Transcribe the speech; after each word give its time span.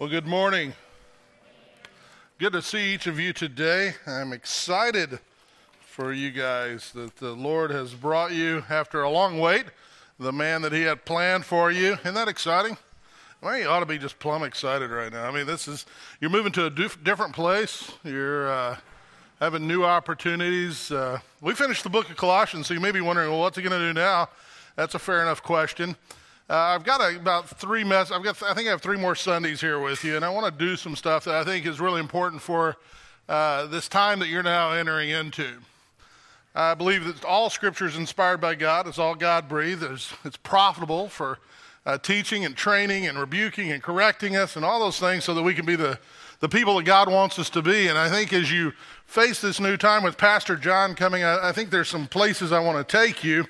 Well, 0.00 0.08
good 0.08 0.26
morning. 0.26 0.72
Good 2.38 2.54
to 2.54 2.62
see 2.62 2.94
each 2.94 3.06
of 3.06 3.20
you 3.20 3.34
today. 3.34 3.92
I'm 4.06 4.32
excited 4.32 5.18
for 5.78 6.14
you 6.14 6.30
guys 6.30 6.90
that 6.92 7.16
the 7.16 7.32
Lord 7.32 7.70
has 7.70 7.92
brought 7.92 8.32
you 8.32 8.64
after 8.70 9.02
a 9.02 9.10
long 9.10 9.38
wait, 9.38 9.66
the 10.18 10.32
man 10.32 10.62
that 10.62 10.72
He 10.72 10.80
had 10.84 11.04
planned 11.04 11.44
for 11.44 11.70
you. 11.70 11.98
Isn't 12.02 12.14
that 12.14 12.28
exciting? 12.28 12.78
Well, 13.42 13.58
you 13.58 13.66
ought 13.66 13.80
to 13.80 13.86
be 13.86 13.98
just 13.98 14.18
plumb 14.18 14.42
excited 14.42 14.90
right 14.90 15.12
now. 15.12 15.28
I 15.28 15.32
mean, 15.32 15.44
this 15.44 15.68
is, 15.68 15.84
you're 16.18 16.30
moving 16.30 16.52
to 16.52 16.64
a 16.64 16.70
dif- 16.70 17.04
different 17.04 17.34
place. 17.34 17.92
You're 18.02 18.50
uh, 18.50 18.78
having 19.38 19.68
new 19.68 19.84
opportunities. 19.84 20.90
Uh, 20.90 21.18
we 21.42 21.54
finished 21.54 21.82
the 21.82 21.90
book 21.90 22.08
of 22.08 22.16
Colossians, 22.16 22.68
so 22.68 22.72
you 22.72 22.80
may 22.80 22.90
be 22.90 23.02
wondering, 23.02 23.28
well, 23.28 23.40
what's 23.40 23.58
he 23.58 23.62
going 23.62 23.78
to 23.78 23.86
do 23.86 23.92
now? 23.92 24.30
That's 24.76 24.94
a 24.94 24.98
fair 24.98 25.20
enough 25.20 25.42
question. 25.42 25.94
Uh, 26.50 26.74
I've 26.74 26.82
got 26.82 27.00
a, 27.00 27.14
about 27.14 27.48
three 27.48 27.84
mess. 27.84 28.10
I've 28.10 28.24
got. 28.24 28.42
I 28.42 28.54
think 28.54 28.66
I 28.66 28.72
have 28.72 28.82
three 28.82 28.96
more 28.96 29.14
Sundays 29.14 29.60
here 29.60 29.78
with 29.78 30.02
you, 30.02 30.16
and 30.16 30.24
I 30.24 30.30
want 30.30 30.46
to 30.46 30.64
do 30.66 30.74
some 30.74 30.96
stuff 30.96 31.22
that 31.26 31.34
I 31.36 31.44
think 31.44 31.64
is 31.64 31.80
really 31.80 32.00
important 32.00 32.42
for 32.42 32.76
uh, 33.28 33.66
this 33.66 33.88
time 33.88 34.18
that 34.18 34.26
you're 34.26 34.42
now 34.42 34.72
entering 34.72 35.10
into. 35.10 35.48
I 36.52 36.74
believe 36.74 37.04
that 37.04 37.24
all 37.24 37.50
Scripture 37.50 37.86
is 37.86 37.96
inspired 37.96 38.40
by 38.40 38.56
God. 38.56 38.88
It's 38.88 38.98
all 38.98 39.14
God 39.14 39.48
breathed. 39.48 39.84
It's, 39.84 40.12
it's 40.24 40.36
profitable 40.36 41.08
for 41.08 41.38
uh, 41.86 41.98
teaching 41.98 42.44
and 42.44 42.56
training 42.56 43.06
and 43.06 43.16
rebuking 43.16 43.70
and 43.70 43.80
correcting 43.80 44.36
us 44.36 44.56
and 44.56 44.64
all 44.64 44.80
those 44.80 44.98
things, 44.98 45.22
so 45.22 45.34
that 45.34 45.42
we 45.42 45.54
can 45.54 45.64
be 45.64 45.76
the 45.76 46.00
the 46.40 46.48
people 46.48 46.78
that 46.78 46.84
God 46.84 47.08
wants 47.08 47.38
us 47.38 47.48
to 47.50 47.62
be. 47.62 47.86
And 47.86 47.96
I 47.96 48.08
think 48.08 48.32
as 48.32 48.50
you 48.50 48.72
face 49.06 49.40
this 49.40 49.60
new 49.60 49.76
time 49.76 50.02
with 50.02 50.18
Pastor 50.18 50.56
John 50.56 50.96
coming, 50.96 51.22
I, 51.22 51.50
I 51.50 51.52
think 51.52 51.70
there's 51.70 51.88
some 51.88 52.08
places 52.08 52.50
I 52.50 52.58
want 52.58 52.88
to 52.88 52.98
take 52.98 53.22
you. 53.22 53.46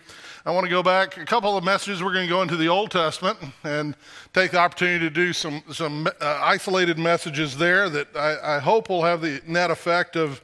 I 0.47 0.53
want 0.53 0.65
to 0.65 0.71
go 0.71 0.83
back 0.83 1.19
a 1.19 1.27
couple 1.27 1.55
of 1.59 1.65
messages. 1.65 2.03
We're 2.03 2.15
going 2.15 2.27
to 2.27 2.31
go 2.31 2.41
into 2.41 2.57
the 2.57 2.69
Old 2.69 2.91
Testament 2.91 3.37
and 3.63 3.95
take 4.33 4.53
the 4.53 4.59
opportunity 4.59 5.01
to 5.01 5.11
do 5.11 5.35
some, 5.35 5.63
some 5.71 6.07
uh, 6.07 6.41
isolated 6.43 6.99
messages 6.99 7.59
there 7.59 7.91
that 7.91 8.17
I, 8.17 8.57
I, 8.57 8.59
hope 8.59 8.89
will 8.89 9.05
have 9.05 9.21
the 9.21 9.43
net 9.47 9.71
effect 9.71 10.17
of 10.17 10.41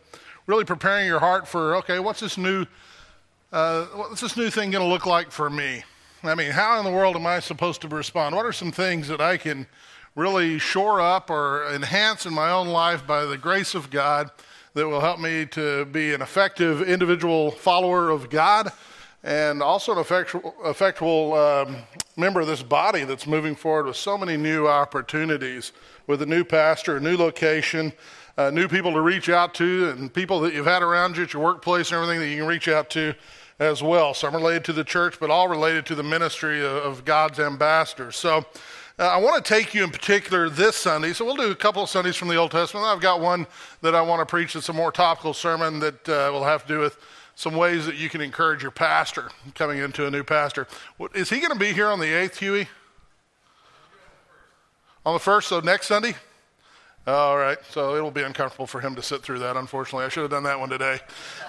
really 0.47 0.67
preparing 0.67 1.07
your 1.07 1.19
heart 1.19 1.49
for 1.49 1.77
okay, 1.77 1.99
what's 1.99 2.21
this 2.21 2.37
new, 2.37 2.67
uh, 3.53 3.87
what's 3.87 4.21
this 4.21 4.37
new 4.37 4.51
thing 4.51 4.71
going 4.71 4.85
to 4.85 4.89
look 4.89 5.07
like 5.07 5.31
for 5.31 5.49
me? 5.49 5.83
I 6.23 6.35
mean, 6.35 6.51
how 6.51 6.79
in 6.79 6.85
the 6.85 6.93
world 6.93 7.17
am 7.17 7.27
I 7.27 7.41
supposed 7.41 7.81
to 7.81 7.89
respond? 7.89 8.37
What 8.37 8.45
are 8.45 8.53
some 8.53 8.73
things 8.73 9.09
that 9.09 9.23
I 9.23 9.39
can 9.39 9.67
really 10.15 10.59
shore 10.59 11.01
up 11.01 11.31
or 11.31 11.73
enhance 11.73 12.27
in 12.27 12.35
my 12.35 12.51
own 12.51 12.69
life 12.69 13.07
by 13.07 13.25
the 13.25 13.39
grace 13.39 13.75
of 13.75 13.89
God 13.89 14.31
that 14.75 14.87
will 14.87 15.01
help 15.01 15.21
me 15.21 15.47
to 15.47 15.87
be 15.87 16.13
an 16.13 16.21
effective 16.21 16.83
individual 16.83 17.51
follower 17.51 18.11
of 18.11 18.29
God? 18.29 18.71
And 19.27 19.61
also 19.61 19.91
an 19.93 19.99
effectual, 19.99 20.55
effectual 20.65 21.35
um, 21.35 21.77
member 22.17 22.41
of 22.41 22.47
this 22.47 22.63
body 22.63 23.03
that's 23.03 23.27
moving 23.27 23.57
forward 23.57 23.87
with 23.87 23.97
so 23.97 24.17
many 24.17 24.37
new 24.37 24.69
opportunities 24.69 25.73
with 26.07 26.23
a 26.23 26.27
new 26.27 26.45
pastor, 26.45 26.99
a 26.99 27.01
new 27.01 27.17
location, 27.17 27.93
uh, 28.39 28.51
new 28.51 28.69
people 28.69 28.93
to 28.93 29.01
reach 29.01 29.29
out 29.29 29.53
to, 29.53 29.91
and 29.91 30.15
people 30.15 30.39
that 30.39 30.55
you've 30.55 30.67
had 30.67 30.81
around 30.81 31.17
you 31.17 31.25
at 31.25 31.33
your 31.33 31.43
workplace 31.43 31.91
and 31.91 32.01
everything 32.01 32.21
that 32.21 32.29
you 32.29 32.37
can 32.37 32.47
reach 32.47 32.69
out 32.69 32.89
to 32.89 33.13
as 33.59 33.83
well. 33.83 34.15
Some 34.15 34.33
related 34.33 34.65
to 34.67 34.73
the 34.73 34.85
church, 34.85 35.19
but 35.19 35.29
all 35.29 35.49
related 35.49 35.87
to 35.87 35.97
the 35.97 36.05
ministry 36.05 36.65
of, 36.65 36.77
of 36.77 37.05
God's 37.05 37.41
ambassadors. 37.41 38.15
So 38.15 38.45
uh, 38.97 39.09
I 39.09 39.17
want 39.17 39.45
to 39.45 39.55
take 39.55 39.75
you 39.75 39.83
in 39.83 39.91
particular 39.91 40.49
this 40.49 40.77
Sunday. 40.77 41.13
So 41.13 41.25
we'll 41.25 41.35
do 41.35 41.51
a 41.51 41.57
couple 41.57 41.83
of 41.83 41.89
Sundays 41.89 42.15
from 42.15 42.29
the 42.29 42.37
Old 42.37 42.53
Testament. 42.53 42.87
I've 42.87 43.01
got 43.01 43.21
one 43.21 43.49
that 43.81 43.97
I 43.97 44.03
want 44.03 44.21
to 44.21 44.27
preach 44.27 44.53
that's 44.53 44.69
a 44.69 44.73
more 44.73 44.93
topical 44.93 45.35
sermon 45.35 45.81
that 45.81 46.09
uh, 46.09 46.31
will 46.33 46.45
have 46.45 46.63
to 46.63 46.69
do 46.69 46.79
with 46.79 46.97
some 47.37 47.55
ways 47.55 47.85
that 47.85 47.97
you 47.97 48.09
can 48.09 48.23
encourage 48.23 48.63
your 48.63 48.71
pastor 48.73 49.29
coming 49.55 49.79
into 49.79 50.07
a 50.07 50.11
new 50.11 50.25
pastor. 50.25 50.67
Is 51.15 51.29
he 51.29 51.39
going 51.39 51.53
to 51.53 51.59
be 51.59 51.73
here 51.73 51.87
on 51.87 52.01
the 52.01 52.07
8th, 52.07 52.37
Huey? 52.37 52.67
On 55.05 55.15
the 55.15 55.21
1st, 55.21 55.43
so 55.45 55.61
next 55.61 55.87
Sunday? 55.87 56.17
All 57.07 57.37
right, 57.37 57.59
so 57.71 57.95
it'll 57.95 58.11
be 58.11 58.23
uncomfortable 58.23 58.67
for 58.67 58.81
him 58.81 58.97
to 58.97 59.03
sit 59.03 59.23
through 59.23 59.39
that, 59.41 59.55
unfortunately. 59.55 60.07
I 60.07 60.09
should 60.09 60.23
have 60.23 60.31
done 60.31 60.45
that 60.45 60.59
one 60.59 60.71
today. 60.71 60.99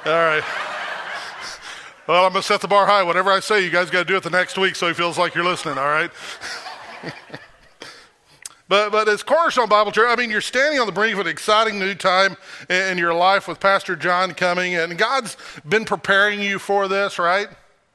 All 0.06 0.12
right. 0.12 0.44
Well, 2.06 2.26
I'm 2.26 2.34
going 2.34 2.42
to 2.42 2.48
set 2.48 2.62
the 2.62 2.68
bar 2.68 2.86
high. 2.86 3.04
Whatever 3.04 3.32
I 3.32 3.40
say, 3.40 3.64
you 3.64 3.70
guys 3.70 3.90
got 3.90 4.00
to 4.00 4.06
do 4.06 4.18
it 4.18 4.24
the 4.24 4.30
next 4.30 4.58
week 4.58 4.76
so 4.76 4.88
he 4.88 4.94
feels 4.94 5.18
like 5.18 5.36
you're 5.36 5.46
listening, 5.46 5.78
all 5.78 5.86
right? 5.86 6.12
But, 8.70 8.92
but 8.92 9.08
as 9.08 9.24
Cornerstone 9.24 9.70
Bible 9.70 9.92
Church, 9.92 10.10
I 10.10 10.16
mean, 10.16 10.30
you're 10.30 10.42
standing 10.42 10.80
on 10.80 10.88
the 10.88 10.92
brink 10.92 11.14
of 11.14 11.20
an 11.20 11.28
exciting 11.28 11.80
new 11.80 11.96
time 11.96 12.36
in 12.70 12.98
your 12.98 13.14
life 13.14 13.48
with 13.48 13.60
Pastor 13.60 13.96
John 13.96 14.34
coming, 14.34 14.76
and 14.76 14.98
God's 14.98 15.38
been 15.68 15.86
preparing 15.86 16.42
you 16.42 16.60
for 16.60 16.88
this, 16.88 17.18
right? 17.18 17.48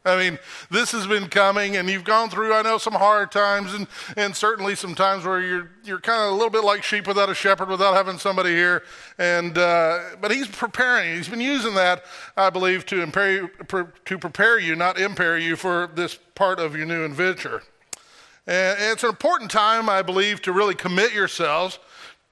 I 0.04 0.16
mean, 0.16 0.38
this 0.68 0.90
has 0.92 1.06
been 1.06 1.28
coming, 1.28 1.76
and 1.76 1.88
you've 1.88 2.02
gone 2.02 2.28
through, 2.28 2.52
I 2.52 2.62
know, 2.62 2.76
some 2.76 2.94
hard 2.94 3.30
times, 3.30 3.72
and, 3.72 3.86
and 4.16 4.34
certainly 4.34 4.74
some 4.74 4.96
times 4.96 5.24
where 5.24 5.40
you're, 5.40 5.70
you're 5.84 6.00
kind 6.00 6.22
of 6.22 6.32
a 6.32 6.34
little 6.34 6.50
bit 6.50 6.64
like 6.64 6.82
sheep 6.82 7.06
without 7.06 7.28
a 7.28 7.34
shepherd, 7.34 7.68
without 7.68 7.94
having 7.94 8.18
somebody 8.18 8.50
here. 8.50 8.82
And, 9.18 9.56
uh, 9.56 10.00
but 10.20 10.32
he's 10.32 10.48
preparing. 10.48 11.14
He's 11.14 11.28
been 11.28 11.40
using 11.40 11.74
that, 11.74 12.04
I 12.36 12.50
believe, 12.50 12.84
to, 12.86 13.00
impair, 13.00 13.48
to 14.06 14.18
prepare 14.18 14.58
you, 14.58 14.74
not 14.74 14.98
impair 14.98 15.38
you, 15.38 15.54
for 15.54 15.88
this 15.94 16.18
part 16.34 16.58
of 16.58 16.74
your 16.74 16.86
new 16.86 17.04
adventure. 17.04 17.62
And 18.46 18.78
it's 18.80 19.04
an 19.04 19.10
important 19.10 19.50
time, 19.50 19.88
I 19.88 20.02
believe, 20.02 20.42
to 20.42 20.52
really 20.52 20.74
commit 20.74 21.12
yourselves 21.12 21.78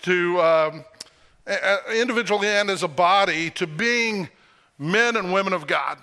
to 0.03 0.41
um, 0.41 0.85
individually 1.95 2.49
and 2.49 2.71
as 2.71 2.83
a 2.83 2.89
body 2.89 3.51
to 3.51 3.67
being 3.67 4.29
men 4.79 5.17
and 5.17 5.33
women 5.33 5.53
of 5.53 5.67
God. 5.67 5.99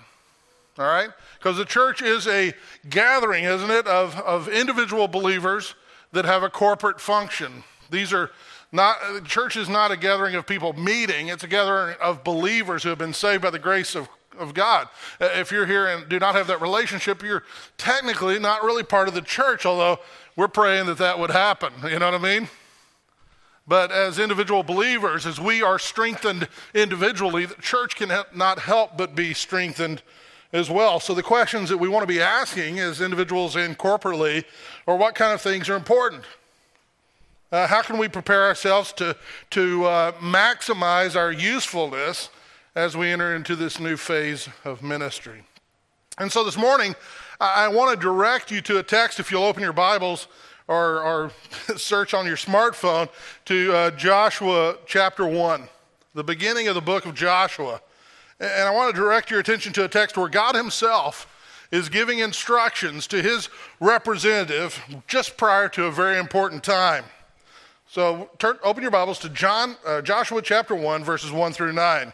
All 0.78 0.86
right? 0.86 1.10
Because 1.38 1.56
the 1.56 1.64
church 1.64 2.02
is 2.02 2.26
a 2.26 2.54
gathering, 2.88 3.44
isn't 3.44 3.70
it, 3.70 3.86
of, 3.86 4.18
of 4.20 4.48
individual 4.48 5.08
believers 5.08 5.74
that 6.12 6.24
have 6.24 6.42
a 6.42 6.50
corporate 6.50 7.00
function. 7.00 7.64
These 7.90 8.12
are 8.12 8.30
not, 8.70 8.96
the 9.14 9.20
church 9.20 9.56
is 9.56 9.68
not 9.68 9.90
a 9.90 9.96
gathering 9.96 10.34
of 10.34 10.46
people 10.46 10.72
meeting, 10.74 11.28
it's 11.28 11.42
a 11.42 11.48
gathering 11.48 11.96
of 12.00 12.22
believers 12.22 12.82
who 12.82 12.90
have 12.90 12.98
been 12.98 13.14
saved 13.14 13.42
by 13.42 13.50
the 13.50 13.58
grace 13.58 13.94
of 13.94 14.08
of 14.38 14.54
God. 14.54 14.88
Uh, 15.20 15.28
if 15.34 15.50
you're 15.50 15.66
here 15.66 15.86
and 15.86 16.08
do 16.08 16.18
not 16.18 16.34
have 16.34 16.46
that 16.48 16.60
relationship, 16.60 17.22
you're 17.22 17.44
technically 17.76 18.38
not 18.38 18.62
really 18.62 18.82
part 18.82 19.08
of 19.08 19.14
the 19.14 19.22
church, 19.22 19.64
although 19.64 19.98
we're 20.36 20.48
praying 20.48 20.86
that 20.86 20.98
that 20.98 21.18
would 21.18 21.30
happen. 21.30 21.72
You 21.84 21.98
know 21.98 22.10
what 22.10 22.14
I 22.14 22.38
mean? 22.38 22.48
But 23.66 23.92
as 23.92 24.18
individual 24.18 24.62
believers, 24.62 25.26
as 25.26 25.38
we 25.38 25.62
are 25.62 25.78
strengthened 25.78 26.48
individually, 26.74 27.44
the 27.44 27.54
church 27.56 27.96
can 27.96 28.10
not 28.34 28.60
help 28.60 28.96
but 28.96 29.14
be 29.14 29.34
strengthened 29.34 30.02
as 30.52 30.70
well. 30.70 31.00
So 31.00 31.12
the 31.12 31.22
questions 31.22 31.68
that 31.68 31.76
we 31.76 31.88
want 31.88 32.02
to 32.02 32.06
be 32.06 32.20
asking 32.22 32.78
as 32.78 33.02
individuals 33.02 33.56
and 33.56 33.76
corporately 33.76 34.44
are 34.86 34.96
what 34.96 35.14
kind 35.14 35.34
of 35.34 35.42
things 35.42 35.68
are 35.68 35.76
important? 35.76 36.24
Uh, 37.52 37.66
how 37.66 37.82
can 37.82 37.98
we 37.98 38.08
prepare 38.08 38.44
ourselves 38.44 38.92
to, 38.94 39.16
to 39.50 39.84
uh, 39.84 40.12
maximize 40.12 41.16
our 41.16 41.32
usefulness 41.32 42.30
as 42.78 42.96
we 42.96 43.10
enter 43.10 43.34
into 43.34 43.56
this 43.56 43.80
new 43.80 43.96
phase 43.96 44.48
of 44.64 44.84
ministry. 44.84 45.42
And 46.16 46.30
so 46.30 46.44
this 46.44 46.56
morning, 46.56 46.94
I 47.40 47.66
want 47.66 47.90
to 47.90 48.00
direct 48.00 48.52
you 48.52 48.60
to 48.60 48.78
a 48.78 48.84
text, 48.84 49.18
if 49.18 49.32
you'll 49.32 49.42
open 49.42 49.64
your 49.64 49.72
Bibles 49.72 50.28
or, 50.68 51.02
or 51.02 51.32
search 51.76 52.14
on 52.14 52.24
your 52.24 52.36
smartphone, 52.36 53.08
to 53.46 53.74
uh, 53.74 53.90
Joshua 53.90 54.76
chapter 54.86 55.26
1, 55.26 55.68
the 56.14 56.22
beginning 56.22 56.68
of 56.68 56.76
the 56.76 56.80
book 56.80 57.04
of 57.04 57.16
Joshua. 57.16 57.80
And 58.38 58.68
I 58.68 58.70
want 58.70 58.94
to 58.94 59.00
direct 59.00 59.28
your 59.28 59.40
attention 59.40 59.72
to 59.72 59.84
a 59.84 59.88
text 59.88 60.16
where 60.16 60.28
God 60.28 60.54
Himself 60.54 61.26
is 61.72 61.88
giving 61.88 62.20
instructions 62.20 63.08
to 63.08 63.20
His 63.20 63.48
representative 63.80 64.80
just 65.08 65.36
prior 65.36 65.68
to 65.70 65.86
a 65.86 65.90
very 65.90 66.16
important 66.16 66.62
time. 66.62 67.06
So 67.88 68.30
turn, 68.38 68.56
open 68.62 68.82
your 68.82 68.92
Bibles 68.92 69.18
to 69.20 69.28
John, 69.30 69.74
uh, 69.84 70.00
Joshua 70.00 70.42
chapter 70.42 70.76
1, 70.76 71.02
verses 71.02 71.32
1 71.32 71.52
through 71.54 71.72
9. 71.72 72.12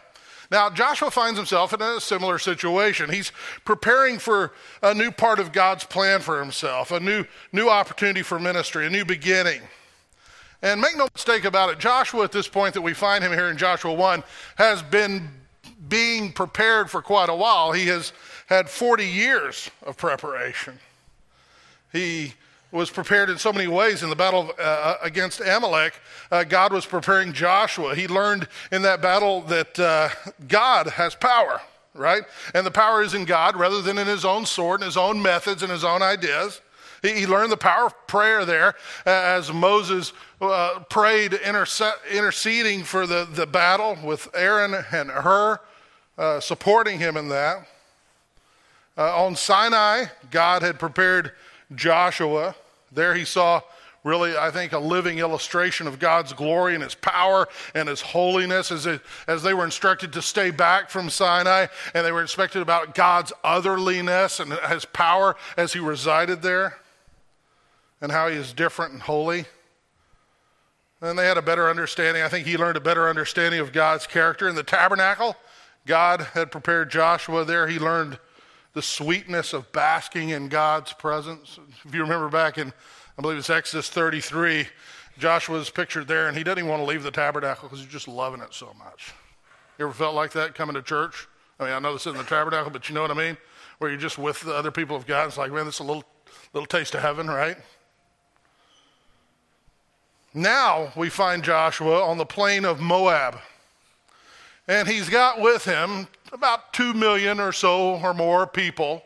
Now, 0.51 0.69
Joshua 0.69 1.11
finds 1.11 1.37
himself 1.37 1.73
in 1.73 1.81
a 1.81 1.99
similar 1.99 2.37
situation. 2.37 3.09
He's 3.09 3.31
preparing 3.63 4.19
for 4.19 4.53
a 4.81 4.93
new 4.93 5.11
part 5.11 5.39
of 5.39 5.51
God's 5.51 5.83
plan 5.83 6.21
for 6.21 6.39
himself, 6.39 6.91
a 6.91 6.99
new, 6.99 7.25
new 7.51 7.69
opportunity 7.69 8.21
for 8.21 8.39
ministry, 8.39 8.85
a 8.85 8.89
new 8.89 9.05
beginning. 9.05 9.61
And 10.61 10.81
make 10.81 10.97
no 10.97 11.07
mistake 11.13 11.45
about 11.45 11.69
it, 11.69 11.79
Joshua, 11.79 12.23
at 12.23 12.31
this 12.31 12.47
point 12.47 12.73
that 12.73 12.81
we 12.81 12.93
find 12.93 13.23
him 13.23 13.31
here 13.31 13.49
in 13.49 13.57
Joshua 13.57 13.93
1, 13.93 14.23
has 14.55 14.81
been 14.81 15.29
being 15.89 16.31
prepared 16.31 16.89
for 16.89 17.01
quite 17.01 17.29
a 17.29 17.35
while. 17.35 17.71
He 17.71 17.87
has 17.87 18.13
had 18.47 18.69
40 18.69 19.05
years 19.05 19.69
of 19.83 19.97
preparation. 19.97 20.79
He 21.91 22.33
was 22.75 22.89
prepared 22.89 23.29
in 23.29 23.37
so 23.37 23.53
many 23.53 23.67
ways 23.67 24.03
in 24.03 24.09
the 24.09 24.15
battle 24.15 24.51
uh, 24.59 24.61
uh, 24.61 24.97
against 25.01 25.39
Amalek. 25.39 25.93
Uh, 26.29 26.43
God 26.43 26.73
was 26.73 26.85
preparing 26.85 27.31
Joshua. 27.31 27.95
He 27.95 28.07
learned 28.07 28.49
in 28.71 28.81
that 28.81 29.01
battle 29.01 29.41
that 29.43 29.79
uh, 29.79 30.09
God 30.47 30.87
has 30.87 31.15
power, 31.15 31.61
right? 31.93 32.23
And 32.53 32.65
the 32.65 32.71
power 32.71 33.01
is 33.01 33.13
in 33.13 33.23
God 33.23 33.55
rather 33.55 33.81
than 33.81 33.97
in 33.97 34.07
his 34.07 34.25
own 34.25 34.45
sword 34.45 34.81
and 34.81 34.85
his 34.85 34.97
own 34.97 35.21
methods 35.21 35.63
and 35.63 35.71
his 35.71 35.85
own 35.85 36.01
ideas. 36.01 36.59
He, 37.01 37.13
he 37.13 37.25
learned 37.25 37.51
the 37.51 37.57
power 37.57 37.85
of 37.85 38.07
prayer 38.07 38.43
there 38.43 38.75
uh, 39.05 39.09
as 39.09 39.53
Moses 39.53 40.11
uh, 40.41 40.81
prayed, 40.89 41.31
interse- 41.31 42.11
interceding 42.11 42.83
for 42.83 43.07
the, 43.07 43.25
the 43.31 43.47
battle 43.47 43.97
with 44.03 44.27
Aaron 44.35 44.75
and 44.91 45.09
Hur, 45.09 45.61
supporting 46.41 46.99
him 46.99 47.15
in 47.15 47.29
that. 47.29 47.67
on 48.97 49.37
Sinai, 49.37 50.07
God 50.29 50.61
had 50.61 50.77
prepared 50.77 51.31
Joshua. 51.73 52.53
There 52.95 53.13
he 53.13 53.25
saw 53.25 53.61
really, 54.05 54.37
I 54.37 54.51
think, 54.51 54.71
a 54.71 54.79
living 54.79 55.17
illustration 55.17 55.87
of 55.87 55.99
God's 55.99 56.31
glory 56.31 56.75
and 56.75 56.83
His 56.83 56.95
power 56.95 57.49
and 57.73 57.89
His 57.89 58.01
holiness 58.01 58.71
as, 58.71 58.85
it, 58.85 59.01
as 59.27 59.41
they 59.41 59.53
were 59.53 59.65
instructed 59.65 60.13
to 60.13 60.21
stay 60.21 60.51
back 60.51 60.89
from 60.89 61.09
Sinai 61.09 61.67
and 61.93 62.05
they 62.05 62.11
were 62.11 62.21
instructed 62.21 62.61
about 62.61 62.93
God's 62.93 63.33
otherliness 63.43 64.39
and 64.39 64.53
His 64.71 64.85
power 64.85 65.35
as 65.57 65.73
He 65.73 65.79
resided 65.79 66.43
there 66.43 66.77
and 67.99 68.11
how 68.11 68.29
He 68.29 68.35
is 68.35 68.53
different 68.53 68.93
and 68.93 69.01
holy. 69.01 69.45
And 71.01 71.17
they 71.19 71.25
had 71.27 71.37
a 71.37 71.41
better 71.41 71.69
understanding. 71.69 72.23
I 72.23 72.29
think 72.29 72.47
he 72.47 72.57
learned 72.57 72.77
a 72.77 72.81
better 72.81 73.09
understanding 73.09 73.59
of 73.59 73.73
God's 73.73 74.07
character. 74.07 74.47
In 74.47 74.55
the 74.55 74.63
tabernacle, 74.63 75.35
God 75.85 76.21
had 76.33 76.51
prepared 76.51 76.89
Joshua 76.89 77.43
there. 77.43 77.67
He 77.67 77.77
learned 77.77 78.17
the 78.75 78.83
sweetness 78.83 79.53
of 79.53 79.71
basking 79.71 80.29
in 80.29 80.49
God's 80.49 80.93
presence. 80.93 81.57
If 81.83 81.95
you 81.95 82.01
remember 82.01 82.29
back 82.29 82.59
in 82.59 82.71
I 83.17 83.21
believe 83.21 83.37
it's 83.37 83.49
Exodus 83.49 83.89
33. 83.89 84.67
Joshua's 85.17 85.69
pictured 85.69 86.07
there, 86.07 86.27
and 86.27 86.37
he 86.37 86.43
doesn't 86.43 86.59
even 86.59 86.69
want 86.69 86.81
to 86.81 86.85
leave 86.85 87.03
the 87.03 87.11
tabernacle 87.11 87.69
because 87.69 87.79
he's 87.79 87.91
just 87.91 88.09
loving 88.09 88.41
it 88.41 88.53
so 88.53 88.73
much. 88.77 89.13
You 89.77 89.85
ever 89.85 89.93
felt 89.93 90.15
like 90.15 90.31
that 90.33 90.53
coming 90.53 90.73
to 90.75 90.81
church? 90.81 91.27
I 91.57 91.63
mean, 91.63 91.73
I 91.73 91.79
know 91.79 91.93
this 91.93 92.05
isn't 92.07 92.17
the 92.17 92.25
tabernacle, 92.25 92.71
but 92.71 92.89
you 92.89 92.95
know 92.95 93.01
what 93.01 93.11
I 93.11 93.13
mean? 93.13 93.37
Where 93.77 93.89
you're 93.89 93.99
just 93.99 94.17
with 94.17 94.41
the 94.41 94.53
other 94.53 94.71
people 94.71 94.97
of 94.97 95.07
God. 95.07 95.27
It's 95.27 95.37
like, 95.37 95.51
man, 95.53 95.65
this 95.65 95.75
is 95.75 95.79
a 95.79 95.83
little, 95.83 96.03
little 96.53 96.67
taste 96.67 96.93
of 96.93 97.01
heaven, 97.01 97.27
right? 97.27 97.57
Now 100.33 100.91
we 100.97 101.09
find 101.09 101.41
Joshua 101.41 102.03
on 102.03 102.17
the 102.17 102.25
plain 102.25 102.65
of 102.65 102.81
Moab. 102.81 103.39
And 104.67 104.89
he's 104.89 105.07
got 105.07 105.39
with 105.39 105.63
him 105.63 106.09
about 106.31 106.73
two 106.73 106.93
million 106.93 107.39
or 107.39 107.51
so 107.51 107.95
or 107.95 108.13
more 108.13 108.47
people 108.47 109.03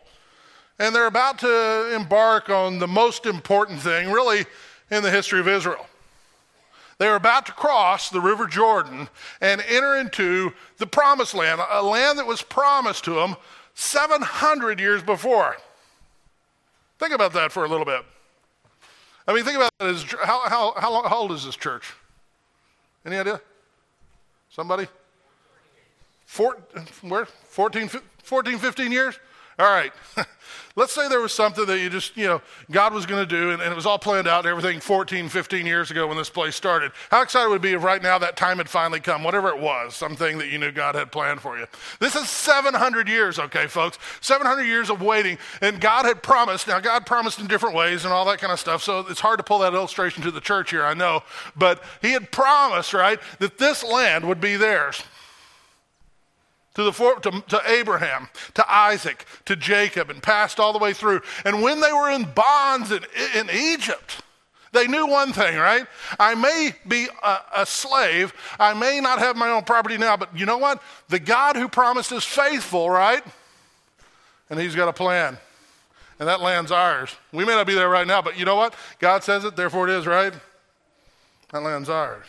and 0.80 0.95
they're 0.95 1.07
about 1.07 1.39
to 1.39 1.94
embark 1.94 2.50
on 2.50 2.80
the 2.80 2.88
most 2.88 3.25
important 3.25 3.81
thing, 3.81 4.12
really, 4.12 4.45
in 4.89 5.04
the 5.04 5.12
history 5.12 5.42
of 5.42 5.48
Israel. 5.48 5.86
They're 6.98 7.18
about 7.18 7.45
to 7.48 7.51
cross 7.51 8.10
the 8.10 8.21
River 8.21 8.48
Jordan 8.48 9.10
and 9.42 9.62
enter 9.62 9.98
into 9.98 10.54
the 10.77 10.88
promised 10.88 11.33
land, 11.33 11.62
a 11.69 11.83
land 11.83 12.18
that 12.18 12.25
was 12.25 12.42
promised 12.42 13.04
to 13.06 13.12
them 13.12 13.36
700 13.74 14.80
years 14.80 15.04
before. 15.04 15.57
Think 16.98 17.13
about 17.13 17.33
that 17.33 17.51
for 17.51 17.65
a 17.65 17.68
little 17.68 17.86
bit. 17.86 18.04
I 19.27 19.33
mean, 19.33 19.44
think 19.44 19.57
about 19.57 19.72
that. 19.80 20.15
How, 20.24 20.50
how, 20.50 20.74
how, 20.77 20.92
long, 20.92 21.04
how 21.06 21.18
old 21.18 21.31
is 21.33 21.45
this 21.45 21.56
church? 21.56 21.94
Any 23.06 23.18
idea? 23.18 23.39
Somebody? 24.50 24.88
Four, 26.30 26.58
where? 27.02 27.26
14, 27.26 27.90
14, 28.22 28.60
15 28.60 28.92
years? 28.92 29.18
All 29.58 29.66
right. 29.66 29.92
Let's 30.76 30.94
say 30.94 31.10
there 31.10 31.20
was 31.20 31.34
something 31.34 31.66
that 31.66 31.80
you 31.80 31.90
just, 31.90 32.16
you 32.16 32.28
know, 32.28 32.42
God 32.70 32.94
was 32.94 33.08
going 33.08 33.28
to 33.28 33.36
do, 33.36 33.50
and, 33.50 33.60
and, 33.64 33.72
it 33.72 33.76
was 33.76 33.88
all 33.88 33.98
planned 33.98 34.28
out 34.28 34.46
and 34.46 34.48
everything 34.48 34.80
14, 34.80 35.28
15 35.28 35.66
years 35.66 35.90
ago 35.90 36.06
when 36.06 36.18
this 36.18 36.30
place 36.30 36.56
started. 36.56 36.92
How 37.10 37.24
excited 37.24 37.50
would 37.50 37.64
be 37.64 37.74
if 37.74 37.84
right 37.84 38.02
now 38.02 38.20
that 38.20 38.38
time 38.38 38.58
had 38.58 38.70
finally 38.70 39.00
come, 39.00 39.24
whatever 39.24 39.50
it 39.50 39.58
was, 39.58 39.96
something 39.96 40.38
that 40.38 40.50
you 40.50 40.60
knew 40.60 40.72
God 40.72 40.94
had 40.94 41.12
planned 41.12 41.42
for 41.42 41.58
you? 41.58 41.66
This 42.00 42.14
is 42.14 42.30
700 42.30 43.10
years, 43.10 43.40
okay, 43.40 43.66
folks? 43.66 43.98
700 44.22 44.62
years 44.66 44.92
of 44.92 45.02
waiting, 45.02 45.40
and 45.62 45.82
God 45.82 46.06
had 46.06 46.22
promised. 46.22 46.68
Now, 46.68 46.80
God 46.80 47.08
promised 47.08 47.40
in 47.40 47.48
different 47.48 47.75
ways 47.75 48.06
and 48.06 48.14
all 48.14 48.25
that 48.25 48.38
kind 48.38 48.54
of 48.54 48.60
stuff, 48.60 48.84
so 48.84 49.00
it's 49.00 49.20
hard 49.20 49.40
to 49.40 49.44
pull 49.44 49.60
that 49.60 49.74
illustration 49.74 50.22
to 50.22 50.30
the 50.32 50.42
church 50.42 50.70
here, 50.70 50.86
I 50.86 50.94
know. 50.94 51.24
But 51.56 51.84
He 52.04 52.12
had 52.12 52.32
promised, 52.32 52.94
right, 52.94 53.20
that 53.40 53.58
this 53.58 53.84
land 53.84 54.28
would 54.28 54.40
be 54.40 54.58
theirs 54.58 55.02
to, 56.80 56.92
the, 56.92 57.31
to, 57.31 57.44
to 57.50 57.62
Abraham, 57.70 58.30
to 58.54 58.72
Isaac, 58.72 59.26
to 59.46 59.56
Jacob, 59.58 60.10
and 60.10 60.24
passed 60.24 60.60
all 60.60 60.72
the 60.72 60.80
way 60.80 60.94
through. 60.94 61.22
And 61.44 61.62
when 61.62 61.81
they 61.81 61.92
were 61.92 62.10
in 62.10 62.24
bonds 62.24 62.92
in, 62.92 63.04
in 63.36 63.50
Egypt, 63.50 64.22
they 64.72 64.88
knew 64.88 65.06
one 65.06 65.34
thing, 65.34 65.58
right? 65.58 65.86
I 66.20 66.36
may 66.36 66.74
be 66.88 67.08
a, 67.22 67.38
a, 67.58 67.66
slave. 67.66 68.34
I 68.60 68.74
may 68.74 69.02
not 69.02 69.20
have 69.20 69.36
my 69.36 69.50
own 69.50 69.64
property 69.64 69.98
now, 69.98 70.16
but 70.16 70.38
you 70.38 70.46
know 70.46 70.58
what? 70.58 70.81
The 71.10 71.20
God 71.20 71.58
who 71.58 71.68
promised 71.68 72.12
is 72.12 72.24
faithful, 72.24 72.90
right? 72.90 73.24
And 74.50 74.60
he's 74.60 74.75
got 74.75 74.88
a 74.88 74.94
plan. 74.94 75.38
And 76.20 76.30
that 76.30 76.40
land's 76.40 76.72
ours. 76.72 77.14
We 77.34 77.46
may 77.46 77.56
not 77.56 77.68
be 77.68 77.74
there 77.74 77.90
right 77.90 78.08
now, 78.08 78.22
but 78.22 78.38
you 78.38 78.46
know 78.46 78.56
what? 78.56 78.74
God 79.00 79.24
says 79.24 79.44
it, 79.44 79.56
therefore 79.56 79.90
it 79.90 79.98
is, 79.98 80.08
right? 80.08 80.34
That 81.52 81.62
land's 81.62 81.90
ours. 81.90 82.25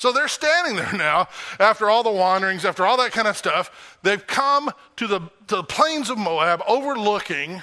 So 0.00 0.12
they're 0.12 0.28
standing 0.28 0.76
there 0.76 0.94
now 0.94 1.28
after 1.58 1.90
all 1.90 2.02
the 2.02 2.10
wanderings, 2.10 2.64
after 2.64 2.86
all 2.86 2.96
that 2.96 3.12
kind 3.12 3.28
of 3.28 3.36
stuff. 3.36 3.98
They've 4.02 4.26
come 4.26 4.70
to 4.96 5.06
the, 5.06 5.20
to 5.48 5.56
the 5.56 5.62
plains 5.62 6.08
of 6.08 6.16
Moab 6.16 6.62
overlooking 6.66 7.62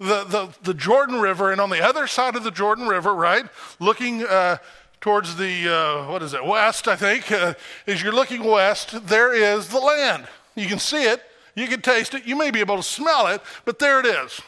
the, 0.00 0.24
the, 0.24 0.48
the, 0.64 0.74
Jordan 0.74 1.20
River. 1.20 1.52
And 1.52 1.60
on 1.60 1.70
the 1.70 1.80
other 1.80 2.08
side 2.08 2.34
of 2.34 2.42
the 2.42 2.50
Jordan 2.50 2.88
River, 2.88 3.14
right, 3.14 3.44
looking 3.78 4.24
uh, 4.24 4.56
towards 5.00 5.36
the, 5.36 5.72
uh, 5.72 6.10
what 6.10 6.20
is 6.24 6.34
it, 6.34 6.44
west, 6.44 6.88
I 6.88 6.96
think, 6.96 7.30
uh, 7.30 7.54
as 7.86 8.02
you're 8.02 8.12
looking 8.12 8.42
west, 8.42 9.06
there 9.06 9.32
is 9.32 9.68
the 9.68 9.78
land. 9.78 10.26
You 10.56 10.66
can 10.66 10.80
see 10.80 11.04
it, 11.04 11.22
you 11.54 11.68
can 11.68 11.80
taste 11.80 12.12
it, 12.14 12.26
you 12.26 12.34
may 12.34 12.50
be 12.50 12.58
able 12.58 12.76
to 12.76 12.82
smell 12.82 13.28
it, 13.28 13.40
but 13.64 13.78
there 13.78 14.00
it 14.00 14.06
is. 14.06 14.40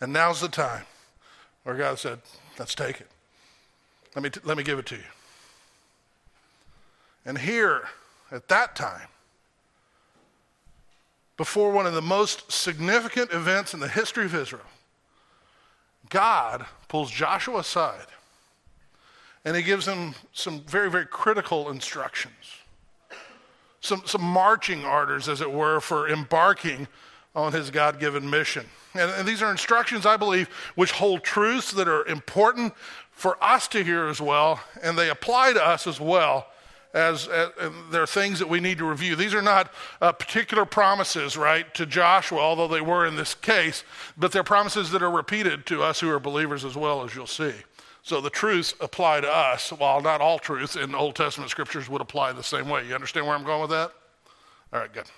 And 0.00 0.12
now's 0.12 0.40
the 0.40 0.48
time 0.48 0.82
where 1.62 1.76
God 1.76 2.00
said, 2.00 2.18
let's 2.58 2.74
take 2.74 3.00
it. 3.00 3.06
Let 4.16 4.24
me, 4.24 4.30
t- 4.30 4.40
let 4.42 4.56
me 4.56 4.64
give 4.64 4.80
it 4.80 4.86
to 4.86 4.96
you. 4.96 5.13
And 7.24 7.38
here, 7.38 7.88
at 8.30 8.48
that 8.48 8.76
time, 8.76 9.08
before 11.36 11.72
one 11.72 11.86
of 11.86 11.94
the 11.94 12.02
most 12.02 12.50
significant 12.52 13.32
events 13.32 13.74
in 13.74 13.80
the 13.80 13.88
history 13.88 14.24
of 14.24 14.34
Israel, 14.34 14.62
God 16.10 16.66
pulls 16.88 17.10
Joshua 17.10 17.60
aside 17.60 18.06
and 19.44 19.56
he 19.56 19.62
gives 19.62 19.86
him 19.86 20.14
some 20.32 20.60
very, 20.60 20.90
very 20.90 21.06
critical 21.06 21.70
instructions, 21.70 22.34
some, 23.80 24.02
some 24.06 24.22
marching 24.22 24.84
orders, 24.84 25.28
as 25.28 25.40
it 25.40 25.52
were, 25.52 25.80
for 25.80 26.08
embarking 26.08 26.88
on 27.34 27.52
his 27.52 27.70
God 27.70 28.00
given 28.00 28.28
mission. 28.28 28.64
And, 28.94 29.10
and 29.10 29.28
these 29.28 29.42
are 29.42 29.50
instructions, 29.50 30.06
I 30.06 30.16
believe, 30.16 30.48
which 30.76 30.92
hold 30.92 31.22
truths 31.22 31.72
that 31.72 31.88
are 31.88 32.06
important 32.06 32.72
for 33.10 33.42
us 33.44 33.68
to 33.68 33.84
hear 33.84 34.06
as 34.08 34.20
well, 34.20 34.60
and 34.82 34.96
they 34.96 35.10
apply 35.10 35.52
to 35.52 35.64
us 35.64 35.86
as 35.86 36.00
well 36.00 36.46
as, 36.94 37.28
as 37.28 37.50
there 37.90 38.02
are 38.02 38.06
things 38.06 38.38
that 38.38 38.48
we 38.48 38.60
need 38.60 38.78
to 38.78 38.88
review. 38.88 39.16
These 39.16 39.34
are 39.34 39.42
not 39.42 39.72
uh, 40.00 40.12
particular 40.12 40.64
promises, 40.64 41.36
right, 41.36 41.72
to 41.74 41.84
Joshua, 41.84 42.38
although 42.38 42.68
they 42.68 42.80
were 42.80 43.04
in 43.04 43.16
this 43.16 43.34
case, 43.34 43.84
but 44.16 44.32
they're 44.32 44.44
promises 44.44 44.90
that 44.92 45.02
are 45.02 45.10
repeated 45.10 45.66
to 45.66 45.82
us 45.82 46.00
who 46.00 46.08
are 46.08 46.20
believers 46.20 46.64
as 46.64 46.76
well, 46.76 47.04
as 47.04 47.14
you'll 47.14 47.26
see. 47.26 47.52
So 48.02 48.20
the 48.20 48.30
truths 48.30 48.74
apply 48.80 49.22
to 49.22 49.28
us, 49.30 49.70
while 49.70 50.00
not 50.00 50.20
all 50.20 50.38
truths 50.38 50.76
in 50.76 50.94
Old 50.94 51.16
Testament 51.16 51.50
scriptures 51.50 51.88
would 51.88 52.00
apply 52.00 52.32
the 52.32 52.42
same 52.42 52.68
way. 52.68 52.86
You 52.86 52.94
understand 52.94 53.26
where 53.26 53.34
I'm 53.34 53.44
going 53.44 53.62
with 53.62 53.70
that? 53.70 53.90
All 54.72 54.80
right, 54.80 54.92
good. 54.92 55.10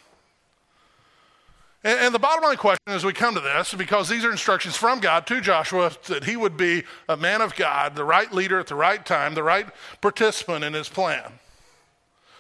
And, 1.84 1.98
and 1.98 2.14
the 2.14 2.18
bottom 2.18 2.44
line 2.44 2.56
question 2.56 2.84
as 2.86 3.04
we 3.04 3.12
come 3.12 3.34
to 3.34 3.40
this, 3.40 3.74
because 3.74 4.08
these 4.08 4.24
are 4.24 4.30
instructions 4.30 4.76
from 4.76 5.00
God 5.00 5.26
to 5.26 5.40
Joshua 5.40 5.92
that 6.06 6.24
he 6.24 6.36
would 6.36 6.56
be 6.56 6.84
a 7.08 7.16
man 7.16 7.42
of 7.42 7.54
God, 7.54 7.96
the 7.96 8.04
right 8.04 8.32
leader 8.32 8.58
at 8.58 8.68
the 8.68 8.74
right 8.74 9.04
time, 9.04 9.34
the 9.34 9.42
right 9.42 9.66
participant 10.00 10.64
in 10.64 10.72
his 10.72 10.88
plan. 10.88 11.32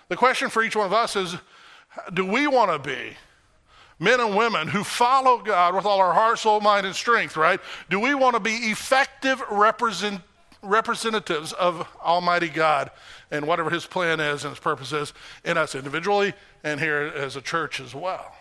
The 0.08 0.16
question 0.16 0.50
for 0.50 0.62
each 0.62 0.76
one 0.76 0.86
of 0.86 0.92
us 0.92 1.16
is 1.16 1.36
do 2.12 2.24
we 2.24 2.46
want 2.46 2.70
to 2.70 2.78
be 2.78 3.16
men 3.98 4.20
and 4.20 4.36
women 4.36 4.68
who 4.68 4.84
follow 4.84 5.38
God 5.38 5.74
with 5.74 5.86
all 5.86 5.98
our 5.98 6.12
heart, 6.12 6.38
soul, 6.38 6.60
mind, 6.60 6.86
and 6.86 6.94
strength, 6.94 7.36
right? 7.36 7.60
Do 7.88 7.98
we 7.98 8.14
want 8.14 8.34
to 8.34 8.40
be 8.40 8.50
effective 8.50 9.42
represent, 9.50 10.20
representatives 10.62 11.52
of 11.54 11.88
Almighty 12.02 12.48
God 12.48 12.90
and 13.30 13.46
whatever 13.46 13.70
His 13.70 13.86
plan 13.86 14.20
is 14.20 14.44
and 14.44 14.52
His 14.52 14.60
purpose 14.60 14.92
is 14.92 15.12
in 15.44 15.56
us 15.56 15.74
individually 15.74 16.34
and 16.62 16.78
here 16.78 17.12
as 17.14 17.36
a 17.36 17.40
church 17.40 17.80
as 17.80 17.94
well? 17.94 18.34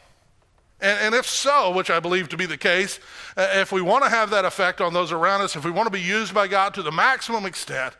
And, 0.82 1.00
and 1.00 1.16
if 1.16 1.26
so, 1.26 1.72
which 1.72 1.90
I 1.90 2.00
believe 2.00 2.30
to 2.30 2.38
be 2.38 2.46
the 2.46 2.58
case, 2.58 3.00
uh, 3.38 3.48
if 3.54 3.72
we 3.72 3.82
want 3.82 4.04
to 4.04 4.10
have 4.10 4.30
that 4.32 4.44
effect 4.44 4.82
on 4.82 4.94
those 4.94 5.12
around 5.12 5.42
us, 5.42 5.56
if 5.56 5.64
we 5.64 5.72
want 5.72 5.88
to 5.88 5.92
be 5.92 6.02
used 6.02 6.34
by 6.34 6.48
God 6.48 6.74
to 6.74 6.84
the 6.84 6.92
maximum 6.92 7.46
extent, 7.46 7.96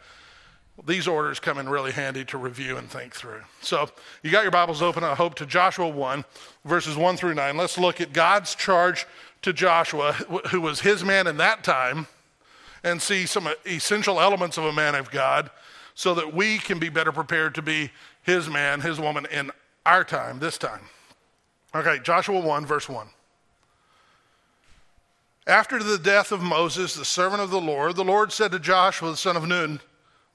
these 0.84 1.08
orders 1.08 1.40
come 1.40 1.58
in 1.58 1.70
really 1.70 1.92
handy 1.92 2.26
to 2.26 2.38
review 2.38 2.78
and 2.78 2.90
think 2.90 3.16
through. 3.16 3.42
So, 3.62 3.90
you 4.24 4.32
got 4.32 4.44
your 4.44 4.52
Bibles 4.52 4.82
open, 4.82 5.04
I 5.04 5.16
hope, 5.16 5.36
to 5.36 5.46
Joshua 5.46 5.88
1, 5.88 6.26
verses 6.66 6.98
1 6.98 7.18
through 7.18 7.36
9. 7.36 7.56
Let's 7.56 7.78
look 7.78 8.02
at 8.02 8.12
God's 8.12 8.56
charge 8.56 9.08
to 9.42 9.54
Joshua, 9.54 10.14
who 10.50 10.60
was 10.60 10.82
his 10.82 11.04
man 11.04 11.28
in 11.28 11.38
that 11.38 11.64
time, 11.64 12.08
and 12.84 13.02
see 13.02 13.26
some 13.26 13.48
essential 13.66 14.20
elements 14.20 14.58
of 14.58 14.66
a 14.66 14.74
man 14.74 14.96
of 14.96 15.12
God 15.12 15.50
so 15.96 16.14
that 16.14 16.34
we 16.34 16.58
can 16.58 16.78
be 16.78 16.90
better 16.90 17.12
prepared 17.12 17.56
to 17.56 17.62
be 17.62 17.90
his 18.22 18.50
man, 18.50 18.82
his 18.82 19.00
woman 19.00 19.26
in 19.32 19.52
our 19.86 20.04
time, 20.04 20.40
this 20.40 20.58
time. 20.58 20.82
Okay, 21.74 22.00
Joshua 22.04 22.40
1, 22.40 22.66
verse 22.66 22.90
1. 22.90 23.08
After 25.48 25.82
the 25.82 25.98
death 25.98 26.32
of 26.32 26.42
Moses, 26.42 26.96
the 26.96 27.06
servant 27.06 27.42
of 27.42 27.52
the 27.52 27.62
Lord, 27.62 27.96
the 27.96 28.04
Lord 28.04 28.32
said 28.32 28.52
to 28.52 28.60
Joshua, 28.60 29.12
the 29.12 29.18
son 29.18 29.38
of 29.38 29.48
Nun, 29.48 29.80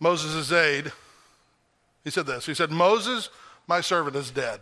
Moses' 0.00 0.50
aide, 0.50 0.92
he 2.02 2.11
said 2.11 2.26
this 2.26 2.47
He 2.47 2.54
said, 2.54 2.71
Moses, 2.71 3.28
my 3.66 3.80
servant, 3.80 4.16
is 4.16 4.30
dead. 4.30 4.61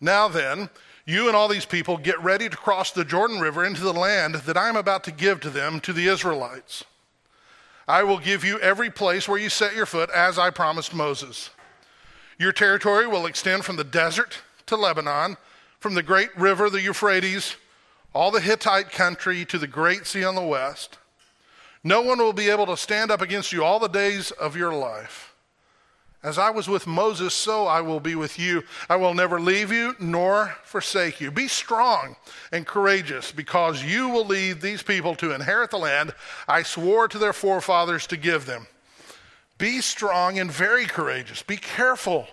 Now 0.00 0.28
then, 0.28 0.68
you 1.06 1.26
and 1.26 1.36
all 1.36 1.48
these 1.48 1.64
people 1.64 1.96
get 1.96 2.22
ready 2.22 2.48
to 2.48 2.56
cross 2.56 2.92
the 2.92 3.04
Jordan 3.04 3.40
River 3.40 3.64
into 3.64 3.82
the 3.82 3.92
land 3.92 4.34
that 4.34 4.56
I 4.56 4.68
am 4.68 4.76
about 4.76 5.04
to 5.04 5.12
give 5.12 5.40
to 5.40 5.50
them, 5.50 5.80
to 5.80 5.92
the 5.92 6.06
Israelites. 6.06 6.84
I 7.88 8.04
will 8.04 8.18
give 8.18 8.44
you 8.44 8.60
every 8.60 8.90
place 8.90 9.28
where 9.28 9.38
you 9.38 9.48
set 9.48 9.74
your 9.74 9.86
foot, 9.86 10.10
as 10.10 10.38
I 10.38 10.50
promised 10.50 10.94
Moses. 10.94 11.50
Your 12.38 12.52
territory 12.52 13.06
will 13.06 13.26
extend 13.26 13.64
from 13.64 13.76
the 13.76 13.84
desert 13.84 14.38
to 14.66 14.76
Lebanon, 14.76 15.36
from 15.80 15.94
the 15.94 16.02
great 16.02 16.36
river, 16.36 16.70
the 16.70 16.80
Euphrates, 16.80 17.56
all 18.14 18.30
the 18.30 18.40
Hittite 18.40 18.90
country 18.90 19.44
to 19.46 19.58
the 19.58 19.66
great 19.66 20.06
sea 20.06 20.24
on 20.24 20.34
the 20.34 20.42
west. 20.42 20.98
No 21.84 22.00
one 22.00 22.18
will 22.18 22.32
be 22.32 22.50
able 22.50 22.66
to 22.66 22.76
stand 22.76 23.10
up 23.10 23.20
against 23.20 23.52
you 23.52 23.64
all 23.64 23.78
the 23.78 23.88
days 23.88 24.30
of 24.30 24.56
your 24.56 24.72
life. 24.72 25.34
As 26.22 26.38
I 26.38 26.50
was 26.50 26.68
with 26.68 26.86
Moses, 26.86 27.34
so 27.34 27.66
I 27.66 27.80
will 27.80 27.98
be 27.98 28.14
with 28.14 28.38
you. 28.38 28.62
I 28.88 28.94
will 28.94 29.12
never 29.12 29.40
leave 29.40 29.72
you 29.72 29.96
nor 29.98 30.56
forsake 30.62 31.20
you. 31.20 31.32
Be 31.32 31.48
strong 31.48 32.14
and 32.52 32.64
courageous, 32.64 33.32
because 33.32 33.82
you 33.82 34.08
will 34.08 34.24
lead 34.24 34.60
these 34.60 34.84
people 34.84 35.16
to 35.16 35.34
inherit 35.34 35.70
the 35.70 35.78
land 35.78 36.14
I 36.46 36.62
swore 36.62 37.08
to 37.08 37.18
their 37.18 37.32
forefathers 37.32 38.06
to 38.06 38.16
give 38.16 38.46
them. 38.46 38.68
Be 39.58 39.80
strong 39.80 40.38
and 40.38 40.50
very 40.50 40.86
courageous. 40.86 41.42
Be 41.42 41.56
careful 41.56 42.28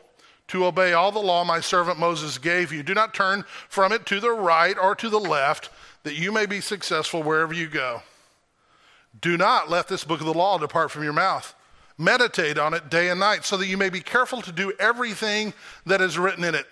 to 0.49 0.65
obey 0.65 0.93
all 0.93 1.11
the 1.11 1.19
law 1.19 1.43
my 1.43 1.59
servant 1.59 1.97
Moses 1.97 2.37
gave 2.37 2.71
you. 2.71 2.83
Do 2.83 2.93
not 2.93 3.15
turn 3.15 3.43
from 3.69 3.91
it 3.91 4.05
to 4.07 4.19
the 4.19 4.31
right 4.31 4.77
or 4.77 4.93
to 4.95 5.09
the 5.09 5.19
left, 5.19 5.71
that 6.03 6.15
you 6.15 6.31
may 6.31 6.45
be 6.45 6.61
successful 6.61 7.23
wherever 7.23 7.55
you 7.55 7.67
go. 7.67 8.03
Do 9.21 9.37
not 9.37 9.69
let 9.69 9.87
this 9.87 10.03
book 10.03 10.19
of 10.19 10.25
the 10.25 10.33
law 10.33 10.57
depart 10.57 10.91
from 10.91 11.03
your 11.03 11.13
mouth 11.13 11.55
Meditate 11.99 12.57
on 12.57 12.73
it 12.73 12.89
day 12.89 13.09
and 13.09 13.19
night 13.19 13.43
so 13.43 13.57
that 13.57 13.67
you 13.67 13.75
may 13.75 13.89
be 13.89 13.99
careful 13.99 14.41
to 14.41 14.53
do 14.53 14.71
everything 14.79 15.53
that 15.85 15.99
is 15.99 16.17
written 16.17 16.45
in 16.45 16.55
it. 16.55 16.65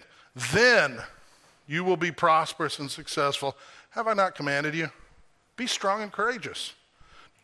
Then 0.53 0.99
you 1.67 1.83
will 1.83 1.97
be 1.97 2.13
prosperous 2.13 2.79
and 2.79 2.89
successful. 2.89 3.57
Have 3.89 4.07
I 4.07 4.13
not 4.13 4.35
commanded 4.35 4.73
you? 4.73 4.89
Be 5.57 5.67
strong 5.67 6.01
and 6.01 6.13
courageous. 6.13 6.73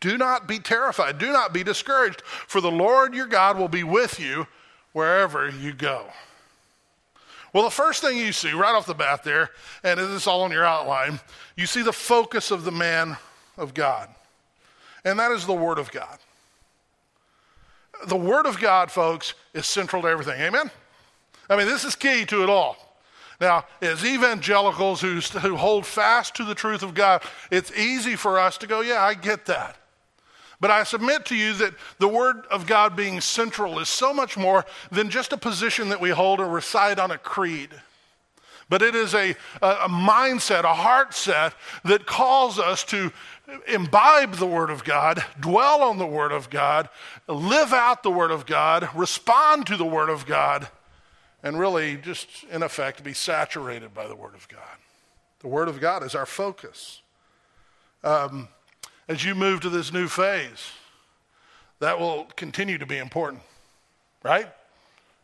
Do 0.00 0.16
not 0.16 0.48
be 0.48 0.58
terrified. 0.58 1.18
Do 1.18 1.30
not 1.30 1.52
be 1.52 1.62
discouraged, 1.62 2.22
for 2.22 2.62
the 2.62 2.70
Lord 2.70 3.12
your 3.12 3.26
God 3.26 3.58
will 3.58 3.68
be 3.68 3.84
with 3.84 4.18
you 4.18 4.46
wherever 4.94 5.50
you 5.50 5.74
go. 5.74 6.06
Well, 7.52 7.64
the 7.64 7.70
first 7.70 8.00
thing 8.00 8.16
you 8.16 8.32
see 8.32 8.52
right 8.52 8.74
off 8.74 8.86
the 8.86 8.94
bat 8.94 9.24
there, 9.24 9.50
and 9.82 10.00
this 10.00 10.08
is 10.08 10.26
all 10.26 10.40
on 10.40 10.52
your 10.52 10.64
outline, 10.64 11.20
you 11.54 11.66
see 11.66 11.82
the 11.82 11.92
focus 11.92 12.50
of 12.50 12.64
the 12.64 12.72
man 12.72 13.18
of 13.58 13.74
God, 13.74 14.08
and 15.04 15.18
that 15.18 15.30
is 15.32 15.46
the 15.46 15.54
Word 15.54 15.78
of 15.78 15.90
God 15.90 16.18
the 18.06 18.16
Word 18.16 18.46
of 18.46 18.60
God, 18.60 18.90
folks, 18.90 19.34
is 19.52 19.66
central 19.66 20.02
to 20.02 20.08
everything. 20.08 20.40
Amen? 20.40 20.70
I 21.48 21.56
mean, 21.56 21.66
this 21.66 21.84
is 21.84 21.94
key 21.94 22.24
to 22.26 22.42
it 22.42 22.50
all. 22.50 22.76
Now, 23.40 23.64
as 23.82 24.04
evangelicals 24.04 25.00
who, 25.00 25.20
who 25.20 25.56
hold 25.56 25.86
fast 25.86 26.34
to 26.36 26.44
the 26.44 26.54
truth 26.54 26.82
of 26.82 26.94
God, 26.94 27.22
it's 27.50 27.72
easy 27.76 28.16
for 28.16 28.38
us 28.38 28.56
to 28.58 28.66
go, 28.66 28.80
yeah, 28.80 29.02
I 29.02 29.14
get 29.14 29.46
that. 29.46 29.76
But 30.60 30.70
I 30.70 30.84
submit 30.84 31.26
to 31.26 31.34
you 31.34 31.52
that 31.54 31.74
the 31.98 32.08
Word 32.08 32.46
of 32.50 32.66
God 32.66 32.96
being 32.96 33.20
central 33.20 33.78
is 33.80 33.88
so 33.88 34.14
much 34.14 34.36
more 34.36 34.64
than 34.90 35.10
just 35.10 35.32
a 35.32 35.36
position 35.36 35.88
that 35.88 36.00
we 36.00 36.10
hold 36.10 36.40
or 36.40 36.48
recite 36.48 36.98
on 36.98 37.10
a 37.10 37.18
creed. 37.18 37.70
But 38.68 38.80
it 38.80 38.94
is 38.94 39.14
a, 39.14 39.34
a, 39.60 39.68
a 39.68 39.88
mindset, 39.88 40.64
a 40.64 40.72
heart 40.72 41.12
set 41.12 41.54
that 41.84 42.06
calls 42.06 42.58
us 42.58 42.82
to 42.84 43.12
imbibe 43.66 44.34
the 44.34 44.46
Word 44.46 44.70
of 44.70 44.84
God, 44.84 45.24
dwell 45.38 45.82
on 45.82 45.98
the 45.98 46.06
Word 46.06 46.32
of 46.32 46.50
God, 46.50 46.88
live 47.28 47.72
out 47.72 48.02
the 48.02 48.10
Word 48.10 48.30
of 48.30 48.46
God, 48.46 48.88
respond 48.94 49.66
to 49.66 49.76
the 49.76 49.84
Word 49.84 50.08
of 50.08 50.26
God, 50.26 50.68
and 51.42 51.58
really 51.58 51.96
just, 51.96 52.28
in 52.50 52.62
effect, 52.62 53.04
be 53.04 53.12
saturated 53.12 53.92
by 53.92 54.06
the 54.06 54.16
Word 54.16 54.34
of 54.34 54.48
God. 54.48 54.60
The 55.40 55.48
Word 55.48 55.68
of 55.68 55.80
God 55.80 56.02
is 56.02 56.14
our 56.14 56.26
focus. 56.26 57.02
Um, 58.02 58.48
as 59.08 59.24
you 59.24 59.34
move 59.34 59.60
to 59.60 59.70
this 59.70 59.92
new 59.92 60.08
phase, 60.08 60.70
that 61.80 61.98
will 62.00 62.24
continue 62.36 62.78
to 62.78 62.86
be 62.86 62.96
important, 62.96 63.42
right? 64.22 64.48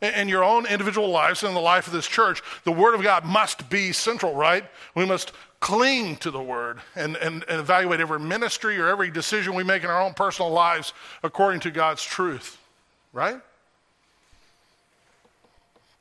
In 0.01 0.29
your 0.29 0.43
own 0.43 0.67
individual 0.67 1.11
lives 1.11 1.43
and 1.43 1.51
in 1.51 1.55
the 1.55 1.61
life 1.61 1.87
of 1.87 1.93
this 1.93 2.07
church, 2.07 2.43
the 2.65 2.73
Word 2.73 2.95
of 2.95 3.03
God 3.03 3.25
must 3.25 3.69
be 3.69 3.93
central, 3.93 4.35
right? 4.35 4.65
We 4.95 5.05
must 5.05 5.33
cling 5.61 6.17
to 6.17 6.31
the 6.31 6.43
word 6.43 6.81
and, 6.97 7.17
and, 7.17 7.45
and, 7.47 7.61
evaluate 7.61 8.01
every 8.01 8.19
ministry 8.19 8.79
or 8.79 8.89
every 8.89 9.11
decision 9.11 9.55
we 9.55 9.63
make 9.63 9.85
in 9.85 9.91
our 9.91 10.01
own 10.01 10.15
personal 10.15 10.51
lives 10.51 10.95
according 11.23 11.61
to 11.61 11.71
God's 11.71 12.03
truth, 12.03 12.57
right? 13.13 13.39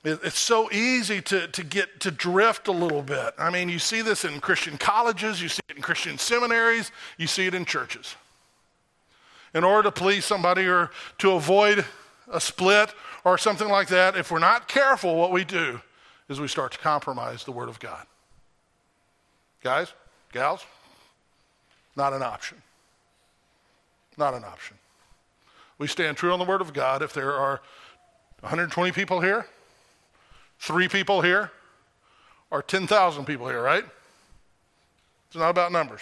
It's 0.06 0.40
so 0.40 0.72
easy 0.72 1.22
to, 1.24 1.50
to 1.50 1.64
get 1.64 2.00
to 2.00 2.12
drift 2.12 2.70
a 2.70 2.72
little 2.72 3.02
bit. 3.02 3.34
I 3.38 3.50
mean, 3.50 3.68
you 3.68 3.80
see 3.80 4.02
this 4.02 4.24
in 4.24 4.40
Christian 4.40 4.78
colleges, 4.78 5.42
you 5.42 5.50
see 5.50 5.60
it 5.70 5.76
in 5.76 5.82
Christian 5.82 6.18
seminaries, 6.18 6.92
you 7.18 7.28
see 7.28 7.48
it 7.48 7.54
in 7.54 7.66
churches. 7.66 8.16
In 9.54 9.66
order 9.66 9.90
to 9.90 9.92
please 9.92 10.24
somebody 10.24 10.68
or 10.68 10.90
to 11.18 11.34
avoid 11.34 11.84
a 12.32 12.40
split 12.40 12.94
or 13.24 13.38
something 13.38 13.68
like 13.68 13.88
that, 13.90 14.16
if 14.16 14.32
we're 14.32 14.40
not 14.40 14.68
careful, 14.68 15.16
what 15.16 15.32
we 15.32 15.44
do 15.44 15.82
is 16.30 16.40
we 16.40 16.48
start 16.48 16.72
to 16.72 16.78
compromise 16.78 17.44
the 17.44 17.52
Word 17.52 17.70
of 17.70 17.80
God. 17.80 18.06
Guys, 19.64 19.94
gals, 20.32 20.66
not 21.96 22.14
an 22.14 22.22
option. 22.22 22.62
Not 24.18 24.34
an 24.34 24.44
option. 24.44 24.78
We 25.78 25.88
stand 25.88 26.18
true 26.18 26.32
on 26.34 26.40
the 26.40 26.46
Word 26.46 26.62
of 26.62 26.74
God 26.74 27.02
if 27.02 27.14
there 27.14 27.34
are 27.34 27.62
120 28.42 28.92
people 28.92 29.22
here, 29.22 29.46
three 30.60 30.88
people 30.88 31.22
here, 31.22 31.52
or 32.52 32.62
10,000 32.62 33.26
people 33.26 33.48
here, 33.48 33.62
right? 33.62 33.84
It's 35.28 35.36
not 35.36 35.50
about 35.50 35.72
numbers. 35.72 36.02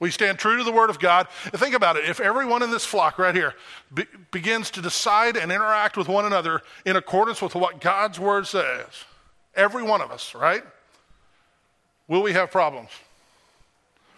We 0.00 0.10
stand 0.12 0.38
true 0.38 0.56
to 0.56 0.64
the 0.64 0.72
Word 0.72 0.90
of 0.90 1.00
God. 1.00 1.28
Think 1.30 1.74
about 1.74 1.96
it. 1.96 2.08
If 2.08 2.20
everyone 2.20 2.62
in 2.62 2.70
this 2.70 2.84
flock 2.84 3.18
right 3.18 3.34
here 3.34 3.54
be- 3.92 4.06
begins 4.30 4.70
to 4.72 4.82
decide 4.82 5.36
and 5.36 5.50
interact 5.50 5.96
with 5.96 6.08
one 6.08 6.24
another 6.24 6.62
in 6.84 6.96
accordance 6.96 7.42
with 7.42 7.54
what 7.54 7.80
God's 7.80 8.20
Word 8.20 8.46
says, 8.46 8.86
every 9.54 9.82
one 9.82 10.00
of 10.00 10.12
us, 10.12 10.34
right? 10.34 10.62
Will 12.06 12.22
we 12.22 12.32
have 12.32 12.50
problems 12.50 12.90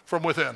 from 0.05 0.21
within? 0.21 0.55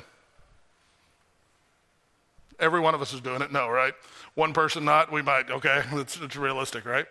Every 2.58 2.80
one 2.80 2.94
of 2.94 3.02
us 3.02 3.12
is 3.12 3.20
doing 3.20 3.42
it. 3.42 3.52
No, 3.52 3.68
right? 3.68 3.94
One 4.34 4.52
person 4.52 4.84
not, 4.84 5.10
we 5.10 5.22
might. 5.22 5.50
Okay, 5.50 5.82
it's, 5.92 6.20
it's 6.20 6.36
realistic, 6.36 6.84
right? 6.84 7.06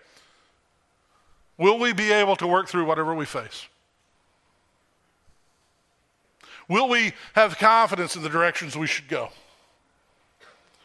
Will 1.57 1.79
we 1.79 1.93
be 1.93 2.11
able 2.11 2.35
to 2.37 2.47
work 2.47 2.67
through 2.67 2.85
whatever 2.85 3.13
we 3.13 3.25
face? 3.25 3.67
Will 6.67 6.89
we 6.89 7.13
have 7.33 7.57
confidence 7.57 8.15
in 8.15 8.23
the 8.23 8.29
directions 8.29 8.75
we 8.77 8.87
should 8.87 9.07
go? 9.07 9.29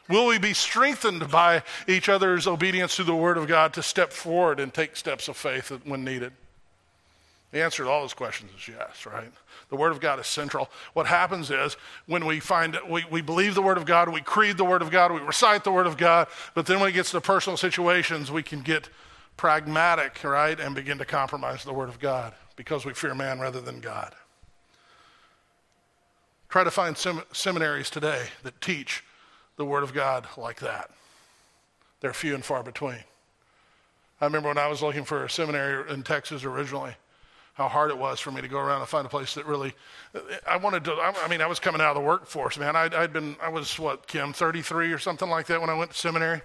Will 0.08 0.26
we 0.26 0.38
be 0.38 0.54
strengthened 0.54 1.30
by 1.30 1.62
each 1.86 2.08
other's 2.08 2.46
obedience 2.46 2.96
to 2.96 3.04
the 3.04 3.14
Word 3.14 3.38
of 3.38 3.46
God 3.46 3.72
to 3.74 3.82
step 3.82 4.12
forward 4.12 4.58
and 4.58 4.74
take 4.74 4.96
steps 4.96 5.28
of 5.28 5.36
faith 5.36 5.70
when 5.84 6.04
needed? 6.04 6.32
The 7.52 7.62
answer 7.62 7.84
to 7.84 7.90
all 7.90 8.02
those 8.02 8.14
questions 8.14 8.50
is 8.56 8.68
yes, 8.68 9.06
right? 9.06 9.32
The 9.70 9.76
Word 9.76 9.92
of 9.92 10.00
God 10.00 10.20
is 10.20 10.26
central. 10.26 10.68
What 10.94 11.06
happens 11.06 11.50
is 11.50 11.76
when 12.06 12.26
we 12.26 12.40
find 12.40 12.78
we, 12.88 13.04
we 13.10 13.22
believe 13.22 13.54
the 13.54 13.62
Word 13.62 13.76
of 13.76 13.86
God, 13.86 14.08
we 14.08 14.20
creed 14.20 14.56
the 14.56 14.64
Word 14.64 14.82
of 14.82 14.90
God, 14.90 15.12
we 15.12 15.20
recite 15.20 15.64
the 15.64 15.72
Word 15.72 15.86
of 15.86 15.96
God, 15.96 16.28
but 16.54 16.66
then 16.66 16.80
when 16.80 16.90
it 16.90 16.92
gets 16.92 17.12
to 17.12 17.20
personal 17.20 17.56
situations, 17.56 18.30
we 18.30 18.42
can 18.42 18.62
get 18.62 18.88
pragmatic, 19.36 20.22
right, 20.22 20.58
and 20.60 20.74
begin 20.74 20.98
to 20.98 21.04
compromise 21.04 21.64
the 21.64 21.72
Word 21.72 21.88
of 21.88 21.98
God 21.98 22.34
because 22.56 22.84
we 22.84 22.94
fear 22.94 23.14
man 23.14 23.40
rather 23.40 23.60
than 23.60 23.80
God. 23.80 24.14
Try 26.50 26.64
to 26.64 26.70
find 26.70 26.96
sem- 26.96 27.22
seminaries 27.32 27.90
today 27.90 28.26
that 28.42 28.60
teach 28.60 29.04
the 29.56 29.64
Word 29.64 29.82
of 29.82 29.94
God 29.94 30.26
like 30.36 30.60
that. 30.60 30.90
They're 32.00 32.12
few 32.12 32.34
and 32.34 32.44
far 32.44 32.62
between. 32.62 33.04
I 34.20 34.24
remember 34.26 34.48
when 34.48 34.58
I 34.58 34.66
was 34.66 34.82
looking 34.82 35.04
for 35.04 35.24
a 35.24 35.30
seminary 35.30 35.90
in 35.90 36.02
Texas 36.02 36.44
originally 36.44 36.94
how 37.54 37.68
hard 37.68 37.90
it 37.90 37.98
was 37.98 38.20
for 38.20 38.30
me 38.30 38.40
to 38.40 38.48
go 38.48 38.58
around 38.58 38.80
and 38.80 38.88
find 38.88 39.04
a 39.04 39.08
place 39.08 39.34
that 39.34 39.44
really, 39.44 39.74
I 40.48 40.56
wanted 40.56 40.82
to, 40.84 40.92
I 40.94 41.28
mean, 41.28 41.42
I 41.42 41.46
was 41.46 41.60
coming 41.60 41.82
out 41.82 41.94
of 41.94 42.02
the 42.02 42.08
workforce, 42.08 42.58
man. 42.58 42.74
I'd, 42.74 42.94
I'd 42.94 43.12
been, 43.12 43.36
I 43.42 43.50
was 43.50 43.78
what, 43.78 44.06
Kim, 44.06 44.32
33 44.32 44.92
or 44.92 44.98
something 44.98 45.28
like 45.28 45.46
that 45.46 45.60
when 45.60 45.68
I 45.68 45.74
went 45.74 45.90
to 45.90 45.96
seminary. 45.96 46.40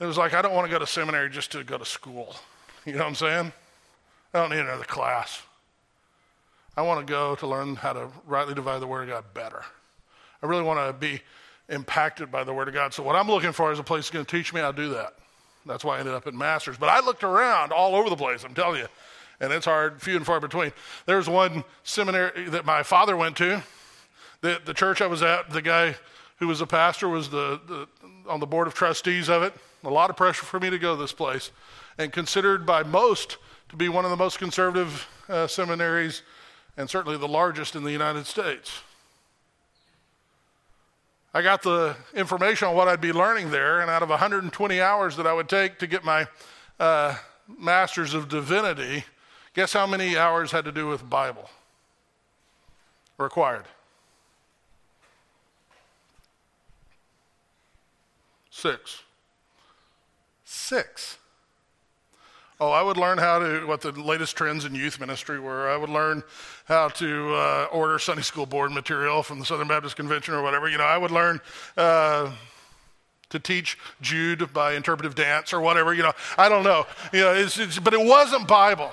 It 0.00 0.04
was 0.04 0.18
like, 0.18 0.34
I 0.34 0.42
don't 0.42 0.54
want 0.54 0.66
to 0.66 0.72
go 0.72 0.80
to 0.80 0.86
seminary 0.86 1.30
just 1.30 1.52
to 1.52 1.62
go 1.62 1.78
to 1.78 1.84
school. 1.84 2.34
You 2.84 2.92
know 2.92 2.98
what 2.98 3.08
I'm 3.08 3.14
saying? 3.14 3.52
I 4.34 4.40
don't 4.40 4.50
need 4.50 4.58
another 4.58 4.84
class. 4.84 5.42
I 6.76 6.82
want 6.82 7.06
to 7.06 7.10
go 7.10 7.34
to 7.36 7.46
learn 7.46 7.76
how 7.76 7.92
to 7.92 8.08
rightly 8.26 8.54
divide 8.54 8.80
the 8.80 8.86
Word 8.86 9.08
of 9.08 9.14
God 9.14 9.24
better. 9.34 9.64
I 10.42 10.46
really 10.46 10.62
want 10.62 10.78
to 10.86 10.92
be 10.92 11.20
impacted 11.68 12.30
by 12.30 12.44
the 12.44 12.52
Word 12.52 12.68
of 12.68 12.74
God. 12.74 12.92
So, 12.92 13.02
what 13.02 13.16
I'm 13.16 13.28
looking 13.28 13.52
for 13.52 13.72
is 13.72 13.78
a 13.78 13.82
place 13.82 14.04
that's 14.04 14.10
going 14.10 14.24
to 14.24 14.36
teach 14.36 14.52
me 14.52 14.60
how 14.60 14.72
to 14.72 14.76
do 14.76 14.90
that. 14.90 15.14
That's 15.64 15.84
why 15.84 15.96
I 15.96 16.00
ended 16.00 16.14
up 16.14 16.26
at 16.26 16.34
Masters. 16.34 16.76
But 16.76 16.90
I 16.90 17.00
looked 17.00 17.24
around 17.24 17.72
all 17.72 17.96
over 17.96 18.08
the 18.08 18.16
place, 18.16 18.44
I'm 18.44 18.54
telling 18.54 18.80
you 18.80 18.88
and 19.40 19.52
it's 19.52 19.66
hard, 19.66 20.00
few 20.00 20.16
and 20.16 20.24
far 20.24 20.40
between. 20.40 20.72
There's 21.04 21.28
one 21.28 21.64
seminary 21.84 22.48
that 22.50 22.64
my 22.64 22.82
father 22.82 23.16
went 23.16 23.36
to. 23.38 23.62
The, 24.40 24.60
the 24.64 24.74
church 24.74 25.00
I 25.00 25.06
was 25.06 25.22
at, 25.22 25.50
the 25.50 25.62
guy 25.62 25.96
who 26.38 26.48
was 26.48 26.60
a 26.60 26.66
pastor 26.66 27.08
was 27.08 27.30
the, 27.30 27.60
the, 27.66 27.88
on 28.28 28.40
the 28.40 28.46
board 28.46 28.66
of 28.66 28.74
trustees 28.74 29.28
of 29.28 29.42
it. 29.42 29.54
A 29.84 29.90
lot 29.90 30.10
of 30.10 30.16
pressure 30.16 30.44
for 30.44 30.58
me 30.58 30.70
to 30.70 30.78
go 30.78 30.96
to 30.96 31.00
this 31.00 31.12
place, 31.12 31.50
and 31.98 32.12
considered 32.12 32.66
by 32.66 32.82
most 32.82 33.36
to 33.68 33.76
be 33.76 33.88
one 33.88 34.04
of 34.04 34.10
the 34.10 34.16
most 34.16 34.38
conservative 34.38 35.08
uh, 35.28 35.46
seminaries, 35.46 36.22
and 36.76 36.88
certainly 36.88 37.16
the 37.16 37.28
largest 37.28 37.74
in 37.74 37.84
the 37.84 37.92
United 37.92 38.26
States. 38.26 38.80
I 41.32 41.42
got 41.42 41.62
the 41.62 41.96
information 42.14 42.68
on 42.68 42.74
what 42.74 42.88
I'd 42.88 43.00
be 43.00 43.12
learning 43.12 43.50
there, 43.50 43.80
and 43.80 43.90
out 43.90 44.02
of 44.02 44.08
120 44.08 44.80
hours 44.80 45.16
that 45.16 45.26
I 45.26 45.32
would 45.32 45.48
take 45.48 45.78
to 45.80 45.86
get 45.86 46.02
my 46.02 46.26
uh, 46.80 47.16
Master's 47.46 48.14
of 48.14 48.28
Divinity, 48.28 49.04
guess 49.54 49.72
how 49.72 49.86
many 49.86 50.16
hours 50.16 50.52
had 50.52 50.64
to 50.64 50.72
do 50.72 50.86
with 50.86 51.08
Bible? 51.08 51.48
Required. 53.18 53.64
Six. 58.50 59.02
Six. 60.44 61.18
Oh, 62.58 62.70
I 62.70 62.80
would 62.80 62.96
learn 62.96 63.18
how 63.18 63.38
to, 63.38 63.66
what 63.66 63.82
the 63.82 63.92
latest 63.92 64.34
trends 64.34 64.64
in 64.64 64.74
youth 64.74 64.98
ministry 64.98 65.38
were. 65.38 65.68
I 65.68 65.76
would 65.76 65.90
learn 65.90 66.22
how 66.64 66.88
to 66.88 67.34
uh, 67.34 67.68
order 67.70 67.98
Sunday 67.98 68.22
school 68.22 68.46
board 68.46 68.72
material 68.72 69.22
from 69.22 69.38
the 69.38 69.44
Southern 69.44 69.68
Baptist 69.68 69.96
Convention 69.96 70.32
or 70.32 70.42
whatever. 70.42 70.66
You 70.66 70.78
know, 70.78 70.84
I 70.84 70.96
would 70.96 71.10
learn 71.10 71.42
uh, 71.76 72.32
to 73.28 73.38
teach 73.38 73.76
Jude 74.00 74.54
by 74.54 74.72
interpretive 74.72 75.14
dance 75.14 75.52
or 75.52 75.60
whatever. 75.60 75.92
You 75.92 76.04
know, 76.04 76.12
I 76.38 76.48
don't 76.48 76.64
know. 76.64 76.86
You 77.12 77.20
know, 77.20 77.34
it's, 77.34 77.58
it's, 77.58 77.78
but 77.78 77.92
it 77.92 78.00
wasn't 78.00 78.48
Bible. 78.48 78.90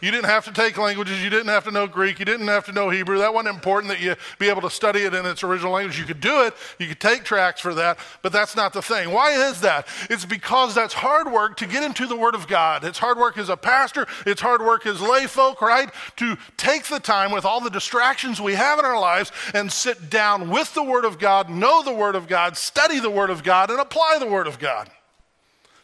You 0.00 0.10
didn't 0.10 0.26
have 0.26 0.44
to 0.44 0.52
take 0.52 0.76
languages. 0.76 1.22
You 1.22 1.30
didn't 1.30 1.48
have 1.48 1.64
to 1.64 1.70
know 1.70 1.86
Greek. 1.86 2.18
You 2.18 2.24
didn't 2.24 2.48
have 2.48 2.66
to 2.66 2.72
know 2.72 2.90
Hebrew. 2.90 3.18
That 3.18 3.32
wasn't 3.32 3.54
important 3.54 3.92
that 3.92 4.00
you 4.00 4.14
be 4.38 4.48
able 4.48 4.62
to 4.62 4.70
study 4.70 5.00
it 5.00 5.14
in 5.14 5.24
its 5.26 5.42
original 5.42 5.72
language. 5.72 5.98
You 5.98 6.04
could 6.04 6.20
do 6.20 6.42
it. 6.42 6.54
You 6.78 6.86
could 6.86 7.00
take 7.00 7.24
tracks 7.24 7.60
for 7.60 7.74
that, 7.74 7.98
but 8.22 8.32
that's 8.32 8.54
not 8.56 8.72
the 8.72 8.82
thing. 8.82 9.10
Why 9.10 9.30
is 9.48 9.60
that? 9.62 9.86
It's 10.10 10.24
because 10.24 10.74
that's 10.74 10.94
hard 10.94 11.30
work 11.30 11.56
to 11.58 11.66
get 11.66 11.82
into 11.82 12.06
the 12.06 12.16
Word 12.16 12.34
of 12.34 12.46
God. 12.46 12.84
It's 12.84 12.98
hard 12.98 13.18
work 13.18 13.38
as 13.38 13.48
a 13.48 13.56
pastor. 13.56 14.06
It's 14.26 14.40
hard 14.40 14.62
work 14.62 14.86
as 14.86 15.00
lay 15.00 15.26
folk, 15.26 15.62
right? 15.62 15.90
To 16.16 16.36
take 16.56 16.84
the 16.84 17.00
time 17.00 17.32
with 17.32 17.44
all 17.44 17.60
the 17.60 17.70
distractions 17.70 18.40
we 18.40 18.54
have 18.54 18.78
in 18.78 18.84
our 18.84 19.00
lives 19.00 19.32
and 19.54 19.70
sit 19.70 20.10
down 20.10 20.50
with 20.50 20.74
the 20.74 20.82
Word 20.82 21.04
of 21.04 21.18
God, 21.18 21.48
know 21.48 21.82
the 21.82 21.94
Word 21.94 22.14
of 22.14 22.28
God, 22.28 22.56
study 22.56 23.00
the 23.00 23.10
Word 23.10 23.30
of 23.30 23.42
God, 23.42 23.70
and 23.70 23.80
apply 23.80 24.18
the 24.18 24.26
Word 24.26 24.46
of 24.46 24.58
God. 24.58 24.90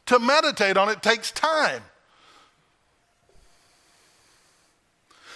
To 0.06 0.18
meditate 0.18 0.76
on 0.76 0.88
it 0.88 1.02
takes 1.02 1.30
time. 1.30 1.82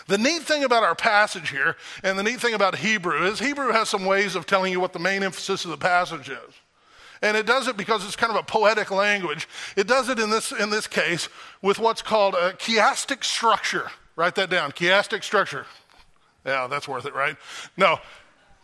The 0.06 0.18
neat 0.18 0.42
thing 0.42 0.62
about 0.62 0.84
our 0.84 0.94
passage 0.94 1.50
here, 1.50 1.76
and 2.04 2.18
the 2.18 2.22
neat 2.22 2.40
thing 2.40 2.54
about 2.54 2.76
Hebrew, 2.76 3.24
is 3.26 3.40
Hebrew 3.40 3.72
has 3.72 3.88
some 3.88 4.04
ways 4.04 4.36
of 4.36 4.46
telling 4.46 4.72
you 4.72 4.80
what 4.80 4.92
the 4.92 4.98
main 4.98 5.22
emphasis 5.22 5.64
of 5.64 5.70
the 5.70 5.76
passage 5.76 6.28
is. 6.28 6.54
And 7.22 7.36
it 7.36 7.46
does 7.46 7.66
it 7.66 7.76
because 7.76 8.04
it's 8.04 8.14
kind 8.14 8.30
of 8.30 8.38
a 8.38 8.42
poetic 8.42 8.90
language. 8.90 9.48
It 9.74 9.86
does 9.86 10.08
it 10.08 10.18
in 10.18 10.30
this, 10.30 10.52
in 10.52 10.70
this 10.70 10.86
case 10.86 11.28
with 11.62 11.78
what's 11.78 12.02
called 12.02 12.34
a 12.34 12.52
chiastic 12.52 13.24
structure. 13.24 13.90
Write 14.16 14.34
that 14.36 14.50
down 14.50 14.72
chiastic 14.72 15.24
structure. 15.24 15.66
Yeah, 16.44 16.68
that's 16.68 16.86
worth 16.86 17.06
it, 17.06 17.14
right? 17.14 17.36
No. 17.76 17.98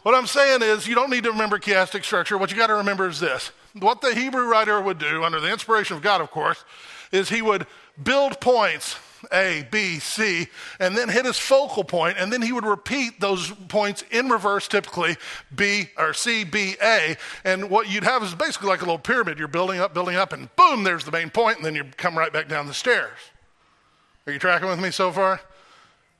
What 0.02 0.14
I'm 0.14 0.26
saying 0.26 0.62
is, 0.62 0.86
you 0.86 0.94
don't 0.94 1.10
need 1.10 1.24
to 1.24 1.30
remember 1.30 1.58
chiastic 1.58 2.04
structure. 2.04 2.36
What 2.36 2.50
you 2.50 2.56
got 2.56 2.68
to 2.68 2.74
remember 2.74 3.08
is 3.08 3.20
this. 3.20 3.52
What 3.78 4.00
the 4.00 4.14
Hebrew 4.14 4.46
writer 4.46 4.80
would 4.80 4.98
do, 4.98 5.24
under 5.24 5.40
the 5.40 5.50
inspiration 5.50 5.96
of 5.96 6.02
God, 6.02 6.20
of 6.20 6.30
course, 6.30 6.64
is 7.10 7.28
he 7.28 7.42
would 7.42 7.66
build 8.02 8.40
points 8.40 8.96
a, 9.30 9.66
B, 9.70 9.98
C, 9.98 10.48
and 10.80 10.96
then 10.96 11.08
hit 11.08 11.24
his 11.24 11.38
focal 11.38 11.84
point, 11.84 12.16
and 12.18 12.32
then 12.32 12.42
he 12.42 12.52
would 12.52 12.64
repeat 12.64 13.20
those 13.20 13.50
points 13.68 14.04
in 14.10 14.28
reverse, 14.28 14.68
typically 14.68 15.16
B 15.54 15.90
or 15.96 16.14
C, 16.14 16.44
B, 16.44 16.76
A. 16.82 17.16
And 17.44 17.70
what 17.70 17.90
you'd 17.90 18.04
have 18.04 18.22
is 18.22 18.34
basically 18.34 18.68
like 18.68 18.80
a 18.80 18.84
little 18.84 18.98
pyramid. 18.98 19.38
You're 19.38 19.48
building 19.48 19.80
up, 19.80 19.94
building 19.94 20.16
up, 20.16 20.32
and 20.32 20.54
boom, 20.56 20.84
there's 20.84 21.04
the 21.04 21.12
main 21.12 21.30
point, 21.30 21.58
and 21.58 21.66
then 21.66 21.74
you 21.74 21.84
come 21.96 22.16
right 22.16 22.32
back 22.32 22.48
down 22.48 22.66
the 22.66 22.74
stairs. 22.74 23.18
Are 24.26 24.32
you 24.32 24.38
tracking 24.38 24.68
with 24.68 24.80
me 24.80 24.90
so 24.90 25.10
far? 25.12 25.40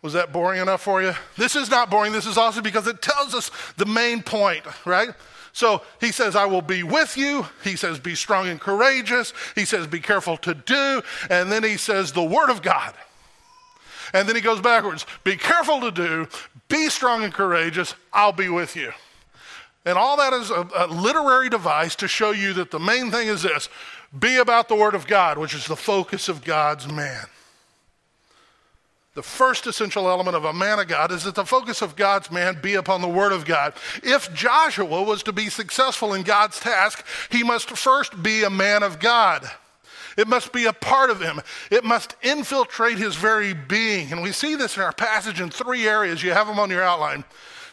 Was 0.02 0.14
that 0.14 0.32
boring 0.32 0.60
enough 0.60 0.82
for 0.82 1.00
you? 1.00 1.12
This 1.36 1.54
is 1.54 1.70
not 1.70 1.88
boring. 1.88 2.12
This 2.12 2.26
is 2.26 2.36
awesome 2.36 2.64
because 2.64 2.88
it 2.88 3.00
tells 3.00 3.34
us 3.34 3.52
the 3.76 3.86
main 3.86 4.20
point, 4.20 4.64
right? 4.84 5.10
So 5.52 5.82
he 6.00 6.12
says, 6.12 6.34
I 6.34 6.46
will 6.46 6.62
be 6.62 6.82
with 6.82 7.16
you. 7.16 7.46
He 7.62 7.76
says, 7.76 7.98
be 7.98 8.14
strong 8.14 8.48
and 8.48 8.60
courageous. 8.60 9.34
He 9.54 9.64
says, 9.64 9.86
be 9.86 10.00
careful 10.00 10.36
to 10.38 10.54
do. 10.54 11.02
And 11.28 11.52
then 11.52 11.62
he 11.62 11.76
says, 11.76 12.12
the 12.12 12.24
word 12.24 12.50
of 12.50 12.62
God. 12.62 12.94
And 14.14 14.28
then 14.28 14.36
he 14.36 14.42
goes 14.42 14.60
backwards 14.60 15.06
be 15.24 15.36
careful 15.36 15.80
to 15.80 15.90
do, 15.90 16.28
be 16.68 16.88
strong 16.88 17.24
and 17.24 17.32
courageous. 17.32 17.94
I'll 18.12 18.32
be 18.32 18.48
with 18.48 18.76
you. 18.76 18.92
And 19.84 19.98
all 19.98 20.16
that 20.18 20.32
is 20.32 20.50
a, 20.50 20.68
a 20.76 20.86
literary 20.86 21.48
device 21.48 21.96
to 21.96 22.08
show 22.08 22.30
you 22.30 22.52
that 22.54 22.70
the 22.70 22.78
main 22.78 23.10
thing 23.10 23.28
is 23.28 23.42
this 23.42 23.68
be 24.18 24.36
about 24.36 24.68
the 24.68 24.76
word 24.76 24.94
of 24.94 25.06
God, 25.06 25.38
which 25.38 25.54
is 25.54 25.66
the 25.66 25.76
focus 25.76 26.28
of 26.28 26.44
God's 26.44 26.86
man. 26.90 27.24
The 29.14 29.22
first 29.22 29.66
essential 29.66 30.08
element 30.08 30.36
of 30.36 30.46
a 30.46 30.54
man 30.54 30.78
of 30.78 30.88
God 30.88 31.12
is 31.12 31.24
that 31.24 31.34
the 31.34 31.44
focus 31.44 31.82
of 31.82 31.96
God's 31.96 32.30
man 32.30 32.58
be 32.62 32.74
upon 32.74 33.02
the 33.02 33.08
Word 33.08 33.32
of 33.32 33.44
God. 33.44 33.74
If 34.02 34.32
Joshua 34.32 35.02
was 35.02 35.22
to 35.24 35.32
be 35.32 35.50
successful 35.50 36.14
in 36.14 36.22
God's 36.22 36.58
task, 36.58 37.04
he 37.30 37.42
must 37.42 37.68
first 37.70 38.22
be 38.22 38.42
a 38.42 38.50
man 38.50 38.82
of 38.82 39.00
God. 39.00 39.48
It 40.16 40.28
must 40.28 40.52
be 40.52 40.64
a 40.64 40.72
part 40.72 41.10
of 41.10 41.20
him. 41.20 41.40
It 41.70 41.84
must 41.84 42.16
infiltrate 42.22 42.98
his 42.98 43.16
very 43.16 43.52
being. 43.52 44.12
And 44.12 44.22
we 44.22 44.32
see 44.32 44.54
this 44.54 44.76
in 44.76 44.82
our 44.82 44.92
passage 44.92 45.40
in 45.40 45.50
three 45.50 45.86
areas. 45.86 46.22
You 46.22 46.32
have 46.32 46.46
them 46.46 46.58
on 46.58 46.70
your 46.70 46.82
outline. 46.82 47.24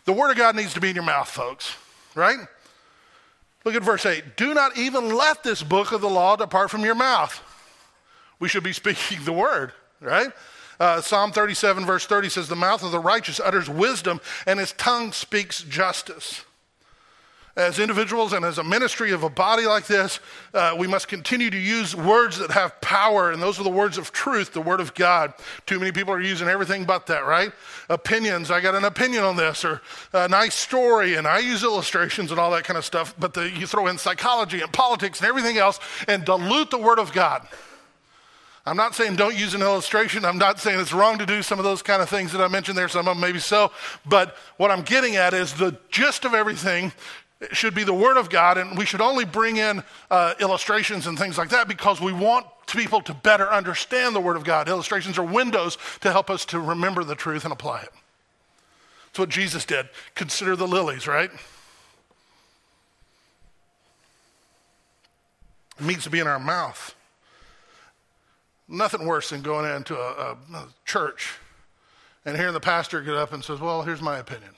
The 0.05 0.13
Word 0.13 0.31
of 0.31 0.37
God 0.37 0.55
needs 0.55 0.73
to 0.73 0.81
be 0.81 0.89
in 0.89 0.95
your 0.95 1.05
mouth, 1.05 1.29
folks, 1.29 1.75
right? 2.15 2.39
Look 3.63 3.75
at 3.75 3.83
verse 3.83 4.05
8. 4.05 4.37
Do 4.37 4.53
not 4.53 4.77
even 4.77 5.15
let 5.15 5.43
this 5.43 5.63
book 5.63 5.91
of 5.91 6.01
the 6.01 6.09
law 6.09 6.35
depart 6.35 6.69
from 6.69 6.83
your 6.83 6.95
mouth. 6.95 7.41
We 8.39 8.49
should 8.49 8.63
be 8.63 8.73
speaking 8.73 9.23
the 9.23 9.33
Word, 9.33 9.71
right? 10.01 10.31
Uh, 10.79 11.01
Psalm 11.01 11.31
37, 11.31 11.85
verse 11.85 12.05
30 12.05 12.29
says, 12.29 12.47
The 12.47 12.55
mouth 12.55 12.83
of 12.83 12.91
the 12.91 12.99
righteous 12.99 13.39
utters 13.39 13.69
wisdom, 13.69 14.21
and 14.45 14.59
his 14.59 14.71
tongue 14.73 15.11
speaks 15.11 15.61
justice. 15.63 16.45
As 17.59 17.77
individuals 17.77 18.31
and 18.31 18.45
as 18.45 18.57
a 18.57 18.63
ministry 18.63 19.11
of 19.11 19.23
a 19.23 19.29
body 19.29 19.65
like 19.65 19.85
this, 19.85 20.21
uh, 20.53 20.75
we 20.79 20.87
must 20.87 21.09
continue 21.09 21.49
to 21.49 21.57
use 21.57 21.93
words 21.93 22.37
that 22.37 22.51
have 22.51 22.79
power, 22.79 23.31
and 23.31 23.41
those 23.41 23.59
are 23.59 23.63
the 23.63 23.69
words 23.69 23.97
of 23.97 24.13
truth, 24.13 24.53
the 24.53 24.61
word 24.61 24.79
of 24.79 24.93
God. 24.93 25.33
Too 25.65 25.77
many 25.77 25.91
people 25.91 26.13
are 26.13 26.21
using 26.21 26.47
everything 26.47 26.85
but 26.85 27.07
that, 27.07 27.25
right? 27.25 27.51
Opinions, 27.89 28.49
I 28.49 28.61
got 28.61 28.75
an 28.75 28.85
opinion 28.85 29.25
on 29.25 29.35
this, 29.35 29.65
or 29.65 29.81
a 30.13 30.29
nice 30.29 30.55
story, 30.55 31.15
and 31.15 31.27
I 31.27 31.39
use 31.39 31.63
illustrations 31.63 32.31
and 32.31 32.39
all 32.39 32.51
that 32.51 32.63
kind 32.63 32.77
of 32.77 32.85
stuff, 32.85 33.13
but 33.19 33.33
the, 33.33 33.49
you 33.51 33.67
throw 33.67 33.87
in 33.87 33.97
psychology 33.97 34.61
and 34.61 34.71
politics 34.71 35.19
and 35.19 35.27
everything 35.27 35.57
else 35.57 35.81
and 36.07 36.23
dilute 36.23 36.71
the 36.71 36.77
word 36.77 36.99
of 36.99 37.11
God. 37.11 37.45
I'm 38.65 38.77
not 38.77 38.93
saying 38.93 39.15
don't 39.15 39.35
use 39.35 39.53
an 39.53 39.61
illustration. 39.61 40.25
I'm 40.25 40.37
not 40.37 40.59
saying 40.59 40.79
it's 40.79 40.93
wrong 40.93 41.17
to 41.17 41.25
do 41.25 41.41
some 41.41 41.59
of 41.59 41.65
those 41.65 41.81
kind 41.81 42.01
of 42.01 42.09
things 42.09 42.31
that 42.33 42.41
I 42.41 42.47
mentioned 42.47 42.77
there. 42.77 42.87
Some 42.87 43.07
of 43.07 43.15
them 43.15 43.19
maybe 43.19 43.39
so. 43.39 43.71
But 44.05 44.35
what 44.57 44.69
I'm 44.69 44.81
getting 44.83 45.15
at 45.15 45.33
is 45.33 45.53
the 45.53 45.77
gist 45.89 46.25
of 46.25 46.33
everything 46.33 46.91
should 47.51 47.73
be 47.73 47.83
the 47.83 47.93
Word 47.93 48.17
of 48.17 48.29
God, 48.29 48.57
and 48.57 48.77
we 48.77 48.85
should 48.85 49.01
only 49.01 49.23
bring 49.23 49.57
in 49.57 49.81
uh, 50.11 50.33
illustrations 50.39 51.07
and 51.07 51.17
things 51.17 51.37
like 51.37 51.49
that 51.49 51.67
because 51.67 52.01
we 52.01 52.11
want 52.11 52.45
people 52.67 53.01
to 53.01 53.13
better 53.13 53.49
understand 53.51 54.15
the 54.15 54.19
Word 54.19 54.35
of 54.35 54.43
God. 54.43 54.67
Illustrations 54.67 55.17
are 55.17 55.23
windows 55.23 55.77
to 56.01 56.11
help 56.11 56.29
us 56.29 56.45
to 56.45 56.59
remember 56.59 57.03
the 57.03 57.15
truth 57.15 57.45
and 57.45 57.53
apply 57.53 57.81
it. 57.81 57.89
That's 59.07 59.19
what 59.19 59.29
Jesus 59.29 59.65
did. 59.65 59.87
Consider 60.15 60.55
the 60.55 60.67
lilies, 60.67 61.07
right? 61.07 61.31
It 65.79 65.85
means 65.85 66.03
to 66.03 66.09
be 66.09 66.19
in 66.19 66.27
our 66.27 66.39
mouth. 66.39 66.93
Nothing 68.69 69.07
worse 69.07 69.31
than 69.31 69.41
going 69.41 69.69
into 69.75 69.97
a, 69.97 70.37
a, 70.53 70.67
church 70.85 71.33
and 72.23 72.37
hearing 72.37 72.53
the 72.53 72.59
pastor 72.59 73.01
get 73.01 73.15
up 73.15 73.33
and 73.33 73.43
says, 73.43 73.59
Well, 73.59 73.81
here's 73.81 74.01
my 74.01 74.19
opinion. 74.19 74.51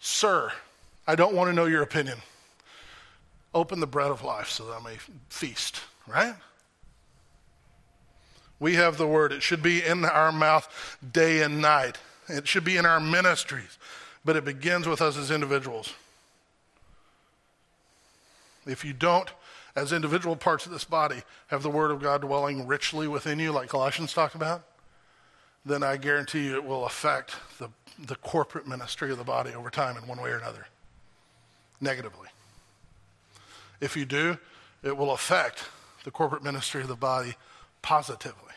Sir, 0.00 0.50
I 1.06 1.14
don't 1.14 1.34
want 1.34 1.50
to 1.50 1.54
know 1.54 1.66
your 1.66 1.82
opinion. 1.82 2.18
Open 3.54 3.78
the 3.78 3.86
bread 3.86 4.10
of 4.10 4.24
life 4.24 4.48
so 4.48 4.66
that 4.66 4.80
I 4.80 4.82
may 4.82 4.96
feast, 5.28 5.80
right? 6.08 6.34
We 8.58 8.74
have 8.74 8.98
the 8.98 9.06
word. 9.06 9.32
It 9.32 9.42
should 9.42 9.62
be 9.62 9.84
in 9.84 10.04
our 10.04 10.32
mouth 10.32 10.98
day 11.12 11.42
and 11.42 11.60
night. 11.60 11.98
It 12.28 12.48
should 12.48 12.64
be 12.64 12.76
in 12.76 12.86
our 12.86 13.00
ministries, 13.00 13.78
but 14.24 14.36
it 14.36 14.44
begins 14.44 14.88
with 14.88 15.00
us 15.00 15.16
as 15.16 15.30
individuals. 15.30 15.92
If 18.66 18.84
you 18.84 18.92
don't 18.92 19.30
as 19.76 19.92
individual 19.92 20.36
parts 20.36 20.66
of 20.66 20.72
this 20.72 20.84
body 20.84 21.22
have 21.48 21.62
the 21.62 21.70
Word 21.70 21.90
of 21.90 22.00
God 22.00 22.22
dwelling 22.22 22.66
richly 22.66 23.06
within 23.06 23.38
you, 23.38 23.52
like 23.52 23.68
Colossians 23.68 24.12
talked 24.12 24.34
about, 24.34 24.62
then 25.64 25.82
I 25.82 25.96
guarantee 25.96 26.46
you 26.46 26.54
it 26.54 26.64
will 26.64 26.86
affect 26.86 27.36
the, 27.58 27.68
the 27.98 28.16
corporate 28.16 28.66
ministry 28.66 29.10
of 29.10 29.18
the 29.18 29.24
body 29.24 29.52
over 29.52 29.70
time 29.70 29.96
in 29.96 30.06
one 30.06 30.20
way 30.20 30.30
or 30.30 30.38
another, 30.38 30.66
negatively. 31.80 32.28
If 33.80 33.96
you 33.96 34.04
do, 34.04 34.38
it 34.82 34.96
will 34.96 35.12
affect 35.12 35.64
the 36.04 36.10
corporate 36.10 36.42
ministry 36.42 36.82
of 36.82 36.88
the 36.88 36.96
body 36.96 37.34
positively. 37.82 38.54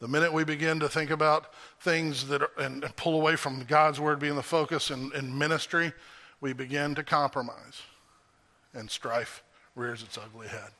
The 0.00 0.08
minute 0.08 0.32
we 0.32 0.44
begin 0.44 0.80
to 0.80 0.88
think 0.88 1.10
about 1.10 1.54
things 1.80 2.26
that 2.28 2.42
are, 2.42 2.50
and, 2.58 2.84
and 2.84 2.96
pull 2.96 3.14
away 3.14 3.36
from 3.36 3.64
God's 3.64 3.98
word 3.98 4.18
being 4.18 4.36
the 4.36 4.42
focus 4.42 4.90
in, 4.90 5.10
in 5.14 5.36
ministry, 5.36 5.94
we 6.40 6.52
begin 6.52 6.94
to 6.94 7.02
compromise, 7.02 7.82
and 8.72 8.90
strife 8.90 9.42
rears 9.74 10.02
its 10.02 10.18
ugly 10.18 10.48
head. 10.48 10.70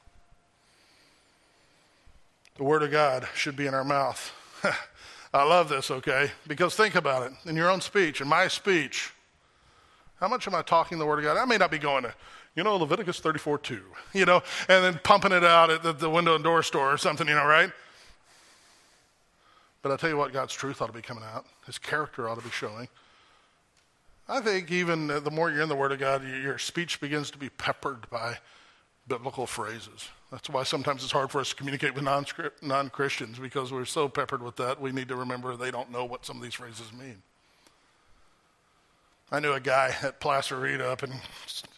The 2.57 2.65
Word 2.65 2.83
of 2.83 2.91
God 2.91 3.27
should 3.35 3.57
be 3.57 3.67
in 3.67 3.75
our 3.75 3.85
mouth. 3.85 4.33
I 5.35 5.43
love 5.43 5.69
this, 5.69 5.91
okay? 5.91 6.31
Because 6.47 6.77
think 6.77 6.95
about 6.95 7.25
it. 7.25 7.33
In 7.49 7.57
your 7.57 7.69
own 7.69 7.81
speech, 7.81 8.21
in 8.21 8.29
my 8.29 8.47
speech, 8.47 9.13
how 10.21 10.29
much 10.29 10.47
am 10.47 10.55
I 10.55 10.63
talking 10.63 10.99
the 10.99 11.07
Word 11.07 11.19
of 11.19 11.25
God? 11.25 11.37
I 11.37 11.45
may 11.45 11.57
not 11.57 11.73
be 11.73 11.79
going 11.79 12.05
to, 12.05 12.15
you 12.55 12.63
know, 12.63 12.77
Leviticus 12.77 13.19
34 13.19 13.59
2, 13.59 13.81
you 14.13 14.25
know, 14.25 14.43
and 14.69 14.85
then 14.85 15.01
pumping 15.03 15.33
it 15.33 15.43
out 15.43 15.71
at 15.71 15.83
the, 15.83 15.93
the 15.93 16.09
window 16.09 16.37
and 16.37 16.45
door 16.45 16.63
store 16.63 16.93
or 16.93 16.99
something, 16.99 17.27
you 17.27 17.35
know, 17.35 17.45
right? 17.45 17.73
But 19.83 19.91
I 19.91 19.97
tell 19.97 20.09
you 20.09 20.17
what, 20.17 20.33
God's 20.33 20.55
truth 20.55 20.81
ought 20.81 20.87
to 20.87 20.93
be 20.93 21.03
coming 21.03 21.25
out. 21.25 21.45
His 21.67 21.79
character 21.79 22.29
ought 22.29 22.39
to 22.39 22.45
be 22.45 22.51
showing. 22.51 22.89
I 24.29 24.41
think 24.41 24.71
even 24.71 25.09
the 25.09 25.31
more 25.31 25.51
you're 25.51 25.63
in 25.63 25.69
the 25.69 25.77
Word 25.77 25.93
of 25.93 25.99
God, 25.99 26.25
your 26.25 26.59
speech 26.59 27.01
begins 27.01 27.31
to 27.33 27.39
be 27.39 27.51
peppered 27.51 28.09
by 28.11 28.39
biblical 29.07 29.47
phrases. 29.47 30.09
That's 30.31 30.49
why 30.49 30.63
sometimes 30.63 31.05
it's 31.05 31.13
hard 31.13 31.31
for 31.31 31.41
us 31.41 31.51
to 31.51 31.57
communicate 31.57 31.95
with 31.95 32.05
non 32.63 32.91
Christians 32.91 33.39
because 33.39 33.71
we're 33.71 33.85
so 33.85 34.09
peppered 34.09 34.43
with 34.43 34.57
that. 34.57 34.81
We 34.81 34.93
need 34.93 35.09
to 35.09 35.17
remember 35.17 35.57
they 35.57 35.71
don't 35.71 35.91
know 35.91 36.05
what 36.05 36.25
some 36.25 36.39
of 36.39 36.43
these 36.43 36.55
phrases 36.55 36.93
mean. 36.93 37.23
I 39.31 39.41
knew 39.41 39.53
a 39.53 39.61
guy 39.61 39.95
at 40.03 40.21
Placerita 40.21 40.83
up 40.83 41.03
in 41.03 41.13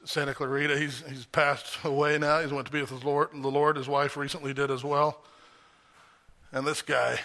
Santa 0.05 0.35
Clarita. 0.35 0.79
He's, 0.79 1.03
he's 1.09 1.27
passed 1.27 1.79
away 1.85 2.19
now. 2.19 2.41
He's 2.41 2.53
went 2.53 2.67
to 2.67 2.73
be 2.73 2.81
with 2.81 2.91
his 2.91 3.05
Lord, 3.05 3.29
the 3.33 3.49
Lord. 3.49 3.77
His 3.77 3.89
wife 3.89 4.17
recently 4.17 4.53
did 4.53 4.71
as 4.71 4.85
well. 4.85 5.23
And 6.53 6.67
this 6.67 6.83
guy 6.83 7.21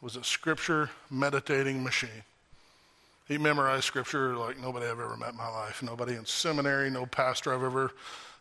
was 0.00 0.16
a 0.16 0.24
scripture 0.24 0.90
meditating 1.10 1.82
machine. 1.82 2.24
He 3.30 3.38
memorized 3.38 3.84
scripture 3.84 4.36
like 4.36 4.60
nobody 4.60 4.86
I've 4.86 4.98
ever 4.98 5.16
met 5.16 5.30
in 5.30 5.36
my 5.36 5.48
life. 5.48 5.84
Nobody 5.84 6.14
in 6.14 6.26
seminary, 6.26 6.90
no 6.90 7.06
pastor 7.06 7.54
I've 7.54 7.62
ever 7.62 7.92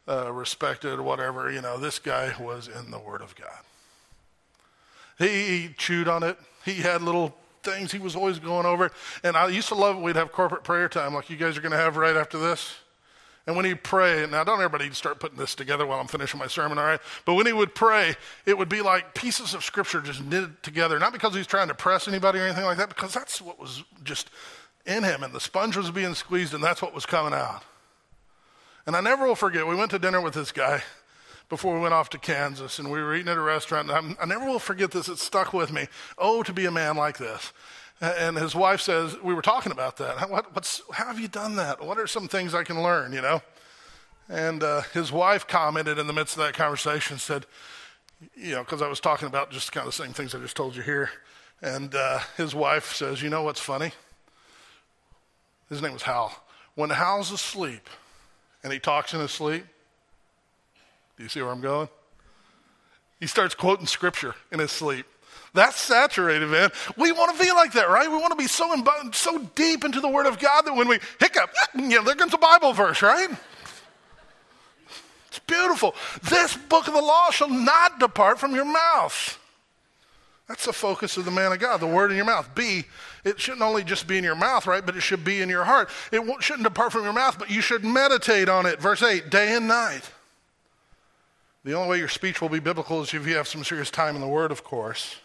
uh, 0.08 0.34
respected 0.34 1.00
whatever. 1.00 1.52
You 1.52 1.62
know, 1.62 1.78
this 1.78 2.00
guy 2.00 2.34
was 2.40 2.68
in 2.68 2.90
the 2.90 2.98
Word 2.98 3.22
of 3.22 3.36
God. 3.36 3.60
He, 5.20 5.28
he 5.28 5.76
chewed 5.78 6.08
on 6.08 6.24
it. 6.24 6.40
He 6.66 6.74
had 6.74 7.04
little 7.04 7.36
things 7.62 7.92
he 7.92 8.00
was 8.00 8.16
always 8.16 8.40
going 8.40 8.66
over. 8.66 8.90
And 9.24 9.38
I 9.38 9.50
used 9.50 9.68
to 9.68 9.76
love 9.76 9.98
it. 9.98 10.02
We'd 10.02 10.16
have 10.16 10.32
corporate 10.32 10.64
prayer 10.64 10.90
time 10.90 11.14
like 11.14 11.30
you 11.30 11.38
guys 11.38 11.56
are 11.56 11.62
going 11.62 11.72
to 11.72 11.78
have 11.78 11.96
right 11.96 12.16
after 12.16 12.40
this. 12.40 12.74
And 13.46 13.56
when 13.56 13.66
he'd 13.66 13.84
pray, 13.84 14.26
now 14.26 14.44
don't 14.44 14.60
everybody 14.60 14.92
start 14.92 15.20
putting 15.20 15.38
this 15.38 15.54
together 15.54 15.86
while 15.86 16.00
I'm 16.00 16.08
finishing 16.08 16.40
my 16.40 16.48
sermon, 16.48 16.80
all 16.80 16.86
right? 16.86 17.00
But 17.26 17.36
when 17.36 17.46
he 17.46 17.54
would 17.54 17.76
pray, 17.76 18.16
it 18.48 18.58
would 18.58 18.70
be 18.70 18.82
like 18.82 19.14
pieces 19.14 19.54
of 19.54 19.64
scripture 19.64 20.02
just 20.02 20.24
knitted 20.24 20.64
together. 20.64 20.98
Not 20.98 21.14
because 21.14 21.36
he's 21.36 21.48
trying 21.48 21.68
to 21.68 21.76
press 21.76 22.08
anybody 22.08 22.40
or 22.40 22.46
anything 22.46 22.66
like 22.66 22.78
that, 22.78 22.90
because 22.90 23.14
that's 23.14 23.40
what 23.40 23.60
was 23.60 23.84
just 24.04 24.32
in 24.86 25.04
him, 25.04 25.24
and 25.24 25.34
the 25.34 25.40
sponge 25.40 25.78
was 25.78 25.92
being 25.92 26.16
squeezed, 26.16 26.54
and 26.54 26.64
that's 26.64 26.82
what 26.82 26.94
was 26.94 27.06
coming 27.06 27.34
out. 27.34 27.64
And 28.86 28.96
I 28.96 29.02
never 29.02 29.28
will 29.28 29.36
forget, 29.36 29.68
we 29.68 29.76
went 29.76 29.92
to 29.92 30.00
dinner 30.00 30.22
with 30.22 30.34
this 30.34 30.52
guy 30.52 30.82
before 31.50 31.74
we 31.74 31.82
went 31.82 31.94
off 31.94 32.10
to 32.12 32.18
Kansas, 32.18 32.80
and 32.80 32.92
we 32.92 33.02
were 33.02 33.16
eating 33.16 33.28
at 33.28 33.38
a 33.38 33.42
restaurant. 33.42 33.90
And 33.90 34.16
i 34.22 34.26
never 34.26 34.46
will 34.46 34.60
forget 34.60 34.92
this, 34.92 35.10
it 35.10 35.18
stuck 35.18 35.54
with 35.54 35.74
me. 35.74 35.88
Oh, 36.18 36.44
to 36.44 36.54
be 36.54 36.66
a 36.66 36.72
man 36.72 36.96
like 36.96 37.18
this. 37.18 37.52
And 38.02 38.38
his 38.38 38.56
wife 38.56 38.80
says, 38.80 39.18
We 39.22 39.34
were 39.34 39.42
talking 39.42 39.72
about 39.72 39.98
that. 39.98 40.30
What, 40.30 40.56
what's, 40.56 40.82
how 40.94 41.06
have 41.06 41.20
you 41.20 41.28
done 41.28 41.56
that? 41.58 41.84
What 41.84 41.98
are 41.98 42.08
some 42.08 42.28
things 42.28 42.54
I 42.54 42.64
can 42.64 42.82
learn, 42.82 43.12
you 43.12 43.22
know? 43.22 43.42
And 44.30 44.64
uh, 44.64 44.82
his 44.94 45.12
wife 45.12 45.48
commented 45.48 45.98
in 45.98 46.08
the 46.08 46.14
midst 46.14 46.38
of 46.38 46.44
that 46.44 46.54
conversation, 46.54 47.18
said, 47.18 47.46
You 48.36 48.54
know, 48.54 48.64
because 48.64 48.82
I 48.82 48.88
was 48.88 49.00
talking 49.00 49.28
about 49.28 49.52
just 49.52 49.72
kind 49.72 49.86
of 49.86 49.98
the 49.98 50.04
same 50.04 50.14
things 50.14 50.34
I 50.34 50.40
just 50.40 50.56
told 50.56 50.76
you 50.76 50.84
here. 50.84 51.10
And 51.62 51.94
uh, 51.94 52.20
his 52.38 52.56
wife 52.56 52.94
says, 52.94 53.22
You 53.22 53.30
know 53.30 53.42
what's 53.42 53.60
funny? 53.60 53.92
His 55.70 55.82
name 55.82 55.94
was 55.94 56.04
Hal. 56.04 56.36
When 56.76 56.90
Hal's 56.90 57.32
asleep 57.32 57.88
and 58.64 58.74
he 58.74 58.80
talks 58.80 59.14
in 59.14 59.20
his 59.20 59.32
sleep, 59.32 59.66
do 61.18 61.24
you 61.24 61.30
see 61.30 61.42
where 61.42 61.52
I'm 61.52 61.62
going? 61.62 61.90
He 63.20 63.28
starts 63.28 63.54
quoting 63.54 63.86
scripture 63.86 64.36
in 64.52 64.60
his 64.60 64.72
sleep. 64.72 65.06
That's 65.54 65.80
saturated, 65.80 66.48
man. 66.48 66.72
We 66.96 67.12
want 67.12 67.38
to 67.38 67.44
be 67.44 67.52
like 67.52 67.74
that, 67.74 67.90
right? 67.90 68.10
We 68.10 68.18
want 68.18 68.32
to 68.32 68.38
be 68.38 68.48
so 68.48 68.72
in, 68.74 68.86
so 69.14 69.40
deep 69.56 69.84
into 69.84 70.00
the 70.00 70.08
Word 70.08 70.28
of 70.28 70.40
God 70.40 70.62
that 70.64 70.74
when 70.74 70.88
we 70.88 71.00
hiccup, 71.20 71.50
know, 71.74 72.04
there 72.04 72.16
comes 72.16 72.34
a 72.34 72.38
Bible 72.38 72.72
verse, 72.74 73.02
right? 73.02 73.30
It's 75.28 75.40
beautiful. 75.40 75.96
This 76.30 76.56
book 76.56 76.88
of 76.88 76.94
the 76.94 77.02
law 77.02 77.32
shall 77.32 77.50
not 77.50 78.00
depart 78.00 78.40
from 78.40 78.54
your 78.56 78.66
mouth. 78.66 79.39
That's 80.50 80.66
the 80.66 80.74
focus 80.74 81.16
of 81.16 81.26
the 81.26 81.32
man 81.32 81.52
of 81.52 81.60
God, 81.60 81.80
the 81.80 81.86
word 81.86 82.10
in 82.10 82.18
your 82.18 82.26
mouth. 82.26 82.50
B, 82.56 82.84
it 83.24 83.40
shouldn't 83.40 83.62
only 83.62 83.84
just 83.84 84.08
be 84.08 84.18
in 84.18 84.24
your 84.24 84.36
mouth, 84.36 84.66
right? 84.66 84.84
But 84.84 84.98
it 84.98 85.02
should 85.02 85.24
be 85.24 85.44
in 85.44 85.48
your 85.48 85.64
heart. 85.64 85.92
It 86.12 86.24
shouldn't 86.42 86.64
depart 86.64 86.92
from 86.92 87.04
your 87.04 87.14
mouth, 87.14 87.38
but 87.38 87.52
you 87.52 87.62
should 87.62 87.86
meditate 87.86 88.50
on 88.50 88.66
it. 88.66 88.82
Verse 88.82 89.04
8, 89.04 89.30
day 89.30 89.56
and 89.56 89.68
night. 89.68 90.10
The 91.64 91.74
only 91.74 91.90
way 91.90 91.98
your 92.00 92.08
speech 92.08 92.42
will 92.42 92.50
be 92.50 92.58
biblical 92.58 93.04
is 93.04 93.14
if 93.14 93.28
you 93.28 93.36
have 93.36 93.48
some 93.48 93.64
serious 93.64 93.92
time 93.92 94.16
in 94.16 94.22
the 94.22 94.28
word, 94.28 94.52
of 94.52 94.64
course. 94.64 95.18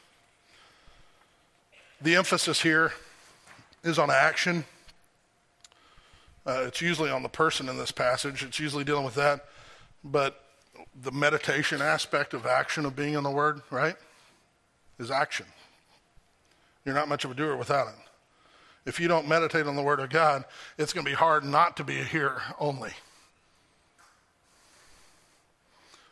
The 2.02 2.16
emphasis 2.16 2.60
here 2.60 2.92
is 3.82 3.98
on 3.98 4.10
action. 4.10 4.66
Uh, 6.46 6.64
it's 6.66 6.82
usually 6.82 7.08
on 7.08 7.22
the 7.22 7.30
person 7.30 7.70
in 7.70 7.78
this 7.78 7.92
passage, 7.92 8.42
it's 8.42 8.60
usually 8.60 8.84
dealing 8.84 9.06
with 9.06 9.14
that. 9.14 9.46
But 10.04 10.44
the 11.00 11.12
meditation 11.12 11.80
aspect 11.80 12.34
of 12.34 12.44
action 12.44 12.84
of 12.84 12.94
being 12.94 13.14
in 13.14 13.22
the 13.22 13.30
word, 13.30 13.62
right? 13.70 13.96
Is 14.98 15.10
action. 15.10 15.46
You're 16.84 16.94
not 16.94 17.08
much 17.08 17.24
of 17.24 17.30
a 17.30 17.34
doer 17.34 17.56
without 17.56 17.88
it. 17.88 17.94
If 18.86 19.00
you 19.00 19.08
don't 19.08 19.26
meditate 19.26 19.66
on 19.66 19.76
the 19.76 19.82
Word 19.82 20.00
of 20.00 20.10
God, 20.10 20.44
it's 20.76 20.92
going 20.92 21.06
to 21.06 21.10
be 21.10 21.16
hard 21.16 21.44
not 21.44 21.76
to 21.78 21.84
be 21.84 22.00
a 22.00 22.04
hearer 22.04 22.42
only. 22.58 22.92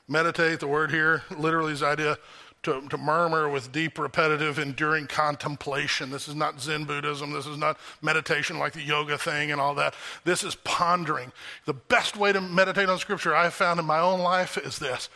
Meditate, 0.08 0.60
the 0.60 0.66
word 0.66 0.90
here 0.90 1.22
literally 1.38 1.72
is 1.72 1.80
the 1.80 1.86
idea 1.86 2.18
to, 2.64 2.80
to 2.88 2.96
murmur 2.96 3.48
with 3.48 3.72
deep, 3.72 3.98
repetitive, 3.98 4.58
enduring 4.58 5.06
contemplation. 5.06 6.10
This 6.10 6.28
is 6.28 6.34
not 6.34 6.60
Zen 6.60 6.84
Buddhism. 6.84 7.32
This 7.32 7.46
is 7.46 7.56
not 7.56 7.78
meditation 8.02 8.58
like 8.58 8.72
the 8.72 8.82
yoga 8.82 9.18
thing 9.18 9.50
and 9.50 9.60
all 9.60 9.74
that. 9.76 9.94
This 10.24 10.44
is 10.44 10.54
pondering. 10.56 11.32
The 11.64 11.72
best 11.72 12.16
way 12.16 12.32
to 12.32 12.40
meditate 12.40 12.88
on 12.88 12.98
Scripture 12.98 13.34
I 13.34 13.44
have 13.44 13.54
found 13.54 13.80
in 13.80 13.86
my 13.86 14.00
own 14.00 14.20
life 14.20 14.58
is 14.58 14.78
this 14.78 15.08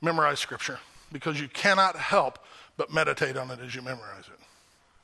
memorize 0.00 0.40
Scripture 0.40 0.80
because 1.12 1.40
you 1.40 1.48
cannot 1.48 1.96
help 1.96 2.38
but 2.76 2.92
meditate 2.92 3.36
on 3.36 3.50
it 3.50 3.60
as 3.60 3.74
you 3.74 3.82
memorize 3.82 4.24
it. 4.26 4.38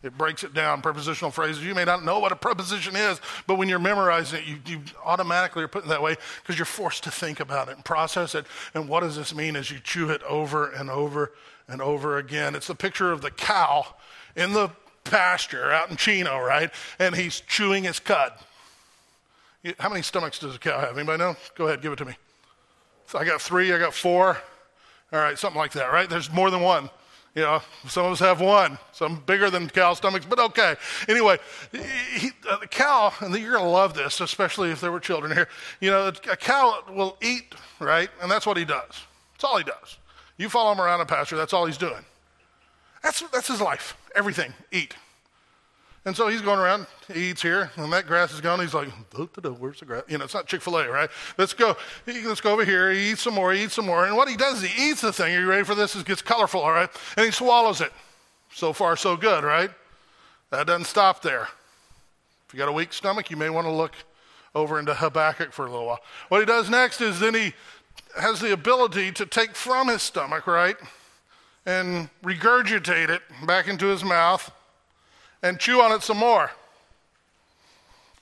It 0.00 0.16
breaks 0.16 0.44
it 0.44 0.54
down, 0.54 0.80
prepositional 0.80 1.32
phrases. 1.32 1.64
You 1.64 1.74
may 1.74 1.84
not 1.84 2.04
know 2.04 2.20
what 2.20 2.30
a 2.30 2.36
preposition 2.36 2.94
is, 2.94 3.20
but 3.48 3.56
when 3.56 3.68
you're 3.68 3.80
memorizing 3.80 4.40
it, 4.40 4.46
you, 4.46 4.58
you 4.64 4.80
automatically 5.04 5.64
are 5.64 5.68
put 5.68 5.82
in 5.82 5.88
that 5.88 6.02
way 6.02 6.14
because 6.40 6.56
you're 6.56 6.66
forced 6.66 7.02
to 7.04 7.10
think 7.10 7.40
about 7.40 7.68
it 7.68 7.74
and 7.74 7.84
process 7.84 8.36
it. 8.36 8.46
And 8.74 8.88
what 8.88 9.00
does 9.00 9.16
this 9.16 9.34
mean 9.34 9.56
as 9.56 9.72
you 9.72 9.80
chew 9.82 10.10
it 10.10 10.22
over 10.22 10.70
and 10.70 10.88
over 10.88 11.32
and 11.66 11.82
over 11.82 12.16
again? 12.16 12.54
It's 12.54 12.68
the 12.68 12.76
picture 12.76 13.10
of 13.10 13.22
the 13.22 13.32
cow 13.32 13.86
in 14.36 14.52
the 14.52 14.70
pasture 15.02 15.72
out 15.72 15.90
in 15.90 15.96
Chino, 15.96 16.38
right? 16.38 16.70
And 17.00 17.16
he's 17.16 17.40
chewing 17.40 17.82
his 17.82 17.98
cud. 17.98 18.32
How 19.80 19.88
many 19.88 20.02
stomachs 20.02 20.38
does 20.38 20.54
a 20.54 20.58
cow 20.60 20.78
have? 20.78 20.96
Anybody 20.96 21.18
know? 21.18 21.36
Go 21.56 21.66
ahead, 21.66 21.82
give 21.82 21.92
it 21.92 21.96
to 21.96 22.04
me. 22.04 22.14
So 23.06 23.18
I 23.18 23.24
got 23.24 23.42
three, 23.42 23.72
I 23.72 23.78
got 23.78 23.94
four. 23.94 24.38
All 25.12 25.18
right, 25.18 25.36
something 25.36 25.58
like 25.58 25.72
that, 25.72 25.92
right? 25.92 26.08
There's 26.08 26.30
more 26.30 26.50
than 26.50 26.60
one. 26.60 26.88
You 27.38 27.44
know, 27.44 27.62
some 27.86 28.06
of 28.06 28.10
us 28.10 28.18
have 28.18 28.40
one, 28.40 28.78
some 28.90 29.22
bigger 29.24 29.48
than 29.48 29.68
cow 29.68 29.94
stomachs, 29.94 30.26
but 30.28 30.40
okay. 30.40 30.74
Anyway, 31.08 31.38
he, 31.70 32.30
uh, 32.50 32.58
the 32.58 32.66
cow, 32.66 33.12
and 33.20 33.32
you're 33.32 33.52
going 33.52 33.62
to 33.62 33.70
love 33.70 33.94
this, 33.94 34.20
especially 34.20 34.72
if 34.72 34.80
there 34.80 34.90
were 34.90 34.98
children 34.98 35.30
here. 35.30 35.46
You 35.80 35.92
know, 35.92 36.08
a 36.08 36.36
cow 36.36 36.82
will 36.90 37.16
eat, 37.22 37.54
right? 37.78 38.10
And 38.20 38.28
that's 38.28 38.44
what 38.44 38.56
he 38.56 38.64
does. 38.64 38.90
That's 39.34 39.44
all 39.44 39.56
he 39.56 39.62
does. 39.62 39.98
You 40.36 40.48
follow 40.48 40.72
him 40.72 40.80
around 40.80 41.00
a 41.00 41.06
pasture, 41.06 41.36
that's 41.36 41.52
all 41.52 41.64
he's 41.64 41.78
doing. 41.78 42.04
That's, 43.04 43.20
that's 43.30 43.46
his 43.46 43.60
life. 43.60 43.96
Everything, 44.16 44.52
eat. 44.72 44.96
And 46.08 46.16
so 46.16 46.28
he's 46.28 46.40
going 46.40 46.58
around, 46.58 46.86
he 47.12 47.28
eats 47.28 47.42
here, 47.42 47.70
and 47.76 47.92
that 47.92 48.06
grass 48.06 48.32
is 48.32 48.40
gone. 48.40 48.60
He's 48.60 48.72
like, 48.72 48.88
where's 49.58 49.78
the 49.78 49.84
grass? 49.84 50.04
You 50.08 50.16
know, 50.16 50.24
it's 50.24 50.32
not 50.32 50.46
Chick 50.46 50.62
fil 50.62 50.78
A, 50.78 50.88
right? 50.88 51.10
Let's 51.36 51.52
go. 51.52 51.76
Let's 52.06 52.40
go 52.40 52.54
over 52.54 52.64
here. 52.64 52.90
He 52.90 53.10
eats 53.10 53.20
some 53.20 53.34
more, 53.34 53.52
he 53.52 53.64
eats 53.64 53.74
some 53.74 53.84
more. 53.84 54.06
And 54.06 54.16
what 54.16 54.26
he 54.26 54.34
does 54.34 54.62
is 54.62 54.70
he 54.70 54.88
eats 54.88 55.02
the 55.02 55.12
thing. 55.12 55.34
Are 55.34 55.40
you 55.40 55.46
ready 55.46 55.64
for 55.64 55.74
this? 55.74 55.94
It 55.94 56.06
gets 56.06 56.22
colorful, 56.22 56.62
all 56.62 56.72
right? 56.72 56.88
And 57.18 57.26
he 57.26 57.30
swallows 57.30 57.82
it. 57.82 57.92
So 58.54 58.72
far, 58.72 58.96
so 58.96 59.18
good, 59.18 59.44
right? 59.44 59.68
That 60.50 60.66
doesn't 60.66 60.86
stop 60.86 61.20
there. 61.20 61.46
If 62.46 62.54
you 62.54 62.58
got 62.58 62.70
a 62.70 62.72
weak 62.72 62.94
stomach, 62.94 63.30
you 63.30 63.36
may 63.36 63.50
want 63.50 63.66
to 63.66 63.70
look 63.70 63.92
over 64.54 64.78
into 64.78 64.94
Habakkuk 64.94 65.52
for 65.52 65.66
a 65.66 65.70
little 65.70 65.88
while. 65.88 66.00
What 66.30 66.38
he 66.38 66.46
does 66.46 66.70
next 66.70 67.02
is 67.02 67.20
then 67.20 67.34
he 67.34 67.52
has 68.18 68.40
the 68.40 68.54
ability 68.54 69.12
to 69.12 69.26
take 69.26 69.54
from 69.54 69.88
his 69.88 70.00
stomach, 70.00 70.46
right? 70.46 70.76
And 71.66 72.08
regurgitate 72.24 73.10
it 73.10 73.20
back 73.46 73.68
into 73.68 73.88
his 73.88 74.02
mouth 74.02 74.50
and 75.42 75.58
chew 75.58 75.80
on 75.80 75.92
it 75.92 76.02
some 76.02 76.16
more. 76.16 76.50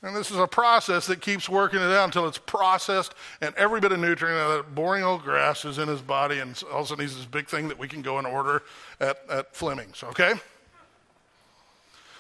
And 0.03 0.15
this 0.15 0.31
is 0.31 0.37
a 0.37 0.47
process 0.47 1.07
that 1.07 1.21
keeps 1.21 1.49
working 1.49 1.81
it 1.81 1.91
out 1.91 2.05
until 2.05 2.29
it's 2.29 2.39
processed 2.39 3.15
and 3.41 3.55
every 3.57 3.81
bit 3.81 3.93
of 3.93 3.99
nutrient 3.99 4.39
of 4.39 4.57
that 4.57 4.75
boring 4.75 5.03
old 5.03 5.23
grass 5.23 5.65
is 5.65 5.79
in 5.79 5.89
his 5.89 6.01
body. 6.01 6.39
And 6.39 6.63
all 6.71 6.81
of 6.81 6.85
a 6.85 6.89
sudden, 6.89 7.05
he's 7.05 7.17
this 7.17 7.25
big 7.25 7.49
thing 7.49 7.69
that 7.69 7.79
we 7.79 7.89
can 7.89 8.03
go 8.03 8.19
and 8.19 8.27
order 8.27 8.63
at, 9.01 9.19
at 9.29 9.57
Fleming's, 9.57 10.05
okay? 10.05 10.35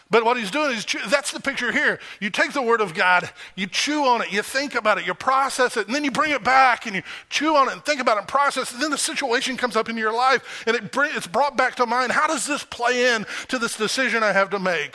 But 0.08 0.24
what 0.24 0.36
he's 0.36 0.52
doing 0.52 0.70
is, 0.70 0.84
chew, 0.84 1.00
that's 1.08 1.32
the 1.32 1.40
picture 1.40 1.72
here. 1.72 1.98
You 2.20 2.30
take 2.30 2.52
the 2.52 2.62
word 2.62 2.80
of 2.80 2.94
God, 2.94 3.28
you 3.56 3.66
chew 3.66 4.04
on 4.04 4.22
it, 4.22 4.32
you 4.32 4.40
think 4.40 4.76
about 4.76 4.98
it, 4.98 5.06
you 5.06 5.14
process 5.14 5.76
it, 5.76 5.86
and 5.86 5.94
then 5.94 6.04
you 6.04 6.12
bring 6.12 6.30
it 6.30 6.44
back 6.44 6.86
and 6.86 6.94
you 6.94 7.02
chew 7.28 7.56
on 7.56 7.68
it 7.68 7.72
and 7.72 7.84
think 7.84 8.00
about 8.00 8.16
it 8.16 8.20
and 8.20 8.28
process 8.28 8.70
it. 8.70 8.74
And 8.74 8.82
then 8.84 8.92
the 8.92 8.98
situation 8.98 9.56
comes 9.56 9.74
up 9.74 9.88
in 9.88 9.96
your 9.96 10.12
life 10.12 10.62
and 10.66 10.76
it 10.76 10.92
bring, 10.92 11.10
it's 11.16 11.26
brought 11.26 11.56
back 11.56 11.74
to 11.76 11.86
mind. 11.86 12.12
How 12.12 12.28
does 12.28 12.46
this 12.46 12.62
play 12.62 13.14
in 13.14 13.26
to 13.48 13.58
this 13.58 13.76
decision 13.76 14.22
I 14.22 14.32
have 14.32 14.50
to 14.50 14.60
make? 14.60 14.94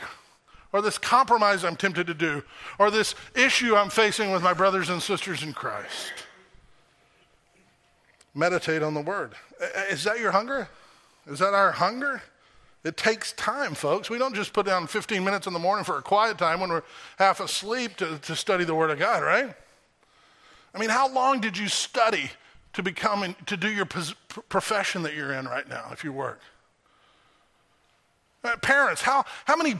Or 0.72 0.82
this 0.82 0.98
compromise 0.98 1.66
I'm 1.66 1.76
tempted 1.76 2.08
to 2.08 2.14
do? 2.14 2.44
Or 2.80 2.90
this 2.90 3.14
issue 3.36 3.76
I'm 3.76 3.90
facing 3.90 4.32
with 4.32 4.42
my 4.42 4.54
brothers 4.54 4.90
and 4.90 5.02
sisters 5.02 5.44
in 5.44 5.52
Christ? 5.52 6.14
Meditate 8.34 8.82
on 8.82 8.94
the 8.94 9.02
word. 9.02 9.34
Is 9.90 10.06
that 10.06 10.22
your 10.22 10.32
hunger? 10.32 10.70
Is 11.28 11.40
that 11.40 11.54
our 11.54 11.74
hunger? 11.74 12.22
It 12.84 12.98
takes 12.98 13.34
time, 13.34 13.76
folks. 13.76 14.10
We 14.10 14.18
don't 14.18 14.34
just 14.34 14.54
put 14.54 14.66
down 14.66 14.88
15 14.88 15.24
minutes 15.24 15.46
in 15.46 15.54
the 15.54 15.60
morning 15.60 15.86
for 15.86 15.98
a 15.98 16.02
quiet 16.02 16.38
time 16.38 16.60
when 16.60 16.72
we're 16.72 16.84
half 17.18 17.40
asleep 17.40 17.96
to, 17.98 18.18
to 18.20 18.36
study 18.36 18.64
the 18.64 18.74
Word 18.74 18.90
of 18.90 18.98
God, 18.98 19.22
right? 19.22 19.54
I 20.74 20.80
mean, 20.80 20.90
how 20.90 21.12
long 21.12 21.42
did 21.42 21.58
you 21.58 21.68
study 21.68 22.32
to 22.74 22.82
become, 22.82 23.36
to 23.46 23.58
do 23.58 23.70
your 23.70 23.86
profession 23.86 25.04
that 25.04 25.14
you're 25.14 25.34
in 25.34 25.46
right 25.46 25.68
now, 25.70 25.90
if 25.92 26.04
you 26.04 26.12
work? 26.12 26.40
Uh, 28.44 28.56
parents, 28.58 29.02
how, 29.02 29.26
how 29.46 29.56
many 29.56 29.80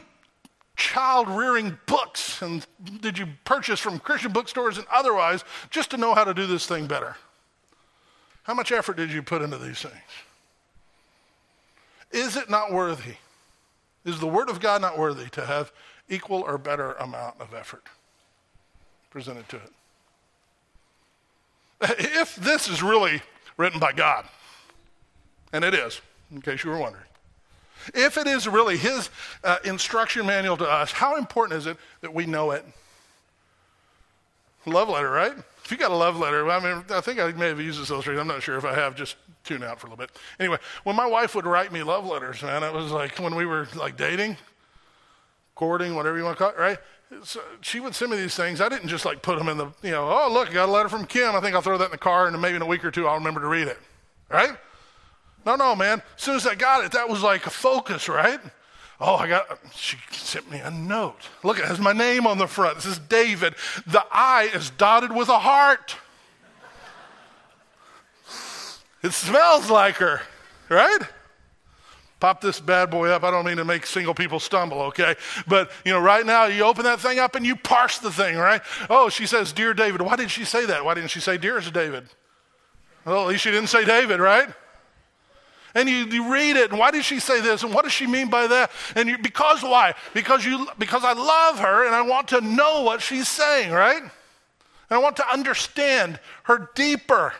child 0.76 1.28
rearing 1.28 1.76
books 1.86 2.40
and 2.42 2.66
did 3.00 3.18
you 3.18 3.26
purchase 3.44 3.80
from 3.80 3.98
Christian 3.98 4.32
bookstores 4.32 4.78
and 4.78 4.86
otherwise 4.92 5.44
just 5.70 5.90
to 5.90 5.96
know 5.96 6.14
how 6.14 6.24
to 6.24 6.34
do 6.34 6.46
this 6.46 6.66
thing 6.66 6.86
better? 6.86 7.16
How 8.44 8.54
much 8.54 8.70
effort 8.70 8.96
did 8.96 9.10
you 9.10 9.22
put 9.22 9.42
into 9.42 9.58
these 9.58 9.80
things? 9.80 9.94
Is 12.12 12.36
it 12.36 12.50
not 12.50 12.72
worthy? 12.72 13.14
Is 14.04 14.20
the 14.20 14.26
Word 14.26 14.50
of 14.50 14.60
God 14.60 14.80
not 14.80 14.98
worthy 14.98 15.28
to 15.30 15.46
have 15.46 15.72
equal 16.08 16.42
or 16.42 16.58
better 16.58 16.92
amount 16.94 17.40
of 17.40 17.54
effort 17.54 17.84
presented 19.10 19.48
to 19.48 19.56
it? 19.56 19.70
If 21.98 22.36
this 22.36 22.68
is 22.68 22.82
really 22.82 23.22
written 23.56 23.80
by 23.80 23.92
God, 23.92 24.26
and 25.52 25.64
it 25.64 25.74
is, 25.74 26.00
in 26.30 26.40
case 26.40 26.62
you 26.64 26.70
were 26.70 26.78
wondering, 26.78 27.04
if 27.94 28.16
it 28.16 28.26
is 28.26 28.46
really 28.46 28.76
His 28.76 29.10
uh, 29.42 29.56
instruction 29.64 30.26
manual 30.26 30.56
to 30.58 30.68
us, 30.68 30.92
how 30.92 31.16
important 31.16 31.58
is 31.58 31.66
it 31.66 31.76
that 32.00 32.14
we 32.14 32.26
know 32.26 32.52
it? 32.52 32.64
Love 34.64 34.88
letter, 34.88 35.10
right? 35.10 35.34
If 35.64 35.70
you 35.70 35.76
got 35.76 35.90
a 35.90 35.96
love 35.96 36.18
letter, 36.18 36.48
I 36.50 36.60
mean, 36.60 36.84
I 36.90 37.00
think 37.00 37.20
I 37.20 37.30
may 37.32 37.48
have 37.48 37.60
used 37.60 37.80
this 37.80 37.90
illustration. 37.90 38.20
I'm 38.20 38.26
not 38.26 38.42
sure 38.42 38.56
if 38.56 38.64
I 38.64 38.74
have. 38.74 38.96
Just 38.96 39.16
tune 39.44 39.62
out 39.62 39.80
for 39.80 39.86
a 39.86 39.90
little 39.90 40.04
bit. 40.04 40.10
Anyway, 40.40 40.58
when 40.84 40.96
my 40.96 41.06
wife 41.06 41.34
would 41.34 41.46
write 41.46 41.72
me 41.72 41.82
love 41.82 42.04
letters, 42.04 42.42
man, 42.42 42.62
it 42.62 42.72
was 42.72 42.90
like 42.90 43.18
when 43.18 43.34
we 43.34 43.46
were 43.46 43.68
like 43.74 43.96
dating, 43.96 44.36
courting, 45.54 45.94
whatever 45.94 46.18
you 46.18 46.24
want 46.24 46.36
to 46.36 46.44
call 46.44 46.50
it, 46.50 46.58
right? 46.58 46.78
So 47.24 47.40
she 47.60 47.78
would 47.78 47.94
send 47.94 48.10
me 48.10 48.16
these 48.16 48.34
things. 48.34 48.60
I 48.60 48.68
didn't 48.68 48.88
just 48.88 49.04
like 49.04 49.22
put 49.22 49.38
them 49.38 49.48
in 49.48 49.58
the, 49.58 49.66
you 49.82 49.90
know, 49.90 50.08
oh, 50.08 50.32
look, 50.32 50.50
I 50.50 50.54
got 50.54 50.68
a 50.68 50.72
letter 50.72 50.88
from 50.88 51.04
Kim. 51.06 51.34
I 51.34 51.40
think 51.40 51.54
I'll 51.54 51.62
throw 51.62 51.78
that 51.78 51.86
in 51.86 51.90
the 51.90 51.98
car 51.98 52.26
and 52.26 52.40
maybe 52.40 52.56
in 52.56 52.62
a 52.62 52.66
week 52.66 52.84
or 52.84 52.90
two 52.90 53.06
I'll 53.06 53.16
remember 53.16 53.40
to 53.40 53.48
read 53.48 53.68
it, 53.68 53.78
right? 54.30 54.56
No, 55.44 55.56
no, 55.56 55.76
man. 55.76 56.02
As 56.16 56.22
soon 56.22 56.36
as 56.36 56.46
I 56.46 56.54
got 56.54 56.84
it, 56.84 56.92
that 56.92 57.08
was 57.08 57.22
like 57.22 57.46
a 57.46 57.50
focus, 57.50 58.08
right? 58.08 58.40
Oh, 59.04 59.16
I 59.16 59.26
got, 59.26 59.58
she 59.74 59.96
sent 60.12 60.48
me 60.48 60.60
a 60.60 60.70
note. 60.70 61.28
Look, 61.42 61.58
it 61.58 61.64
has 61.64 61.80
my 61.80 61.92
name 61.92 62.24
on 62.24 62.38
the 62.38 62.46
front. 62.46 62.76
This 62.76 62.86
is 62.86 62.98
David. 63.00 63.56
The 63.84 64.06
I 64.12 64.44
is 64.54 64.70
dotted 64.70 65.12
with 65.12 65.28
a 65.28 65.40
heart. 65.40 65.96
It 69.02 69.12
smells 69.12 69.68
like 69.68 69.96
her, 69.96 70.20
right? 70.68 71.00
Pop 72.20 72.40
this 72.40 72.60
bad 72.60 72.92
boy 72.92 73.08
up. 73.08 73.24
I 73.24 73.32
don't 73.32 73.44
mean 73.44 73.56
to 73.56 73.64
make 73.64 73.86
single 73.86 74.14
people 74.14 74.38
stumble, 74.38 74.80
okay? 74.82 75.16
But, 75.48 75.72
you 75.84 75.92
know, 75.92 75.98
right 75.98 76.24
now 76.24 76.44
you 76.44 76.62
open 76.62 76.84
that 76.84 77.00
thing 77.00 77.18
up 77.18 77.34
and 77.34 77.44
you 77.44 77.56
parse 77.56 77.98
the 77.98 78.12
thing, 78.12 78.36
right? 78.36 78.62
Oh, 78.88 79.08
she 79.08 79.26
says, 79.26 79.52
Dear 79.52 79.74
David. 79.74 80.02
Why 80.02 80.14
did 80.14 80.30
she 80.30 80.44
say 80.44 80.64
that? 80.66 80.84
Why 80.84 80.94
didn't 80.94 81.10
she 81.10 81.18
say, 81.18 81.38
Dearest 81.38 81.72
David? 81.72 82.04
Well, 83.04 83.22
at 83.22 83.26
least 83.26 83.42
she 83.42 83.50
didn't 83.50 83.68
say 83.68 83.84
David, 83.84 84.20
right? 84.20 84.48
And 85.74 85.88
you, 85.88 86.04
you, 86.04 86.32
read 86.32 86.56
it, 86.56 86.70
and 86.70 86.78
why 86.78 86.90
did 86.90 87.04
she 87.04 87.18
say 87.18 87.40
this, 87.40 87.62
and 87.62 87.72
what 87.72 87.84
does 87.84 87.92
she 87.92 88.06
mean 88.06 88.28
by 88.28 88.46
that? 88.46 88.70
And 88.94 89.08
you, 89.08 89.16
because 89.16 89.62
why? 89.62 89.94
Because 90.12 90.44
you, 90.44 90.68
because 90.78 91.02
I 91.02 91.14
love 91.14 91.58
her, 91.60 91.86
and 91.86 91.94
I 91.94 92.02
want 92.02 92.28
to 92.28 92.40
know 92.42 92.82
what 92.82 93.00
she's 93.00 93.28
saying, 93.28 93.72
right? 93.72 94.02
And 94.02 94.10
I 94.90 94.98
want 94.98 95.16
to 95.16 95.32
understand 95.32 96.20
her 96.44 96.68
deeper. 96.74 97.32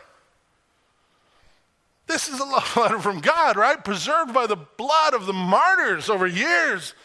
This 2.07 2.27
is 2.27 2.39
a 2.39 2.43
love 2.43 2.75
letter 2.77 2.99
from 2.99 3.21
God, 3.21 3.55
right? 3.55 3.83
Preserved 3.83 4.33
by 4.33 4.47
the 4.47 4.57
blood 4.57 5.13
of 5.13 5.27
the 5.27 5.33
martyrs 5.33 6.09
over 6.09 6.25
years. 6.25 6.95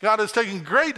God 0.00 0.20
has 0.20 0.30
taken 0.30 0.62
great 0.62 0.96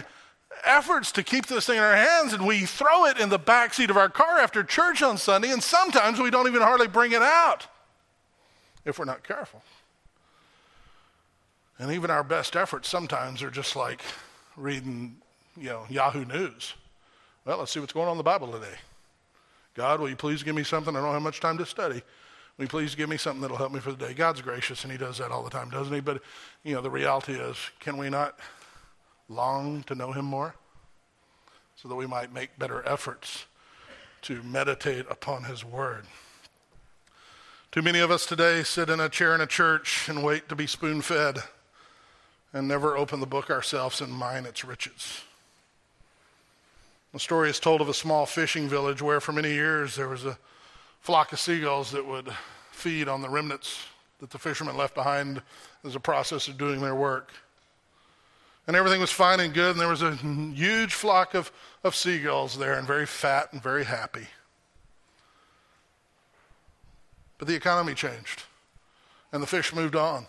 efforts 0.64 1.12
to 1.12 1.22
keep 1.22 1.46
this 1.46 1.66
thing 1.66 1.78
in 1.78 1.82
our 1.82 1.96
hands, 1.96 2.34
and 2.34 2.46
we 2.46 2.66
throw 2.66 3.06
it 3.06 3.18
in 3.18 3.30
the 3.30 3.38
back 3.38 3.72
seat 3.72 3.88
of 3.88 3.96
our 3.96 4.10
car 4.10 4.38
after 4.38 4.62
church 4.62 5.02
on 5.02 5.16
Sunday, 5.16 5.50
and 5.50 5.62
sometimes 5.62 6.20
we 6.20 6.30
don't 6.30 6.46
even 6.46 6.60
hardly 6.60 6.88
bring 6.88 7.12
it 7.12 7.22
out 7.22 7.68
if 8.84 8.98
we're 8.98 9.04
not 9.04 9.22
careful. 9.22 9.62
And 11.78 11.90
even 11.90 12.10
our 12.10 12.22
best 12.22 12.54
efforts 12.56 12.88
sometimes 12.88 13.42
are 13.42 13.50
just 13.50 13.74
like 13.76 14.02
reading, 14.56 15.16
you 15.56 15.68
know, 15.68 15.84
Yahoo 15.88 16.24
News. 16.24 16.74
Well, 17.44 17.58
let's 17.58 17.72
see 17.72 17.80
what's 17.80 17.92
going 17.92 18.06
on 18.06 18.12
in 18.12 18.18
the 18.18 18.24
Bible 18.24 18.52
today. 18.52 18.76
God, 19.74 20.00
will 20.00 20.08
you 20.08 20.16
please 20.16 20.42
give 20.42 20.54
me 20.54 20.64
something? 20.64 20.94
I 20.94 21.00
don't 21.00 21.12
have 21.12 21.22
much 21.22 21.40
time 21.40 21.58
to 21.58 21.66
study. 21.66 22.02
Will 22.56 22.66
you 22.66 22.68
please 22.68 22.94
give 22.94 23.08
me 23.08 23.16
something 23.16 23.40
that'll 23.40 23.56
help 23.56 23.72
me 23.72 23.80
for 23.80 23.92
the 23.92 24.06
day? 24.06 24.12
God's 24.12 24.42
gracious, 24.42 24.84
and 24.84 24.92
He 24.92 24.98
does 24.98 25.18
that 25.18 25.30
all 25.30 25.42
the 25.42 25.50
time, 25.50 25.70
doesn't 25.70 25.92
He? 25.92 26.00
But, 26.00 26.22
you 26.62 26.74
know, 26.74 26.82
the 26.82 26.90
reality 26.90 27.32
is, 27.32 27.56
can 27.80 27.96
we 27.96 28.10
not 28.10 28.38
long 29.28 29.82
to 29.84 29.94
know 29.94 30.12
Him 30.12 30.26
more 30.26 30.54
so 31.74 31.88
that 31.88 31.94
we 31.94 32.06
might 32.06 32.32
make 32.32 32.58
better 32.58 32.86
efforts 32.86 33.46
to 34.22 34.42
meditate 34.42 35.06
upon 35.08 35.44
His 35.44 35.64
Word? 35.64 36.04
Too 37.72 37.80
many 37.80 38.00
of 38.00 38.10
us 38.10 38.26
today 38.26 38.64
sit 38.64 38.90
in 38.90 39.00
a 39.00 39.08
chair 39.08 39.34
in 39.34 39.40
a 39.40 39.46
church 39.46 40.06
and 40.06 40.22
wait 40.22 40.46
to 40.50 40.54
be 40.54 40.66
spoon 40.66 41.00
fed 41.00 41.38
and 42.52 42.68
never 42.68 42.98
open 42.98 43.18
the 43.18 43.26
book 43.26 43.48
ourselves 43.48 44.02
and 44.02 44.12
mine 44.12 44.44
its 44.44 44.62
riches. 44.62 45.22
The 47.14 47.18
story 47.18 47.48
is 47.48 47.58
told 47.58 47.80
of 47.80 47.88
a 47.88 47.94
small 47.94 48.26
fishing 48.26 48.68
village 48.68 49.00
where, 49.00 49.20
for 49.20 49.32
many 49.32 49.54
years, 49.54 49.96
there 49.96 50.08
was 50.08 50.26
a 50.26 50.36
flock 51.00 51.32
of 51.32 51.40
seagulls 51.40 51.90
that 51.92 52.06
would 52.06 52.28
feed 52.72 53.08
on 53.08 53.22
the 53.22 53.30
remnants 53.30 53.86
that 54.20 54.28
the 54.28 54.38
fishermen 54.38 54.76
left 54.76 54.94
behind 54.94 55.40
as 55.82 55.94
a 55.94 56.00
process 56.00 56.48
of 56.48 56.58
doing 56.58 56.82
their 56.82 56.94
work. 56.94 57.32
And 58.66 58.76
everything 58.76 59.00
was 59.00 59.10
fine 59.10 59.40
and 59.40 59.54
good, 59.54 59.70
and 59.70 59.80
there 59.80 59.88
was 59.88 60.02
a 60.02 60.16
huge 60.16 60.92
flock 60.92 61.32
of, 61.32 61.50
of 61.84 61.96
seagulls 61.96 62.58
there, 62.58 62.74
and 62.74 62.86
very 62.86 63.06
fat 63.06 63.50
and 63.54 63.62
very 63.62 63.84
happy. 63.84 64.26
But 67.42 67.48
the 67.48 67.56
economy 67.56 67.94
changed, 67.94 68.44
and 69.32 69.42
the 69.42 69.48
fish 69.48 69.74
moved 69.74 69.96
on. 69.96 70.26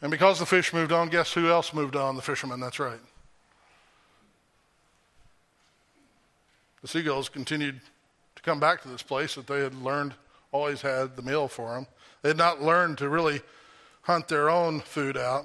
And 0.00 0.10
because 0.10 0.38
the 0.38 0.46
fish 0.46 0.72
moved 0.72 0.92
on, 0.92 1.10
guess 1.10 1.34
who 1.34 1.50
else 1.50 1.74
moved 1.74 1.94
on? 1.94 2.16
The 2.16 2.22
fishermen, 2.22 2.58
that's 2.58 2.78
right. 2.78 3.00
The 6.80 6.88
seagulls 6.88 7.28
continued 7.28 7.82
to 8.34 8.42
come 8.42 8.58
back 8.58 8.80
to 8.80 8.88
this 8.88 9.02
place 9.02 9.34
that 9.34 9.46
they 9.46 9.60
had 9.60 9.74
learned 9.74 10.14
always 10.52 10.80
had 10.80 11.16
the 11.16 11.22
meal 11.22 11.48
for 11.48 11.74
them. 11.74 11.86
They 12.22 12.30
had 12.30 12.38
not 12.38 12.62
learned 12.62 12.96
to 12.96 13.10
really 13.10 13.42
hunt 14.04 14.28
their 14.28 14.48
own 14.48 14.80
food 14.80 15.18
out 15.18 15.44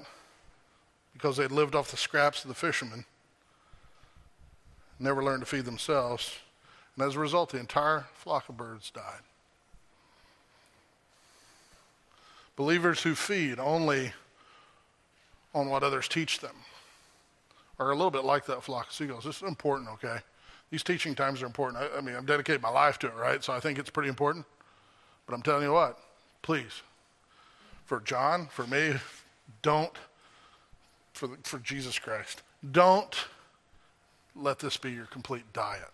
because 1.12 1.36
they 1.36 1.42
had 1.42 1.52
lived 1.52 1.74
off 1.74 1.90
the 1.90 1.98
scraps 1.98 2.44
of 2.44 2.48
the 2.48 2.54
fishermen, 2.54 3.04
never 4.98 5.22
learned 5.22 5.42
to 5.42 5.46
feed 5.46 5.66
themselves. 5.66 6.38
And 6.96 7.06
as 7.06 7.16
a 7.16 7.20
result, 7.20 7.50
the 7.50 7.60
entire 7.60 8.06
flock 8.14 8.48
of 8.48 8.56
birds 8.56 8.90
died. 8.90 9.20
Believers 12.60 13.02
who 13.02 13.14
feed 13.14 13.58
only 13.58 14.12
on 15.54 15.70
what 15.70 15.82
others 15.82 16.06
teach 16.06 16.40
them 16.40 16.54
are 17.78 17.90
a 17.90 17.94
little 17.94 18.10
bit 18.10 18.22
like 18.22 18.44
that 18.44 18.62
flock 18.62 18.88
of 18.88 18.92
seagulls. 18.92 19.24
This 19.24 19.36
is 19.36 19.48
important, 19.48 19.88
okay? 19.88 20.18
These 20.70 20.82
teaching 20.82 21.14
times 21.14 21.42
are 21.42 21.46
important. 21.46 21.82
I, 21.82 21.96
I 21.96 22.00
mean, 22.02 22.14
I'm 22.14 22.26
dedicating 22.26 22.60
my 22.60 22.68
life 22.68 22.98
to 22.98 23.06
it, 23.06 23.14
right? 23.14 23.42
So 23.42 23.54
I 23.54 23.60
think 23.60 23.78
it's 23.78 23.88
pretty 23.88 24.10
important. 24.10 24.44
But 25.24 25.34
I'm 25.34 25.40
telling 25.40 25.62
you 25.62 25.72
what, 25.72 25.98
please, 26.42 26.82
for 27.86 28.00
John, 28.00 28.46
for 28.50 28.66
me, 28.66 28.92
don't, 29.62 29.96
for, 31.14 31.28
the, 31.28 31.38
for 31.44 31.60
Jesus 31.60 31.98
Christ, 31.98 32.42
don't 32.72 33.24
let 34.36 34.58
this 34.58 34.76
be 34.76 34.92
your 34.92 35.06
complete 35.06 35.50
diet, 35.54 35.92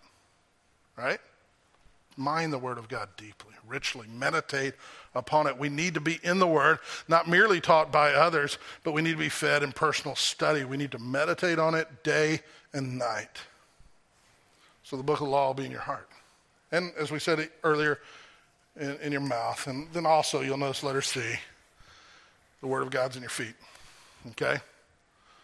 right? 0.97 1.19
Mind 2.17 2.51
the 2.51 2.57
Word 2.57 2.77
of 2.77 2.89
God 2.89 3.09
deeply, 3.15 3.53
richly, 3.67 4.07
meditate 4.07 4.73
upon 5.15 5.47
it. 5.47 5.57
We 5.57 5.69
need 5.69 5.93
to 5.93 6.01
be 6.01 6.19
in 6.23 6.39
the 6.39 6.47
Word, 6.47 6.79
not 7.07 7.27
merely 7.27 7.61
taught 7.61 7.91
by 7.91 8.11
others, 8.11 8.57
but 8.83 8.91
we 8.91 9.01
need 9.01 9.11
to 9.11 9.17
be 9.17 9.29
fed 9.29 9.63
in 9.63 9.71
personal 9.71 10.15
study. 10.15 10.63
We 10.63 10.77
need 10.77 10.91
to 10.91 10.99
meditate 10.99 11.59
on 11.59 11.75
it 11.75 12.03
day 12.03 12.41
and 12.73 12.97
night. 12.97 13.39
So 14.83 14.97
the 14.97 15.03
book 15.03 15.21
of 15.21 15.27
the 15.27 15.31
law 15.31 15.47
will 15.47 15.53
be 15.53 15.65
in 15.65 15.71
your 15.71 15.81
heart. 15.81 16.09
And 16.71 16.91
as 16.97 17.11
we 17.11 17.19
said 17.19 17.49
earlier, 17.63 17.99
in, 18.79 18.97
in 19.01 19.11
your 19.11 19.21
mouth. 19.21 19.67
And 19.67 19.91
then 19.93 20.05
also 20.05 20.41
you'll 20.41 20.57
notice 20.57 20.83
letter 20.83 21.01
C, 21.01 21.21
the 22.61 22.67
word 22.67 22.83
of 22.83 22.89
God's 22.89 23.15
in 23.15 23.21
your 23.21 23.29
feet. 23.29 23.55
Okay? 24.31 24.57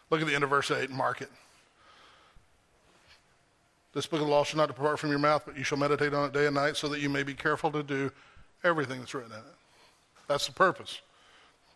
Look 0.10 0.22
at 0.22 0.28
the 0.28 0.36
end 0.36 0.44
of 0.44 0.50
verse 0.50 0.72
8 0.72 0.90
and 0.90 0.98
mark 0.98 1.22
it. 1.22 1.32
This 3.93 4.08
book 4.08 4.21
of 4.21 4.27
the 4.27 4.32
law 4.32 4.43
shall 4.43 4.58
not 4.58 4.67
depart 4.67 4.99
from 4.99 5.10
your 5.10 5.19
mouth, 5.19 5.43
but 5.45 5.58
you 5.58 5.63
shall 5.63 5.77
meditate 5.77 6.13
on 6.13 6.25
it 6.25 6.34
day 6.34 6.47
and 6.47 6.56
night, 6.56 6.75
so 6.75 6.88
that 6.89 6.99
you 6.99 7.10
may 7.10 7.23
be 7.23 7.34
careful 7.34 7.71
to 7.71 7.84
do 7.84 8.12
everything 8.63 8.99
that's 8.99 9.13
written 9.13 9.32
in 9.32 9.38
it. 9.38 9.43
That's 10.27 10.47
the 10.47 10.53
purpose. 10.53 11.01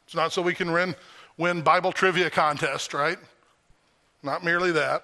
It's 0.05 0.15
not 0.15 0.31
so 0.31 0.41
we 0.41 0.53
can 0.53 0.71
win, 0.71 0.95
win 1.37 1.61
Bible 1.61 1.91
trivia 1.91 2.29
contest, 2.29 2.93
right? 2.93 3.17
Not 4.23 4.43
merely 4.43 4.71
that. 4.71 5.03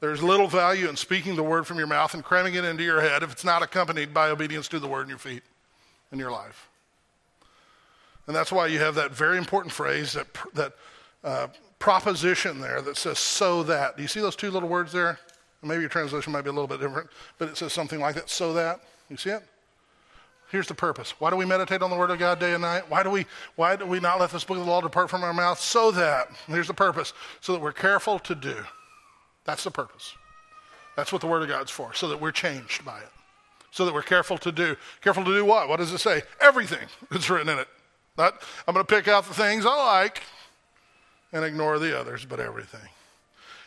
There's 0.00 0.22
little 0.22 0.48
value 0.48 0.88
in 0.88 0.96
speaking 0.96 1.36
the 1.36 1.44
word 1.44 1.66
from 1.66 1.78
your 1.78 1.86
mouth 1.86 2.12
and 2.12 2.24
cramming 2.24 2.54
it 2.54 2.64
into 2.64 2.82
your 2.82 3.00
head 3.00 3.22
if 3.22 3.30
it's 3.30 3.44
not 3.44 3.62
accompanied 3.62 4.12
by 4.12 4.30
obedience 4.30 4.66
to 4.68 4.80
the 4.80 4.88
word 4.88 5.02
in 5.04 5.08
your 5.08 5.18
feet 5.18 5.42
in 6.10 6.18
your 6.18 6.32
life. 6.32 6.68
And 8.26 8.36
that's 8.36 8.52
why 8.52 8.66
you 8.66 8.78
have 8.80 8.96
that 8.96 9.12
very 9.12 9.38
important 9.38 9.72
phrase, 9.72 10.12
that, 10.12 10.26
that 10.54 10.72
uh, 11.24 11.46
proposition 11.78 12.60
there 12.60 12.82
that 12.82 12.96
says, 12.96 13.18
so 13.18 13.62
that. 13.62 13.96
Do 13.96 14.02
you 14.02 14.08
see 14.08 14.20
those 14.20 14.36
two 14.36 14.50
little 14.50 14.68
words 14.68 14.92
there? 14.92 15.18
Maybe 15.62 15.80
your 15.80 15.90
translation 15.90 16.32
might 16.32 16.42
be 16.42 16.50
a 16.50 16.52
little 16.52 16.66
bit 16.66 16.80
different, 16.80 17.08
but 17.38 17.48
it 17.48 17.56
says 17.56 17.72
something 17.72 18.00
like 18.00 18.16
that, 18.16 18.28
so 18.28 18.52
that. 18.54 18.80
You 19.08 19.16
see 19.16 19.30
it? 19.30 19.42
Here's 20.50 20.66
the 20.66 20.74
purpose. 20.74 21.14
Why 21.18 21.30
do 21.30 21.36
we 21.36 21.46
meditate 21.46 21.80
on 21.80 21.88
the 21.88 21.96
Word 21.96 22.10
of 22.10 22.18
God 22.18 22.38
day 22.38 22.52
and 22.52 22.60
night? 22.60 22.82
Why 22.90 23.02
do 23.02 23.10
we, 23.10 23.24
why 23.56 23.76
do 23.76 23.86
we 23.86 24.00
not 24.00 24.20
let 24.20 24.30
this 24.30 24.44
book 24.44 24.58
of 24.58 24.66
the 24.66 24.70
law 24.70 24.80
depart 24.80 25.08
from 25.08 25.22
our 25.22 25.32
mouth? 25.32 25.58
So 25.58 25.90
that, 25.92 26.28
here's 26.46 26.66
the 26.66 26.74
purpose, 26.74 27.14
so 27.40 27.52
that 27.52 27.62
we're 27.62 27.72
careful 27.72 28.18
to 28.18 28.34
do. 28.34 28.56
That's 29.44 29.64
the 29.64 29.70
purpose. 29.70 30.14
That's 30.96 31.10
what 31.10 31.20
the 31.22 31.26
Word 31.26 31.42
of 31.42 31.48
God's 31.48 31.70
for, 31.70 31.94
so 31.94 32.08
that 32.08 32.20
we're 32.20 32.32
changed 32.32 32.84
by 32.84 32.98
it. 32.98 33.08
So 33.70 33.86
that 33.86 33.94
we're 33.94 34.02
careful 34.02 34.36
to 34.38 34.52
do. 34.52 34.76
Careful 35.00 35.24
to 35.24 35.32
do 35.32 35.44
what? 35.44 35.68
What 35.68 35.78
does 35.78 35.90
it 35.92 35.98
say? 35.98 36.22
Everything 36.40 36.86
that's 37.10 37.30
written 37.30 37.48
in 37.48 37.58
it. 37.58 37.68
Not, 38.18 38.42
I'm 38.68 38.74
going 38.74 38.84
to 38.84 38.94
pick 38.94 39.08
out 39.08 39.24
the 39.24 39.32
things 39.32 39.64
I 39.64 39.74
like 39.74 40.22
and 41.32 41.44
ignore 41.44 41.78
the 41.78 41.98
others, 41.98 42.26
but 42.26 42.40
everything. 42.40 42.88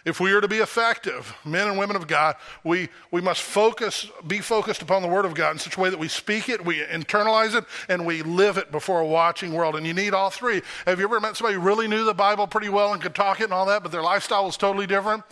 If 0.05 0.19
we 0.19 0.31
are 0.33 0.41
to 0.41 0.47
be 0.47 0.57
effective, 0.57 1.35
men 1.43 1.67
and 1.67 1.79
women 1.79 1.95
of 1.95 2.05
God, 2.05 2.35
we, 2.63 2.89
we 3.09 3.21
must 3.21 3.41
focus, 3.41 4.07
be 4.27 4.37
focused 4.37 4.83
upon 4.83 5.01
the 5.01 5.07
Word 5.07 5.25
of 5.25 5.33
God 5.33 5.53
in 5.53 5.59
such 5.59 5.77
a 5.77 5.79
way 5.79 5.89
that 5.89 5.97
we 5.97 6.07
speak 6.07 6.47
it, 6.47 6.63
we 6.63 6.81
internalize 6.81 7.55
it, 7.55 7.65
and 7.89 8.05
we 8.05 8.21
live 8.21 8.57
it 8.59 8.71
before 8.71 8.99
a 8.99 9.05
watching 9.05 9.51
world. 9.51 9.75
And 9.75 9.85
you 9.85 9.95
need 9.95 10.13
all 10.13 10.29
three. 10.29 10.61
Have 10.85 10.99
you 10.99 11.05
ever 11.05 11.19
met 11.19 11.35
somebody 11.35 11.55
who 11.55 11.61
really 11.61 11.87
knew 11.87 12.05
the 12.05 12.13
Bible 12.13 12.45
pretty 12.45 12.69
well 12.69 12.93
and 12.93 13.01
could 13.01 13.15
talk 13.15 13.41
it 13.41 13.45
and 13.45 13.53
all 13.53 13.65
that, 13.65 13.81
but 13.81 13.91
their 13.91 14.03
lifestyle 14.03 14.45
was 14.45 14.57
totally 14.57 14.85
different? 14.85 15.23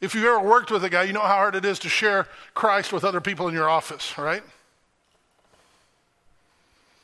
If 0.00 0.14
you've 0.14 0.26
ever 0.26 0.40
worked 0.40 0.70
with 0.70 0.84
a 0.84 0.90
guy, 0.90 1.02
you 1.02 1.12
know 1.12 1.20
how 1.20 1.34
hard 1.34 1.56
it 1.56 1.64
is 1.64 1.80
to 1.80 1.88
share 1.88 2.28
Christ 2.54 2.92
with 2.92 3.02
other 3.02 3.20
people 3.20 3.48
in 3.48 3.54
your 3.54 3.68
office, 3.68 4.16
right? 4.16 4.44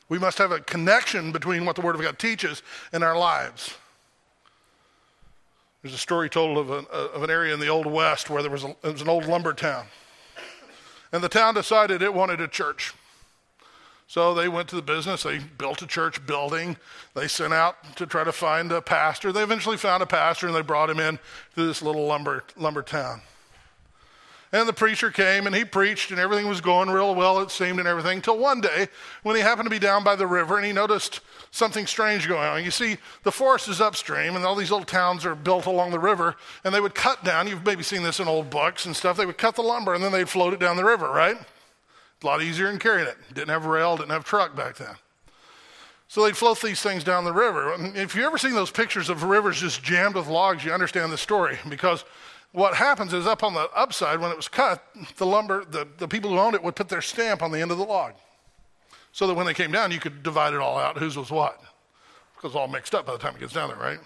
We 0.07 0.17
must 0.17 0.37
have 0.37 0.53
a 0.53 0.61
connection 0.61 1.33
between 1.33 1.65
what 1.65 1.75
the 1.75 1.81
Word 1.81 1.95
of 1.95 2.01
God 2.01 2.17
teaches 2.17 2.63
and 2.93 3.03
our 3.03 3.17
lives. 3.17 3.75
There's 5.81 5.93
a 5.93 5.97
story 5.97 6.29
told 6.29 6.57
of 6.57 6.71
an, 6.71 6.85
uh, 6.91 7.07
of 7.13 7.23
an 7.23 7.29
area 7.29 7.53
in 7.53 7.59
the 7.59 7.69
Old 7.69 7.85
West 7.85 8.29
where 8.29 8.41
there 8.41 8.51
was, 8.51 8.63
a, 8.63 8.69
it 8.83 8.93
was 8.93 9.01
an 9.01 9.09
old 9.09 9.25
lumber 9.25 9.53
town. 9.53 9.85
And 11.11 11.23
the 11.23 11.29
town 11.29 11.55
decided 11.55 12.01
it 12.01 12.13
wanted 12.13 12.41
a 12.41 12.47
church. 12.47 12.93
So 14.05 14.33
they 14.33 14.49
went 14.49 14.67
to 14.69 14.75
the 14.75 14.81
business, 14.81 15.21
they 15.23 15.37
built 15.37 15.83
a 15.83 15.87
church 15.87 16.25
building, 16.25 16.77
they 17.13 17.27
sent 17.27 17.53
out 17.53 17.95
to 17.95 18.07
try 18.07 18.23
to 18.23 18.31
find 18.31 18.71
a 18.71 18.81
pastor. 18.81 19.31
They 19.31 19.43
eventually 19.43 19.77
found 19.77 20.01
a 20.01 20.07
pastor 20.07 20.47
and 20.47 20.55
they 20.55 20.63
brought 20.63 20.89
him 20.89 20.99
in 20.99 21.19
to 21.53 21.67
this 21.67 21.83
little 21.83 22.07
lumber, 22.07 22.43
lumber 22.57 22.81
town. 22.81 23.21
And 24.51 24.67
the 24.67 24.73
preacher 24.73 25.11
came 25.11 25.45
and 25.45 25.55
he 25.55 25.63
preached, 25.63 26.09
and 26.09 26.19
everything 26.19 26.47
was 26.47 26.59
going 26.59 26.89
real 26.89 27.13
well, 27.13 27.39
it 27.39 27.51
seemed, 27.51 27.77
and 27.77 27.87
everything, 27.87 28.17
until 28.17 28.37
one 28.37 28.61
day 28.61 28.87
when 29.21 29.35
he 29.35 29.43
happened 29.43 29.67
to 29.67 29.69
be 29.69 29.77
down 29.77 30.03
by 30.03 30.15
the 30.15 30.25
river 30.25 30.57
and 30.57 30.65
he 30.65 30.73
noticed 30.73 31.19
something 31.51 31.85
strange 31.85 32.27
going 32.27 32.47
on. 32.47 32.63
You 32.63 32.71
see, 32.71 32.97
the 33.23 33.31
forest 33.31 33.67
is 33.67 33.79
upstream, 33.79 34.35
and 34.35 34.43
all 34.43 34.55
these 34.55 34.71
little 34.71 34.85
towns 34.85 35.23
are 35.25 35.35
built 35.35 35.67
along 35.67 35.91
the 35.91 35.99
river, 35.99 36.35
and 36.63 36.73
they 36.73 36.81
would 36.81 36.95
cut 36.95 37.23
down. 37.23 37.47
You've 37.47 37.65
maybe 37.65 37.83
seen 37.83 38.01
this 38.01 38.19
in 38.19 38.27
old 38.27 38.49
books 38.49 38.87
and 38.87 38.95
stuff. 38.95 39.17
They 39.17 39.25
would 39.25 39.37
cut 39.37 39.55
the 39.55 39.61
lumber 39.61 39.93
and 39.93 40.03
then 40.03 40.11
they'd 40.11 40.29
float 40.29 40.53
it 40.53 40.59
down 40.59 40.77
the 40.77 40.85
river, 40.85 41.09
right? 41.09 41.37
A 42.21 42.25
lot 42.25 42.41
easier 42.41 42.67
than 42.67 42.79
carrying 42.79 43.07
it. 43.07 43.17
Didn't 43.33 43.49
have 43.49 43.65
rail, 43.65 43.97
didn't 43.97 44.11
have 44.11 44.25
truck 44.25 44.55
back 44.55 44.77
then. 44.77 44.95
So 46.07 46.23
they'd 46.23 46.35
float 46.35 46.59
these 46.59 46.81
things 46.81 47.03
down 47.03 47.23
the 47.23 47.31
river. 47.31 47.75
If 47.95 48.15
you've 48.15 48.25
ever 48.25 48.39
seen 48.39 48.53
those 48.53 48.71
pictures 48.71 49.09
of 49.09 49.23
rivers 49.23 49.61
just 49.61 49.83
jammed 49.83 50.15
with 50.15 50.27
logs, 50.27 50.65
you 50.65 50.71
understand 50.71 51.11
the 51.11 51.19
story 51.19 51.59
because 51.69 52.03
what 52.51 52.73
happens 52.73 53.13
is 53.13 53.27
up 53.27 53.43
on 53.43 53.53
the 53.53 53.69
upside, 53.75 54.19
when 54.19 54.31
it 54.31 54.37
was 54.37 54.47
cut, 54.47 54.83
the 55.17 55.25
lumber, 55.25 55.65
the, 55.65 55.87
the 55.97 56.07
people 56.07 56.31
who 56.31 56.39
owned 56.39 56.55
it 56.55 56.63
would 56.63 56.75
put 56.75 56.89
their 56.89 57.01
stamp 57.01 57.43
on 57.43 57.51
the 57.51 57.59
end 57.59 57.71
of 57.71 57.77
the 57.77 57.83
log. 57.83 58.13
So 59.11 59.27
that 59.27 59.35
when 59.35 59.45
they 59.45 59.53
came 59.53 59.71
down, 59.71 59.91
you 59.91 59.99
could 59.99 60.23
divide 60.23 60.53
it 60.53 60.59
all 60.59 60.77
out 60.77 60.97
whose 60.97 61.17
was 61.17 61.31
what. 61.31 61.61
Because 62.35 62.51
it's 62.51 62.55
all 62.55 62.67
mixed 62.67 62.95
up 62.95 63.05
by 63.05 63.13
the 63.13 63.19
time 63.19 63.35
it 63.35 63.39
gets 63.39 63.53
down 63.53 63.69
there, 63.69 63.77
right? 63.77 63.99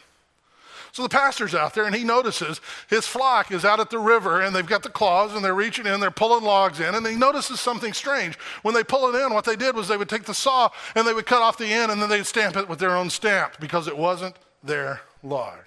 So 0.92 1.02
the 1.02 1.10
pastor's 1.10 1.56
out 1.56 1.74
there 1.74 1.86
and 1.86 1.96
he 1.96 2.04
notices 2.04 2.62
his 2.88 3.08
flock 3.08 3.52
is 3.52 3.66
out 3.66 3.80
at 3.80 3.90
the 3.90 3.98
river 3.98 4.42
and 4.42 4.56
they've 4.56 4.66
got 4.66 4.84
the 4.84 4.90
claws 4.90 5.34
and 5.34 5.44
they're 5.44 5.56
reaching 5.56 5.88
in, 5.88 6.00
they're 6.00 6.12
pulling 6.12 6.44
logs 6.44 6.80
in, 6.80 6.94
and 6.94 7.06
he 7.08 7.16
notices 7.16 7.60
something 7.60 7.94
strange. 7.94 8.38
When 8.62 8.76
they 8.76 8.84
pull 8.84 9.14
it 9.14 9.20
in, 9.20 9.34
what 9.34 9.46
they 9.46 9.56
did 9.56 9.76
was 9.76 9.88
they 9.88 9.98
would 9.98 10.10
take 10.10 10.26
the 10.26 10.36
saw 10.36 10.70
and 10.94 11.08
they 11.08 11.14
would 11.14 11.26
cut 11.26 11.42
off 11.42 11.58
the 11.58 11.66
end 11.66 11.92
and 11.92 12.00
then 12.00 12.10
they'd 12.10 12.28
stamp 12.28 12.56
it 12.58 12.70
with 12.70 12.78
their 12.78 12.96
own 12.96 13.10
stamp 13.10 13.60
because 13.60 13.88
it 13.88 13.98
wasn't 13.98 14.36
their 14.64 15.02
log 15.24 15.58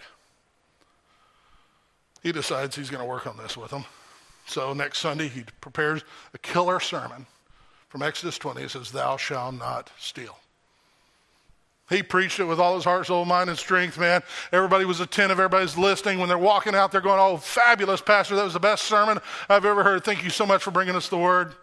he 2.27 2.33
decides 2.33 2.75
he's 2.75 2.91
going 2.91 3.01
to 3.01 3.09
work 3.09 3.25
on 3.29 3.37
this 3.37 3.57
with 3.57 3.71
them. 3.71 3.85
So 4.47 4.73
next 4.73 4.99
Sunday, 4.99 5.29
he 5.29 5.45
prepares 5.61 6.03
a 6.35 6.39
killer 6.39 6.81
sermon 6.81 7.25
from 7.89 8.03
Exodus 8.03 8.37
20. 8.37 8.63
He 8.63 8.69
says, 8.69 8.91
Thou 8.91 9.17
shalt 9.17 9.55
not 9.55 9.93
steal. 9.97 10.37
He 11.89 12.03
preached 12.03 12.41
it 12.41 12.45
with 12.47 12.59
all 12.59 12.75
his 12.75 12.83
heart, 12.83 13.07
soul, 13.07 13.25
mind, 13.25 13.49
and 13.49 13.57
strength, 13.57 13.97
man. 13.97 14.23
Everybody 14.51 14.85
was 14.85 14.99
attentive. 14.99 15.39
Everybody's 15.39 15.79
listening. 15.79 16.19
When 16.19 16.29
they're 16.29 16.37
walking 16.37 16.75
out, 16.75 16.91
they're 16.91 17.01
going, 17.01 17.21
Oh, 17.21 17.37
fabulous, 17.37 18.01
Pastor. 18.01 18.35
That 18.35 18.43
was 18.43 18.55
the 18.55 18.61
best 18.61 18.87
sermon 18.87 19.21
I've 19.49 19.65
ever 19.65 19.85
heard. 19.85 20.03
Thank 20.03 20.25
you 20.25 20.31
so 20.31 20.45
much 20.45 20.65
for 20.65 20.73
bringing 20.73 20.97
us 20.97 21.09
the 21.09 21.19
word. 21.19 21.55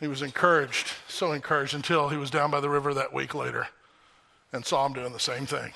He 0.00 0.08
was 0.08 0.22
encouraged, 0.22 0.94
so 1.08 1.32
encouraged, 1.32 1.74
until 1.74 2.08
he 2.08 2.16
was 2.16 2.30
down 2.30 2.50
by 2.50 2.60
the 2.60 2.70
river 2.70 2.94
that 2.94 3.12
week 3.12 3.34
later 3.34 3.68
and 4.50 4.64
saw 4.64 4.86
him 4.86 4.94
doing 4.94 5.12
the 5.12 5.20
same 5.20 5.44
thing. 5.44 5.74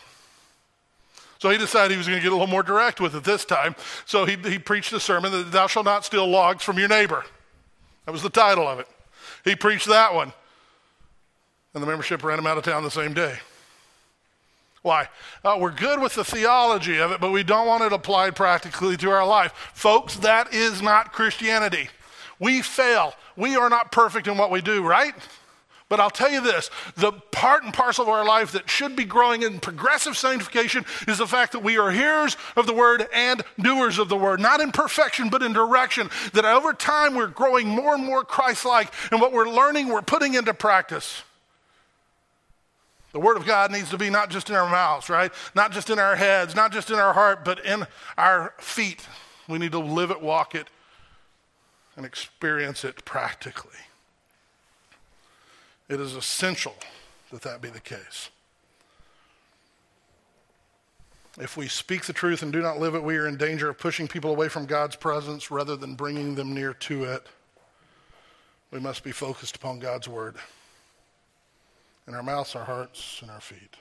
So 1.39 1.51
he 1.51 1.59
decided 1.59 1.93
he 1.93 1.99
was 1.99 2.07
going 2.07 2.19
to 2.19 2.23
get 2.23 2.33
a 2.33 2.35
little 2.35 2.47
more 2.47 2.63
direct 2.63 3.01
with 3.01 3.15
it 3.15 3.25
this 3.25 3.45
time. 3.45 3.77
So 4.05 4.25
he, 4.25 4.37
he 4.37 4.59
preached 4.59 4.93
a 4.93 5.01
sermon 5.01 5.33
that 5.33 5.53
thou 5.53 5.67
shalt 5.67 5.85
not 5.85 6.05
steal 6.05 6.27
logs 6.27 6.63
from 6.63 6.79
your 6.79 6.89
neighbor. 6.89 7.25
That 8.05 8.13
was 8.13 8.23
the 8.23 8.31
title 8.31 8.67
of 8.67 8.79
it. 8.79 8.89
He 9.45 9.55
preached 9.55 9.89
that 9.89 10.15
one. 10.15 10.33
And 11.75 11.83
the 11.83 11.87
membership 11.87 12.25
ran 12.25 12.39
him 12.39 12.47
out 12.47 12.57
of 12.57 12.65
town 12.65 12.83
the 12.83 12.91
same 12.91 13.13
day. 13.13 13.39
Why? 14.83 15.09
Uh, 15.45 15.59
we're 15.61 15.73
good 15.73 16.01
with 16.01 16.15
the 16.15 16.25
theology 16.25 16.99
of 16.99 17.11
it, 17.11 17.21
but 17.21 17.33
we 17.33 17.43
don't 17.43 17.67
want 17.67 17.83
it 17.83 17.93
applied 17.93 18.37
practically 18.37 18.97
to 18.99 19.11
our 19.11 19.27
life. 19.27 19.53
Folks, 19.75 20.17
that 20.19 20.55
is 20.55 20.81
not 20.81 21.13
Christianity. 21.13 21.89
We 22.39 22.63
fail. 22.63 23.13
We 23.37 23.57
are 23.57 23.69
not 23.69 23.91
perfect 23.91 24.29
in 24.29 24.39
what 24.39 24.51
we 24.51 24.61
do, 24.61 24.87
right? 24.87 25.15
But 25.89 26.01
I'll 26.01 26.11
tell 26.11 26.31
you 26.31 26.41
this 26.41 26.71
the 26.97 27.13
part 27.13 27.63
and 27.63 27.73
parcel 27.73 28.05
of 28.05 28.09
our 28.09 28.25
life 28.25 28.53
that 28.53 28.69
should 28.69 28.97
be 28.97 29.05
growing 29.05 29.43
in 29.43 29.61
progressive 29.61 30.17
sanctification 30.17 30.85
is 31.07 31.19
the 31.19 31.27
fact 31.27 31.53
that 31.53 31.63
we 31.63 31.79
are 31.79 31.91
hearers 31.91 32.37
of 32.57 32.67
the 32.67 32.75
word 32.75 33.07
and 33.13 33.43
doers 33.61 33.99
of 33.99 34.09
the 34.09 34.17
word, 34.17 34.41
not 34.41 34.61
in 34.61 34.73
perfection, 34.73 35.29
but 35.29 35.43
in 35.43 35.53
direction. 35.53 36.11
That 36.33 36.45
over 36.45 36.73
time 36.73 37.15
we're 37.15 37.29
growing 37.29 37.69
more 37.69 37.95
and 37.95 38.05
more 38.05 38.25
Christ 38.25 38.65
like, 38.65 38.93
and 39.13 39.21
what 39.21 39.33
we're 39.33 39.49
learning, 39.49 39.89
we're 39.89 40.03
putting 40.03 40.35
into 40.35 40.53
practice. 40.55 41.23
The 43.13 43.21
Word 43.21 43.39
of 43.39 43.47
God 43.47 43.71
needs 43.71 43.89
to 43.91 43.97
be 43.97 44.11
not 44.11 44.29
just 44.29 44.51
in 44.51 44.57
our 44.57 44.69
mouths, 44.69 45.09
right? 45.09 45.33
Not 45.55 45.73
just 45.73 45.89
in 45.89 45.99
our 45.99 46.17
heads, 46.17 46.55
not 46.55 46.71
just 46.71 46.91
in 46.91 46.99
our 46.99 47.15
heart, 47.15 47.47
but 47.47 47.65
in 47.65 47.87
our 48.19 48.53
feet. 48.59 49.07
We 49.49 49.59
need 49.59 49.73
to 49.73 49.79
live 49.79 50.11
it, 50.11 50.21
walk 50.21 50.55
it, 50.55 50.69
and 51.97 52.05
experience 52.05 52.85
it 52.85 53.07
practically. 53.07 53.71
It 55.89 56.01
is 56.01 56.15
essential 56.15 56.75
that 57.31 57.43
that 57.43 57.61
be 57.61 57.69
the 57.69 57.81
case. 57.81 58.31
If 61.39 61.57
we 61.57 61.69
speak 61.69 62.07
the 62.07 62.13
truth 62.13 62.43
and 62.43 62.53
do 62.53 62.63
not 62.63 62.81
live 62.81 62.95
it, 62.95 63.03
we 63.03 63.17
are 63.19 63.27
in 63.27 63.37
danger 63.37 63.69
of 63.69 63.79
pushing 63.79 64.09
people 64.09 64.31
away 64.31 64.49
from 64.49 64.65
God's 64.65 64.97
presence 64.97 65.51
rather 65.51 65.77
than 65.77 65.95
bringing 65.95 66.35
them 66.35 66.55
near 66.55 66.73
to 66.75 67.05
it. 67.05 67.27
We 68.71 68.81
must 68.81 69.05
be 69.05 69.13
focused 69.13 69.57
upon 69.57 69.79
God's 69.79 70.09
word 70.09 70.37
in 72.09 72.15
our 72.15 72.23
mouths, 72.23 72.55
our 72.55 72.65
hearts, 72.65 73.19
and 73.21 73.31
our 73.31 73.41
feet. 73.41 73.77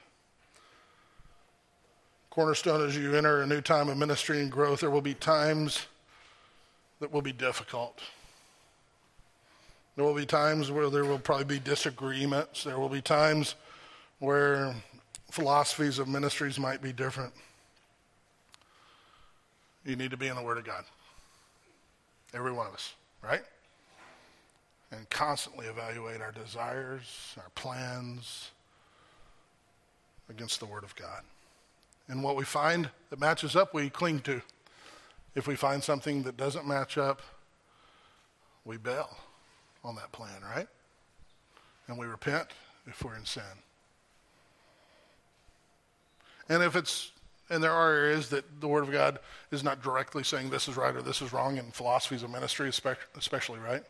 Cornerstone, 2.29 2.85
as 2.85 2.97
you 2.97 3.15
enter 3.15 3.41
a 3.41 3.47
new 3.47 3.61
time 3.61 3.87
of 3.87 3.97
ministry 3.97 4.41
and 4.41 4.51
growth, 4.51 4.81
there 4.81 4.89
will 4.89 5.01
be 5.01 5.13
times 5.13 5.87
that 6.99 7.11
will 7.11 7.21
be 7.21 7.31
difficult. 7.31 8.01
There 9.95 10.03
will 10.03 10.13
be 10.13 10.25
times 10.25 10.71
where 10.71 10.89
there 10.89 11.05
will 11.05 11.19
probably 11.19 11.45
be 11.45 11.59
disagreements. 11.59 12.65
There 12.65 12.77
will 12.77 12.89
be 12.89 13.01
times 13.01 13.55
where 14.19 14.75
philosophies 15.31 15.99
of 15.99 16.07
ministries 16.07 16.59
might 16.59 16.81
be 16.81 16.91
different. 16.91 17.33
You 19.85 19.95
need 19.95 20.11
to 20.11 20.17
be 20.17 20.27
in 20.27 20.35
the 20.35 20.43
Word 20.43 20.57
of 20.57 20.65
God. 20.65 20.83
Every 22.33 22.51
one 22.51 22.67
of 22.67 22.73
us, 22.73 22.93
right? 23.23 23.43
And 24.91 25.09
constantly 25.09 25.67
evaluate 25.67 26.21
our 26.21 26.31
desires, 26.31 27.33
our 27.37 27.49
plans 27.55 28.51
against 30.29 30.59
the 30.59 30.65
Word 30.65 30.83
of 30.83 30.93
God. 30.95 31.21
And 32.09 32.21
what 32.21 32.35
we 32.35 32.43
find 32.43 32.89
that 33.09 33.19
matches 33.19 33.55
up, 33.55 33.73
we 33.73 33.89
cling 33.89 34.19
to. 34.21 34.41
If 35.35 35.47
we 35.47 35.55
find 35.55 35.81
something 35.81 36.23
that 36.23 36.35
doesn't 36.35 36.67
match 36.67 36.97
up, 36.97 37.21
we 38.65 38.75
bail 38.77 39.09
on 39.85 39.95
that 39.95 40.11
plan, 40.11 40.41
right? 40.53 40.67
And 41.87 41.97
we 41.97 42.07
repent 42.07 42.47
if 42.87 43.03
we're 43.03 43.15
in 43.15 43.25
sin. 43.25 43.43
And 46.49 46.63
if 46.63 46.75
it's, 46.75 47.11
and 47.49 47.63
there 47.63 47.71
are 47.71 47.93
areas 47.93 48.29
that 48.29 48.59
the 48.59 48.67
Word 48.67 48.83
of 48.83 48.91
God 48.91 49.19
is 49.51 49.63
not 49.63 49.83
directly 49.83 50.23
saying 50.23 50.49
this 50.49 50.67
is 50.67 50.75
right 50.75 50.95
or 50.95 51.01
this 51.01 51.21
is 51.21 51.31
wrong 51.31 51.57
in 51.57 51.71
philosophies 51.71 52.23
of 52.23 52.31
ministry, 52.31 52.67
especially, 52.67 53.59
right? 53.59 53.83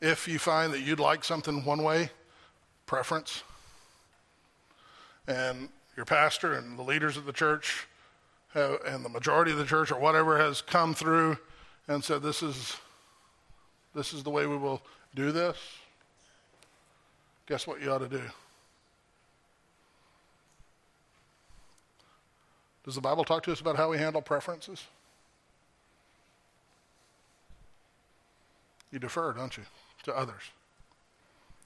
If 0.00 0.26
you 0.26 0.38
find 0.38 0.72
that 0.72 0.80
you'd 0.80 1.00
like 1.00 1.22
something 1.22 1.64
one 1.64 1.82
way, 1.82 2.10
preference, 2.86 3.42
and 5.26 5.68
your 5.96 6.06
pastor 6.06 6.54
and 6.54 6.78
the 6.78 6.82
leaders 6.82 7.16
of 7.16 7.26
the 7.26 7.32
church 7.32 7.86
have, 8.52 8.78
and 8.86 9.04
the 9.04 9.08
majority 9.08 9.50
of 9.50 9.58
the 9.58 9.64
church 9.64 9.90
or 9.90 9.98
whatever 9.98 10.38
has 10.38 10.62
come 10.62 10.94
through 10.94 11.36
and 11.88 12.02
said 12.04 12.22
this 12.22 12.42
is 12.42 12.76
this 13.96 14.12
is 14.12 14.22
the 14.22 14.30
way 14.30 14.46
we 14.46 14.56
will 14.56 14.80
do 15.14 15.32
this 15.32 15.56
guess 17.46 17.66
what 17.66 17.80
you 17.82 17.90
ought 17.90 17.98
to 17.98 18.08
do 18.08 18.22
does 22.84 22.94
the 22.94 23.00
bible 23.00 23.24
talk 23.24 23.42
to 23.42 23.50
us 23.50 23.60
about 23.60 23.76
how 23.76 23.90
we 23.90 23.98
handle 23.98 24.22
preferences 24.22 24.84
you 28.92 28.98
defer 28.98 29.32
don't 29.32 29.56
you 29.56 29.64
to 30.04 30.16
others 30.16 30.42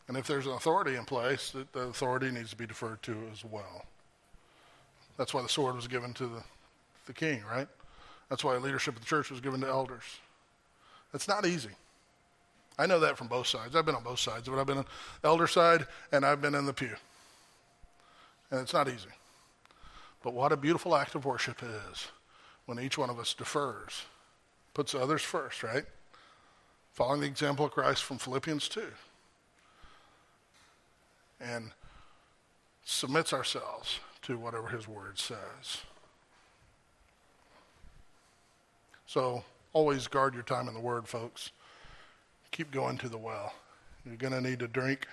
and 0.08 0.16
if 0.16 0.26
there's 0.26 0.46
an 0.46 0.52
authority 0.52 0.96
in 0.96 1.04
place 1.04 1.54
the 1.72 1.80
authority 1.80 2.30
needs 2.30 2.50
to 2.50 2.56
be 2.56 2.66
deferred 2.66 3.02
to 3.02 3.16
as 3.32 3.44
well 3.44 3.84
that's 5.20 5.34
why 5.34 5.42
the 5.42 5.50
sword 5.50 5.76
was 5.76 5.86
given 5.86 6.14
to 6.14 6.26
the, 6.26 6.42
the 7.04 7.12
king, 7.12 7.42
right? 7.46 7.68
That's 8.30 8.42
why 8.42 8.56
leadership 8.56 8.94
of 8.94 9.02
the 9.02 9.06
church 9.06 9.30
was 9.30 9.38
given 9.38 9.60
to 9.60 9.68
elders. 9.68 10.02
It's 11.12 11.28
not 11.28 11.44
easy. 11.44 11.68
I 12.80 12.86
know 12.86 12.98
that 13.00 13.18
from 13.18 13.28
both 13.28 13.46
sides. 13.46 13.76
I've 13.76 13.84
been 13.84 13.94
on 13.94 14.02
both 14.02 14.20
sides, 14.20 14.48
but 14.48 14.58
I've 14.58 14.66
been 14.66 14.78
on 14.78 14.86
elder 15.22 15.46
side 15.46 15.86
and 16.12 16.24
I've 16.24 16.40
been 16.40 16.54
in 16.54 16.64
the 16.64 16.72
pew. 16.72 16.96
And 18.50 18.58
it's 18.58 18.72
not 18.72 18.88
easy. 18.88 19.10
But 20.22 20.32
what 20.32 20.50
a 20.50 20.56
beautiful 20.56 20.96
act 20.96 21.14
of 21.14 21.26
worship 21.26 21.62
it 21.62 21.68
is 21.90 22.08
when 22.64 22.80
each 22.80 22.96
one 22.96 23.10
of 23.10 23.18
us 23.18 23.34
defers, 23.34 24.04
puts 24.72 24.94
others 24.94 25.20
first, 25.20 25.62
right? 25.62 25.84
Following 26.92 27.20
the 27.20 27.26
example 27.26 27.66
of 27.66 27.72
Christ 27.72 28.02
from 28.02 28.16
Philippians 28.16 28.66
2. 28.70 28.82
And 31.38 31.72
submits 32.82 33.34
ourselves 33.34 34.00
to 34.22 34.38
whatever 34.38 34.68
his 34.68 34.88
word 34.88 35.18
says. 35.18 35.82
So 39.06 39.44
always 39.74 40.06
guard 40.06 40.32
your 40.32 40.44
time 40.44 40.66
in 40.66 40.72
the 40.72 40.80
word, 40.80 41.06
folks. 41.06 41.50
Keep 42.50 42.70
going 42.70 42.98
to 42.98 43.08
the 43.08 43.18
well. 43.18 43.54
You're 44.04 44.16
going 44.16 44.32
to 44.32 44.40
need 44.40 44.58
to 44.60 44.68
drink 44.68 45.06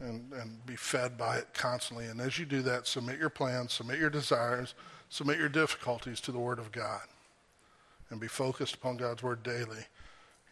and, 0.00 0.32
and 0.32 0.64
be 0.66 0.76
fed 0.76 1.16
by 1.16 1.38
it 1.38 1.48
constantly. 1.54 2.06
And 2.06 2.20
as 2.20 2.38
you 2.38 2.44
do 2.44 2.62
that, 2.62 2.86
submit 2.86 3.18
your 3.18 3.30
plans, 3.30 3.72
submit 3.72 3.98
your 3.98 4.10
desires, 4.10 4.74
submit 5.08 5.38
your 5.38 5.48
difficulties 5.48 6.20
to 6.22 6.32
the 6.32 6.38
Word 6.38 6.58
of 6.58 6.72
God. 6.72 7.02
And 8.10 8.20
be 8.20 8.28
focused 8.28 8.74
upon 8.74 8.98
God's 8.98 9.22
Word 9.22 9.42
daily 9.42 9.84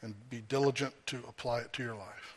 and 0.03 0.15
be 0.29 0.43
diligent 0.49 0.93
to 1.07 1.17
apply 1.29 1.61
it 1.61 1.73
to 1.75 1.83
your 1.83 1.95
life. 1.95 2.37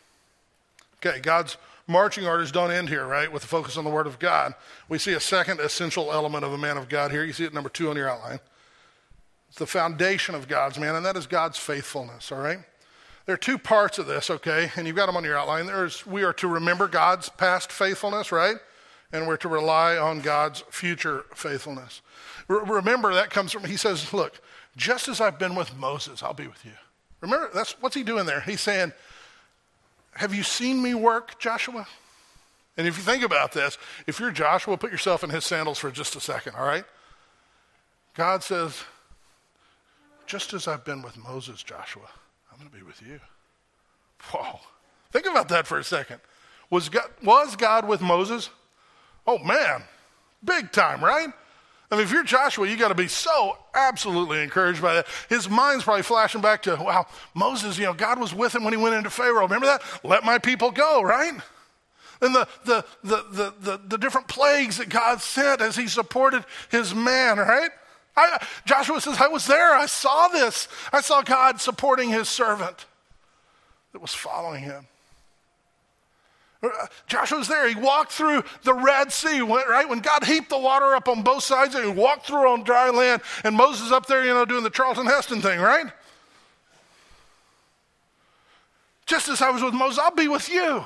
Okay, 0.97 1.19
God's 1.19 1.57
marching 1.85 2.25
orders 2.25 2.51
don't 2.51 2.71
end 2.71 2.89
here, 2.89 3.05
right, 3.05 3.31
with 3.31 3.41
the 3.41 3.47
focus 3.47 3.77
on 3.77 3.83
the 3.83 3.89
Word 3.89 4.07
of 4.07 4.19
God. 4.19 4.53
We 4.89 4.97
see 4.97 5.13
a 5.13 5.19
second 5.19 5.59
essential 5.59 6.11
element 6.11 6.43
of 6.43 6.53
a 6.53 6.57
man 6.57 6.77
of 6.77 6.89
God 6.89 7.11
here. 7.11 7.23
You 7.23 7.33
see 7.33 7.45
it 7.45 7.53
number 7.53 7.69
two 7.69 7.89
on 7.89 7.95
your 7.95 8.09
outline. 8.09 8.39
It's 9.49 9.57
the 9.57 9.67
foundation 9.67 10.33
of 10.33 10.47
God's 10.47 10.79
man, 10.79 10.95
and 10.95 11.05
that 11.05 11.15
is 11.15 11.27
God's 11.27 11.57
faithfulness, 11.57 12.31
all 12.31 12.39
right? 12.39 12.59
There 13.27 13.33
are 13.33 13.37
two 13.37 13.57
parts 13.57 13.99
of 13.99 14.07
this, 14.07 14.29
okay, 14.29 14.71
and 14.77 14.87
you've 14.87 14.95
got 14.95 15.07
them 15.07 15.17
on 15.17 15.25
your 15.25 15.37
outline. 15.37 15.65
There's 15.65 16.07
we 16.07 16.23
are 16.23 16.31
to 16.33 16.47
remember 16.47 16.87
God's 16.87 17.27
past 17.27 17.73
faithfulness, 17.73 18.31
right? 18.31 18.55
And 19.11 19.27
we're 19.27 19.37
to 19.37 19.49
rely 19.49 19.97
on 19.97 20.21
God's 20.21 20.63
future 20.69 21.25
faithfulness. 21.35 22.01
remember, 22.47 23.13
that 23.13 23.29
comes 23.29 23.51
from, 23.51 23.65
he 23.65 23.77
says, 23.77 24.13
look, 24.13 24.41
just 24.77 25.09
as 25.09 25.19
I've 25.19 25.37
been 25.37 25.55
with 25.55 25.75
Moses, 25.75 26.23
I'll 26.23 26.33
be 26.33 26.47
with 26.47 26.63
you. 26.65 26.71
Remember, 27.19 27.49
that's 27.53 27.73
what's 27.81 27.95
he 27.95 28.03
doing 28.03 28.25
there? 28.25 28.41
He's 28.41 28.61
saying, 28.61 28.93
have 30.13 30.33
you 30.33 30.43
seen 30.43 30.81
me 30.81 30.93
work, 30.93 31.37
Joshua? 31.37 31.85
And 32.77 32.87
if 32.87 32.95
you 32.97 33.03
think 33.03 33.23
about 33.23 33.51
this, 33.51 33.77
if 34.07 34.19
you're 34.19 34.31
Joshua, 34.31 34.77
put 34.77 34.91
yourself 34.91 35.23
in 35.23 35.31
his 35.31 35.43
sandals 35.43 35.79
for 35.79 35.91
just 35.91 36.15
a 36.15 36.21
second, 36.21 36.55
all 36.55 36.65
right? 36.65 36.85
God 38.13 38.41
says, 38.41 38.83
just 40.25 40.53
as 40.53 40.67
I've 40.67 40.85
been 40.85 41.01
with 41.01 41.17
Moses, 41.17 41.61
Joshua, 41.61 42.07
I'm 42.57 42.67
going 42.67 42.71
to 42.71 42.77
be 42.77 42.83
with 42.83 43.01
you. 43.01 43.19
Whoa. 44.31 44.59
Think 45.11 45.27
about 45.27 45.49
that 45.49 45.67
for 45.67 45.77
a 45.77 45.83
second. 45.83 46.19
Was 46.71 46.89
God, 46.89 47.09
was 47.23 47.55
God 47.55 47.87
with 47.87 48.01
Moses? 48.01 48.49
Oh, 49.27 49.37
man. 49.37 49.83
Big 50.43 50.71
time, 50.71 51.03
right? 51.03 51.29
I 51.89 51.95
mean, 51.95 52.03
if 52.03 52.11
you're 52.11 52.23
Joshua, 52.23 52.67
you 52.67 52.75
got 52.75 52.89
to 52.89 52.95
be 52.95 53.07
so 53.07 53.57
absolutely 53.73 54.41
encouraged 54.41 54.81
by 54.81 54.95
that. 54.95 55.07
His 55.29 55.49
mind's 55.49 55.83
probably 55.83 56.03
flashing 56.03 56.41
back 56.41 56.63
to, 56.63 56.75
wow, 56.75 57.05
Moses, 57.33 57.77
you 57.77 57.85
know, 57.85 57.93
God 57.93 58.19
was 58.19 58.33
with 58.33 58.53
him 58.53 58.63
when 58.63 58.73
he 58.73 58.77
went 58.77 58.95
into 58.95 59.09
Pharaoh. 59.09 59.43
Remember 59.43 59.67
that? 59.67 59.81
Let 60.03 60.25
my 60.25 60.37
people 60.37 60.71
go, 60.71 61.01
right? 61.01 61.33
And 62.21 62.35
the, 62.35 62.47
the, 62.65 62.85
the, 63.03 63.25
the, 63.31 63.53
the, 63.61 63.81
the 63.87 63.97
different 63.97 64.27
plagues 64.27 64.77
that 64.77 64.89
God 64.89 65.21
sent 65.21 65.61
as 65.61 65.75
he 65.75 65.87
supported 65.87 66.43
his 66.69 66.93
man, 66.93 67.37
right? 67.37 67.69
I, 68.17 68.45
Joshua 68.65 68.99
says, 68.99 69.17
I 69.19 69.27
was 69.27 69.45
there. 69.45 69.73
I 69.73 69.85
saw 69.85 70.27
this. 70.27 70.67
I 70.91 71.01
saw 71.01 71.21
God 71.21 71.61
supporting 71.61 72.09
his 72.09 72.27
servant 72.27 72.85
that 73.93 74.01
was 74.01 74.13
following 74.13 74.63
him. 74.63 74.87
Uh, 76.63 76.69
Joshua's 77.05 77.47
there. 77.47 77.69
He 77.69 77.75
walked 77.75 78.11
through 78.11 78.43
the 78.63 78.73
Red 78.73 79.11
Sea, 79.11 79.41
right? 79.41 79.87
When 79.87 79.99
God 79.99 80.23
heaped 80.23 80.49
the 80.49 80.57
water 80.57 80.95
up 80.95 81.07
on 81.07 81.21
both 81.21 81.43
sides 81.43 81.75
and 81.75 81.85
he 81.85 81.91
walked 81.91 82.25
through 82.25 82.49
on 82.49 82.63
dry 82.63 82.89
land, 82.89 83.21
and 83.43 83.55
Moses 83.55 83.91
up 83.91 84.07
there, 84.07 84.25
you 84.25 84.33
know, 84.33 84.45
doing 84.45 84.63
the 84.63 84.71
Charlton 84.71 85.05
Heston 85.05 85.41
thing, 85.41 85.59
right? 85.59 85.85
Just 89.05 89.29
as 89.29 89.41
I 89.41 89.51
was 89.51 89.61
with 89.61 89.73
Moses, 89.73 89.99
I'll 89.99 90.11
be 90.11 90.27
with 90.27 90.49
you. 90.49 90.83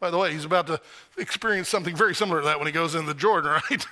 By 0.00 0.10
the 0.10 0.18
way, 0.18 0.32
he's 0.32 0.44
about 0.44 0.66
to 0.66 0.80
experience 1.16 1.68
something 1.68 1.94
very 1.94 2.14
similar 2.14 2.40
to 2.40 2.46
that 2.46 2.58
when 2.58 2.66
he 2.66 2.72
goes 2.72 2.94
into 2.94 3.06
the 3.06 3.18
Jordan, 3.18 3.52
right? 3.70 3.86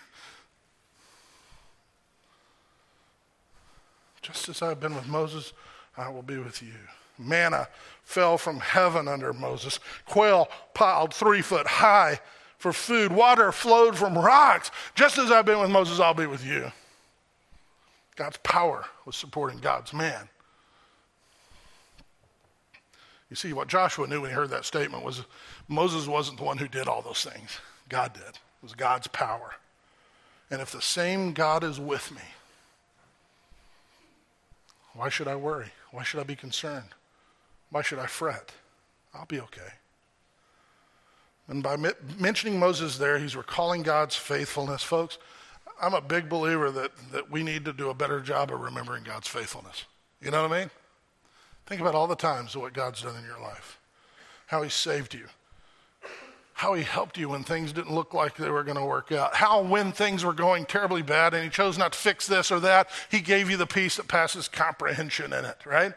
Just 4.29 4.49
as 4.51 4.61
I've 4.61 4.79
been 4.79 4.95
with 4.95 5.09
Moses, 5.09 5.55
I 5.97 6.11
will 6.11 6.23
be 6.23 6.37
with 6.37 6.63
you. 6.63 6.75
Manna 7.19 7.67
fell 8.05 8.37
from 8.37 8.61
heaven 8.61 9.09
under 9.09 9.33
Moses. 9.33 9.81
Quail 10.05 10.49
piled 10.75 11.15
three 11.15 11.41
foot 11.41 11.67
high 11.67 12.21
for 12.59 12.73
food. 12.73 13.11
Water 13.11 13.51
flowed 13.53 13.97
from 13.97 14.17
rocks. 14.17 14.71
Just 14.95 15.17
as 15.17 15.31
I've 15.31 15.47
been 15.47 15.61
with 15.61 15.71
Moses, 15.71 15.99
I'll 15.99 16.13
be 16.13 16.27
with 16.27 16.45
you. 16.45 16.71
God's 18.17 18.37
power 18.39 18.85
was 19.07 19.17
supporting 19.17 19.61
God's 19.61 19.95
man. 19.95 20.29
You 23.31 23.37
see, 23.37 23.53
what 23.55 23.69
Joshua 23.69 24.07
knew 24.07 24.21
when 24.21 24.31
he 24.31 24.37
heard 24.37 24.51
that 24.51 24.65
statement 24.65 25.05
was 25.05 25.23
Moses 25.69 26.07
wasn't 26.07 26.39
the 26.39 26.45
one 26.45 26.59
who 26.59 26.69
did 26.69 26.87
all 26.87 27.01
those 27.01 27.25
things. 27.25 27.59
God 27.89 28.13
did. 28.13 28.23
It 28.23 28.63
was 28.63 28.75
God's 28.75 29.07
power. 29.07 29.55
And 30.51 30.61
if 30.61 30.71
the 30.71 30.83
same 30.83 31.33
God 31.33 31.65
is 31.65 31.81
with 31.81 32.11
me, 32.11 32.23
why 34.99 35.09
should 35.09 35.29
I 35.29 35.37
worry? 35.37 35.71
Why 35.93 36.03
should 36.03 36.19
I 36.19 36.25
be 36.25 36.35
concerned? 36.35 36.89
Why 37.71 37.83
should 37.83 38.01
I 38.01 38.07
fret? 38.07 38.51
I'll 39.15 39.27
be 39.27 39.39
okay. 39.41 39.71
And 41.47 41.63
by 41.63 41.77
mentioning 42.19 42.59
Moses 42.59 42.99
there, 42.99 43.17
he's 43.17 43.37
recalling 43.37 43.85
God's 43.85 44.17
faithfulness. 44.17 44.83
Folks, 44.83 45.19
I'm 45.81 45.95
a 45.95 46.01
big 46.01 46.29
believer 46.29 46.73
that, 46.73 46.91
that 47.13 47.31
we 47.31 47.45
need 47.45 47.65
to 47.67 47.73
do 47.73 47.91
a 47.91 47.95
better 47.95 48.21
job 48.21 48.51
of 48.51 48.61
remembering 48.61 49.05
God's 49.05 49.29
faithfulness. 49.29 49.85
You 50.21 50.33
know 50.33 50.43
what 50.43 50.53
I 50.53 50.61
mean? 50.63 50.71
Think 51.67 51.81
about 51.81 51.95
all 51.95 52.09
the 52.09 52.17
times 52.17 52.57
of 52.57 52.63
what 52.63 52.73
God's 52.73 53.03
done 53.03 53.15
in 53.17 53.25
your 53.25 53.41
life, 53.41 53.79
how 54.47 54.63
he 54.63 54.69
saved 54.69 55.15
you, 55.15 55.27
how 56.59 56.75
he 56.75 56.83
helped 56.83 57.17
you 57.17 57.29
when 57.29 57.45
things 57.45 57.73
didn't 57.73 57.95
look 57.95 58.13
like 58.13 58.37
they 58.37 58.51
were 58.51 58.65
going 58.65 58.77
to 58.77 58.85
work 58.85 59.13
out, 59.13 59.33
how 59.37 59.63
when 59.63 59.93
things 59.93 60.25
were 60.25 60.33
going 60.33 60.67
terribly 60.67 61.03
bad 61.03 61.33
and 61.33 61.45
he 61.45 61.49
chose 61.49 61.79
not 61.79 61.93
to 61.93 61.99
fix 61.99 62.27
this 62.27 62.51
or 62.51 62.59
that, 62.59 62.89
he 63.13 63.21
gave 63.21 63.49
you 63.49 63.57
the 63.57 63.65
peace 63.65 63.95
that 63.95 64.09
passes 64.09 64.49
comprehension 64.49 65.33
in 65.33 65.45
it, 65.45 65.65
right? 65.65 65.93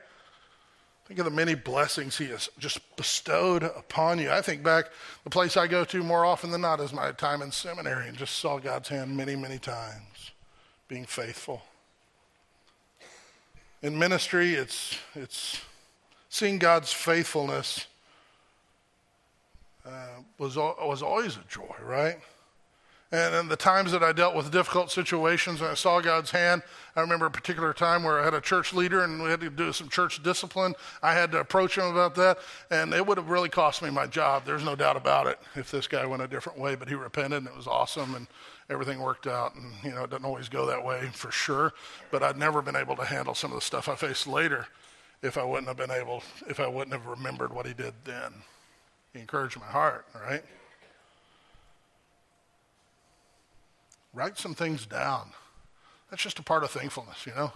Think 1.07 1.17
of 1.17 1.25
the 1.25 1.31
many 1.31 1.55
blessings 1.55 2.15
he 2.15 2.27
has 2.27 2.47
just 2.59 2.79
bestowed 2.95 3.63
upon 3.63 4.19
you. 4.19 4.29
I 4.29 4.43
think 4.43 4.61
back, 4.61 4.85
the 5.23 5.31
place 5.31 5.57
I 5.57 5.65
go 5.65 5.83
to 5.83 6.03
more 6.03 6.25
often 6.25 6.51
than 6.51 6.61
not 6.61 6.79
is 6.79 6.93
my 6.93 7.11
time 7.11 7.41
in 7.41 7.51
seminary 7.51 8.07
and 8.07 8.15
just 8.15 8.35
saw 8.35 8.59
God's 8.59 8.89
hand 8.89 9.17
many, 9.17 9.35
many 9.35 9.57
times 9.57 10.29
being 10.87 11.05
faithful. 11.05 11.63
In 13.81 13.97
ministry, 13.97 14.53
it's, 14.53 14.99
it's 15.15 15.59
seeing 16.29 16.59
God's 16.59 16.93
faithfulness 16.93 17.87
was, 20.37 20.57
was 20.57 21.01
always 21.01 21.37
a 21.37 21.43
joy, 21.47 21.75
right? 21.83 22.17
And 23.13 23.35
in 23.35 23.49
the 23.49 23.57
times 23.57 23.91
that 23.91 24.03
I 24.03 24.13
dealt 24.13 24.35
with 24.35 24.51
difficult 24.51 24.89
situations 24.89 25.59
and 25.59 25.69
I 25.69 25.73
saw 25.73 25.99
God's 25.99 26.31
hand, 26.31 26.61
I 26.95 27.01
remember 27.01 27.25
a 27.25 27.31
particular 27.31 27.73
time 27.73 28.03
where 28.03 28.21
I 28.21 28.23
had 28.23 28.33
a 28.33 28.39
church 28.39 28.73
leader 28.73 29.03
and 29.03 29.21
we 29.21 29.29
had 29.29 29.41
to 29.41 29.49
do 29.49 29.73
some 29.73 29.89
church 29.89 30.23
discipline. 30.23 30.75
I 31.03 31.13
had 31.13 31.29
to 31.33 31.39
approach 31.39 31.77
him 31.77 31.87
about 31.87 32.15
that, 32.15 32.37
and 32.69 32.93
it 32.93 33.05
would 33.05 33.17
have 33.17 33.29
really 33.29 33.49
cost 33.49 33.81
me 33.81 33.89
my 33.89 34.07
job. 34.07 34.45
There's 34.45 34.63
no 34.63 34.77
doubt 34.77 34.95
about 34.95 35.27
it 35.27 35.39
if 35.55 35.71
this 35.71 35.87
guy 35.87 36.05
went 36.05 36.21
a 36.21 36.27
different 36.27 36.57
way, 36.57 36.75
but 36.75 36.87
he 36.87 36.95
repented 36.95 37.39
and 37.39 37.47
it 37.47 37.55
was 37.55 37.67
awesome 37.67 38.15
and 38.15 38.27
everything 38.69 39.01
worked 39.01 39.27
out. 39.27 39.55
And, 39.55 39.73
you 39.83 39.91
know, 39.91 40.05
it 40.05 40.09
doesn't 40.09 40.25
always 40.25 40.47
go 40.47 40.65
that 40.67 40.83
way 40.83 41.09
for 41.11 41.31
sure, 41.31 41.73
but 42.11 42.23
I'd 42.23 42.37
never 42.37 42.61
been 42.61 42.77
able 42.77 42.95
to 42.95 43.03
handle 43.03 43.35
some 43.35 43.51
of 43.51 43.55
the 43.55 43.65
stuff 43.65 43.89
I 43.89 43.95
faced 43.95 44.25
later 44.25 44.67
if 45.21 45.37
I 45.37 45.43
wouldn't 45.43 45.67
have 45.67 45.77
been 45.77 45.91
able, 45.91 46.23
if 46.47 46.61
I 46.61 46.67
wouldn't 46.67 46.93
have 46.93 47.05
remembered 47.05 47.51
what 47.51 47.67
he 47.67 47.73
did 47.73 47.93
then. 48.05 48.31
He 49.13 49.19
encouraged 49.19 49.59
my 49.59 49.65
heart, 49.65 50.05
right? 50.15 50.43
Write 54.13 54.37
some 54.37 54.53
things 54.53 54.85
down. 54.85 55.31
That's 56.09 56.21
just 56.21 56.39
a 56.39 56.43
part 56.43 56.63
of 56.63 56.71
thankfulness, 56.71 57.25
you 57.25 57.33
know? 57.33 57.51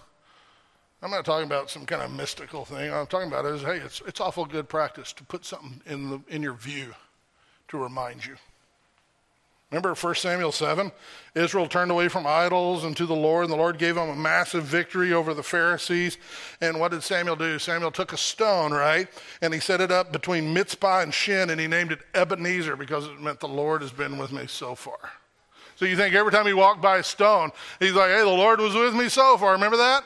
I'm 1.01 1.12
not 1.12 1.26
talking 1.26 1.45
about 1.45 1.70
some 1.70 1.86
kind 1.86 2.01
of 2.01 2.12
mystical 2.12 2.66
thing. 2.66 2.91
I'm 2.91 3.06
talking 3.08 3.28
about 3.28 3.45
is, 3.45 3.62
hey, 3.62 3.78
it's, 3.78 4.01
it's 4.08 4.20
awful 4.20 4.45
good 4.45 4.70
practice 4.70 5.14
to 5.14 5.24
put 5.24 5.45
something 5.45 5.82
in, 5.86 6.10
the, 6.10 6.22
in 6.30 6.41
your 6.41 6.53
view 6.53 6.93
to 7.68 7.78
remind 7.78 8.26
you. 8.26 8.38
Remember 9.72 9.95
1 9.95 10.16
Samuel 10.16 10.51
7? 10.51 10.91
Israel 11.34 11.68
turned 11.68 11.91
away 11.91 12.07
from 12.07 12.28
idols 12.28 12.84
and 12.84 12.95
to 12.95 13.05
the 13.05 13.16
Lord, 13.16 13.45
and 13.45 13.51
the 13.51 13.57
Lord 13.57 13.78
gave 13.78 13.95
them 13.95 14.09
a 14.09 14.16
massive 14.16 14.63
victory 14.63 15.11
over 15.11 15.34
the 15.34 15.43
Pharisees. 15.43 16.18
And 16.61 16.80
what 16.80 16.91
did 16.91 17.03
Samuel 17.03 17.36
do? 17.36 17.57
Samuel 17.57 17.91
took 17.91 18.13
a 18.13 18.18
stone, 18.18 18.72
right? 18.72 19.07
And 19.41 19.53
he 19.53 19.59
set 19.59 19.82
it 19.82 19.91
up 19.91 20.11
between 20.11 20.53
Mizpah 20.53 21.01
and 21.01 21.13
Shen, 21.13 21.49
and 21.49 21.59
he 21.59 21.68
named 21.68 21.91
it 21.91 21.99
Ebenezer 22.13 22.76
because 22.76 23.05
it 23.07 23.20
meant 23.20 23.39
the 23.39 23.47
Lord 23.47 23.82
has 23.82 23.91
been 23.91 24.18
with 24.18 24.32
me 24.32 24.45
so 24.47 24.76
far. 24.76 25.11
So 25.76 25.86
you 25.86 25.97
think 25.97 26.16
every 26.16 26.32
time 26.32 26.45
he 26.45 26.53
walked 26.53 26.82
by 26.82 26.97
a 26.97 27.03
stone, 27.03 27.51
he's 27.80 27.93
like, 27.93 28.11
hey, 28.11 28.22
the 28.22 28.28
Lord 28.28 28.59
was 28.59 28.76
with 28.76 28.95
me 28.95 29.09
so 29.09 29.38
far. 29.38 29.51
Remember 29.53 29.78
that? 29.78 30.03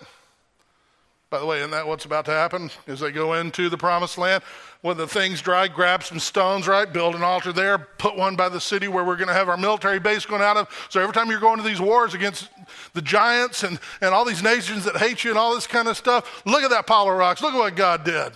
By 1.30 1.38
the 1.38 1.46
way, 1.46 1.60
isn't 1.60 1.70
that 1.72 1.86
what's 1.86 2.06
about 2.06 2.26
to 2.26 2.32
happen 2.32 2.72
as 2.88 3.02
they 3.02 3.12
go 3.12 3.34
into 3.34 3.70
the 3.70 3.78
promised 3.78 4.18
land? 4.18 4.44
When 4.82 4.98
the 4.98 5.08
things 5.08 5.42
dry, 5.42 5.68
grab 5.68 6.04
some 6.04 6.20
stones, 6.20 6.68
right? 6.68 6.92
Build 6.92 7.14
an 7.14 7.22
altar 7.22 7.54
there, 7.54 7.78
put 7.78 8.16
one 8.18 8.36
by 8.36 8.50
the 8.50 8.60
city 8.60 8.88
where 8.88 9.04
we're 9.04 9.16
going 9.16 9.28
to 9.28 9.34
have 9.34 9.48
our 9.48 9.58
military 9.58 10.00
base 10.00 10.26
going 10.26 10.42
out 10.42 10.58
of. 10.58 10.88
So 10.90 11.00
every 11.00 11.14
time 11.14 11.30
you're 11.30 11.40
going 11.40 11.58
to 11.58 11.64
these 11.64 11.82
wars 11.82 12.16
against 12.16 12.50
the 12.94 13.02
giants 13.02 13.62
and, 13.62 13.80
and 14.02 14.12
all 14.12 14.26
these 14.26 14.42
nations 14.42 14.86
that 14.86 14.98
hate 14.98 15.24
you 15.24 15.30
and 15.30 15.38
all 15.38 15.54
this 15.54 15.68
kind 15.68 15.88
of 15.88 15.98
stuff, 15.98 16.42
look 16.46 16.64
at 16.64 16.72
that 16.72 16.88
pile 16.88 17.08
of 17.08 17.16
rocks. 17.16 17.44
Look 17.44 17.54
at 17.54 17.60
what 17.60 17.76
God 17.76 18.04
did. 18.04 18.32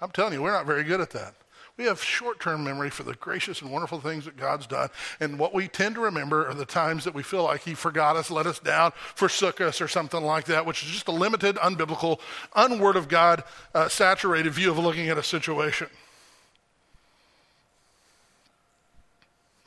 I'm 0.00 0.10
telling 0.10 0.32
you, 0.32 0.42
we're 0.42 0.52
not 0.52 0.66
very 0.66 0.84
good 0.84 1.00
at 1.00 1.10
that. 1.10 1.34
We 1.80 1.86
have 1.86 2.04
short 2.04 2.40
term 2.40 2.62
memory 2.62 2.90
for 2.90 3.04
the 3.04 3.14
gracious 3.14 3.62
and 3.62 3.70
wonderful 3.70 4.02
things 4.02 4.26
that 4.26 4.36
God's 4.36 4.66
done. 4.66 4.90
And 5.18 5.38
what 5.38 5.54
we 5.54 5.66
tend 5.66 5.94
to 5.94 6.02
remember 6.02 6.46
are 6.46 6.52
the 6.52 6.66
times 6.66 7.04
that 7.04 7.14
we 7.14 7.22
feel 7.22 7.44
like 7.44 7.62
He 7.62 7.72
forgot 7.72 8.16
us, 8.16 8.30
let 8.30 8.46
us 8.46 8.58
down, 8.58 8.92
forsook 9.14 9.62
us, 9.62 9.80
or 9.80 9.88
something 9.88 10.22
like 10.22 10.44
that, 10.44 10.66
which 10.66 10.82
is 10.82 10.90
just 10.90 11.08
a 11.08 11.10
limited, 11.10 11.56
unbiblical, 11.56 12.20
unword 12.54 12.96
of 12.96 13.08
God 13.08 13.44
uh, 13.74 13.88
saturated 13.88 14.52
view 14.52 14.70
of 14.70 14.78
looking 14.78 15.08
at 15.08 15.16
a 15.16 15.22
situation. 15.22 15.86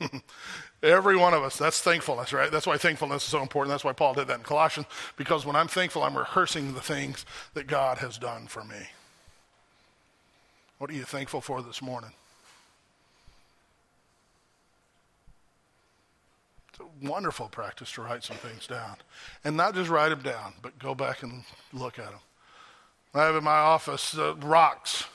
Every 0.84 1.16
one 1.16 1.34
of 1.34 1.42
us, 1.42 1.58
that's 1.58 1.80
thankfulness, 1.80 2.32
right? 2.32 2.48
That's 2.48 2.68
why 2.68 2.76
thankfulness 2.76 3.24
is 3.24 3.30
so 3.30 3.42
important. 3.42 3.72
That's 3.72 3.82
why 3.82 3.92
Paul 3.92 4.14
did 4.14 4.28
that 4.28 4.38
in 4.38 4.44
Colossians, 4.44 4.86
because 5.16 5.44
when 5.44 5.56
I'm 5.56 5.66
thankful, 5.66 6.04
I'm 6.04 6.16
rehearsing 6.16 6.74
the 6.74 6.80
things 6.80 7.26
that 7.54 7.66
God 7.66 7.98
has 7.98 8.18
done 8.18 8.46
for 8.46 8.62
me. 8.62 8.86
What 10.84 10.90
are 10.90 10.96
you 10.96 11.04
thankful 11.04 11.40
for 11.40 11.62
this 11.62 11.80
morning? 11.80 12.10
It's 16.68 16.80
a 16.80 17.08
wonderful 17.08 17.48
practice 17.48 17.90
to 17.92 18.02
write 18.02 18.22
some 18.22 18.36
things 18.36 18.66
down. 18.66 18.96
And 19.44 19.56
not 19.56 19.74
just 19.74 19.88
write 19.88 20.10
them 20.10 20.20
down, 20.20 20.52
but 20.60 20.78
go 20.78 20.94
back 20.94 21.22
and 21.22 21.44
look 21.72 21.98
at 21.98 22.10
them. 22.10 22.20
I 23.14 23.22
have 23.22 23.34
in 23.34 23.44
my 23.44 23.56
office 23.56 24.18
uh, 24.18 24.34
rocks. 24.34 25.06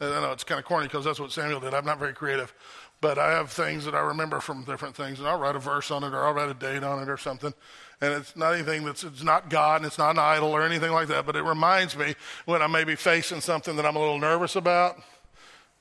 And 0.00 0.14
I 0.14 0.22
know 0.22 0.32
it's 0.32 0.44
kind 0.44 0.58
of 0.58 0.64
corny 0.64 0.86
because 0.86 1.04
that's 1.04 1.20
what 1.20 1.30
Samuel 1.30 1.60
did. 1.60 1.74
I'm 1.74 1.84
not 1.84 1.98
very 1.98 2.14
creative. 2.14 2.54
But 3.02 3.18
I 3.18 3.32
have 3.32 3.50
things 3.50 3.84
that 3.84 3.94
I 3.94 4.00
remember 4.00 4.40
from 4.40 4.64
different 4.64 4.96
things, 4.96 5.18
and 5.18 5.28
I'll 5.28 5.38
write 5.38 5.56
a 5.56 5.58
verse 5.58 5.90
on 5.90 6.04
it 6.04 6.14
or 6.14 6.24
I'll 6.24 6.32
write 6.32 6.48
a 6.48 6.54
date 6.54 6.84
on 6.84 7.02
it 7.02 7.10
or 7.10 7.18
something 7.18 7.52
and 8.00 8.14
it's 8.14 8.34
not 8.34 8.54
anything 8.54 8.84
that's 8.84 9.04
it's 9.04 9.22
not 9.22 9.50
God 9.50 9.76
and 9.76 9.86
it's 9.86 9.98
not 9.98 10.10
an 10.10 10.18
idol 10.18 10.50
or 10.50 10.62
anything 10.62 10.92
like 10.92 11.08
that, 11.08 11.26
but 11.26 11.36
it 11.36 11.42
reminds 11.42 11.96
me 11.96 12.14
when 12.46 12.62
I 12.62 12.66
may 12.66 12.84
be 12.84 12.96
facing 12.96 13.40
something 13.40 13.76
that 13.76 13.84
I'm 13.84 13.96
a 13.96 14.00
little 14.00 14.18
nervous 14.18 14.56
about 14.56 15.00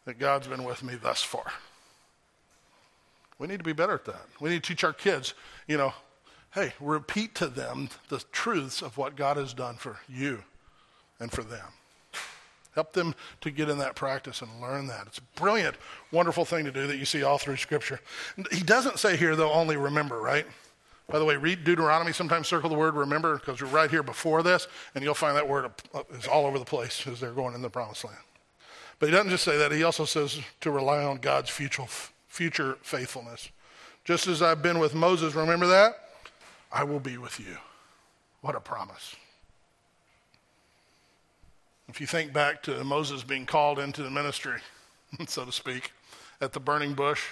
that 0.06 0.20
God's 0.20 0.48
been 0.48 0.64
with 0.64 0.84
me 0.84 0.96
thus 0.96 1.22
far. 1.22 1.52
We 3.38 3.48
need 3.48 3.58
to 3.58 3.64
be 3.64 3.74
better 3.74 3.94
at 3.94 4.06
that. 4.06 4.26
We 4.40 4.50
need 4.50 4.64
to 4.64 4.68
teach 4.68 4.84
our 4.84 4.94
kids, 4.94 5.34
you 5.68 5.78
know, 5.78 5.94
hey, 6.54 6.74
repeat 6.80 7.36
to 7.36 7.48
them 7.48 7.90
the 8.10 8.24
truths 8.32 8.82
of 8.82 8.98
what 8.98 9.16
God 9.16 9.38
has 9.38 9.54
done 9.54 9.76
for 9.76 10.00
you 10.10 10.44
and 11.20 11.32
for 11.32 11.44
them. 11.44 11.68
Help 12.76 12.94
them 12.94 13.16
to 13.42 13.52
get 13.52 13.70
in 13.70 13.78
that 13.80 13.96
practice 13.96 14.42
and 14.42 14.62
learn 14.62 14.88
that. 14.88 15.08
It's 15.08 15.18
a 15.18 15.40
brilliant, 15.40 15.76
wonderful 16.12 16.46
thing 16.46 16.66
to 16.66 16.72
do 16.72 16.88
that 16.88 16.98
you 16.98 17.06
see 17.06 17.24
all 17.24 17.38
through 17.38 17.58
Scripture. 17.58 18.00
He 18.52 18.62
doesn't 18.62 19.00
say 19.00 19.18
here, 19.18 19.36
though, 19.36 19.52
only 19.52 19.76
remember, 19.76 20.20
right? 20.20 20.46
By 21.10 21.18
the 21.18 21.26
way, 21.26 21.38
read 21.38 21.64
Deuteronomy. 21.64 22.14
Sometimes 22.14 22.48
circle 22.48 22.70
the 22.70 22.76
word 22.76 22.96
remember 22.96 23.38
because 23.38 23.62
we're 23.62 23.68
right 23.68 23.90
here 23.90 24.04
before 24.04 24.44
this, 24.44 24.68
and 24.94 25.04
you'll 25.04 25.16
find 25.16 25.36
that 25.36 25.48
word 25.48 25.72
is 26.12 26.28
all 26.28 26.46
over 26.46 26.60
the 26.60 26.66
place 26.66 27.06
as 27.08 27.20
they're 27.20 27.32
going 27.32 27.56
in 27.56 27.62
the 27.62 27.70
promised 27.70 28.06
land. 28.06 28.18
But 29.00 29.10
he 29.10 29.16
doesn't 29.16 29.32
just 29.32 29.44
say 29.44 29.58
that, 29.58 29.72
he 29.72 29.84
also 29.84 30.06
says 30.06 30.40
to 30.62 30.72
rely 30.72 31.04
on 31.04 31.18
God's 31.18 31.50
future, 31.50 31.86
future 32.28 32.78
faithfulness. 32.82 33.50
Just 34.04 34.28
as 34.28 34.42
I've 34.42 34.62
been 34.62 34.78
with 34.78 34.94
Moses, 34.94 35.34
remember 35.34 35.68
that? 35.68 35.94
I 36.72 36.84
will 36.84 37.00
be 37.00 37.18
with 37.18 37.40
you. 37.40 37.58
What 38.42 38.56
a 38.56 38.60
promise. 38.60 39.16
If 41.88 42.00
you 42.00 42.06
think 42.06 42.34
back 42.34 42.62
to 42.64 42.84
Moses 42.84 43.24
being 43.24 43.48
called 43.48 43.80
into 43.80 44.04
the 44.04 44.12
ministry, 44.12 44.60
so 45.28 45.44
to 45.44 45.52
speak, 45.52 45.92
at 46.40 46.54
the 46.54 46.60
burning 46.60 46.94
bush, 46.94 47.24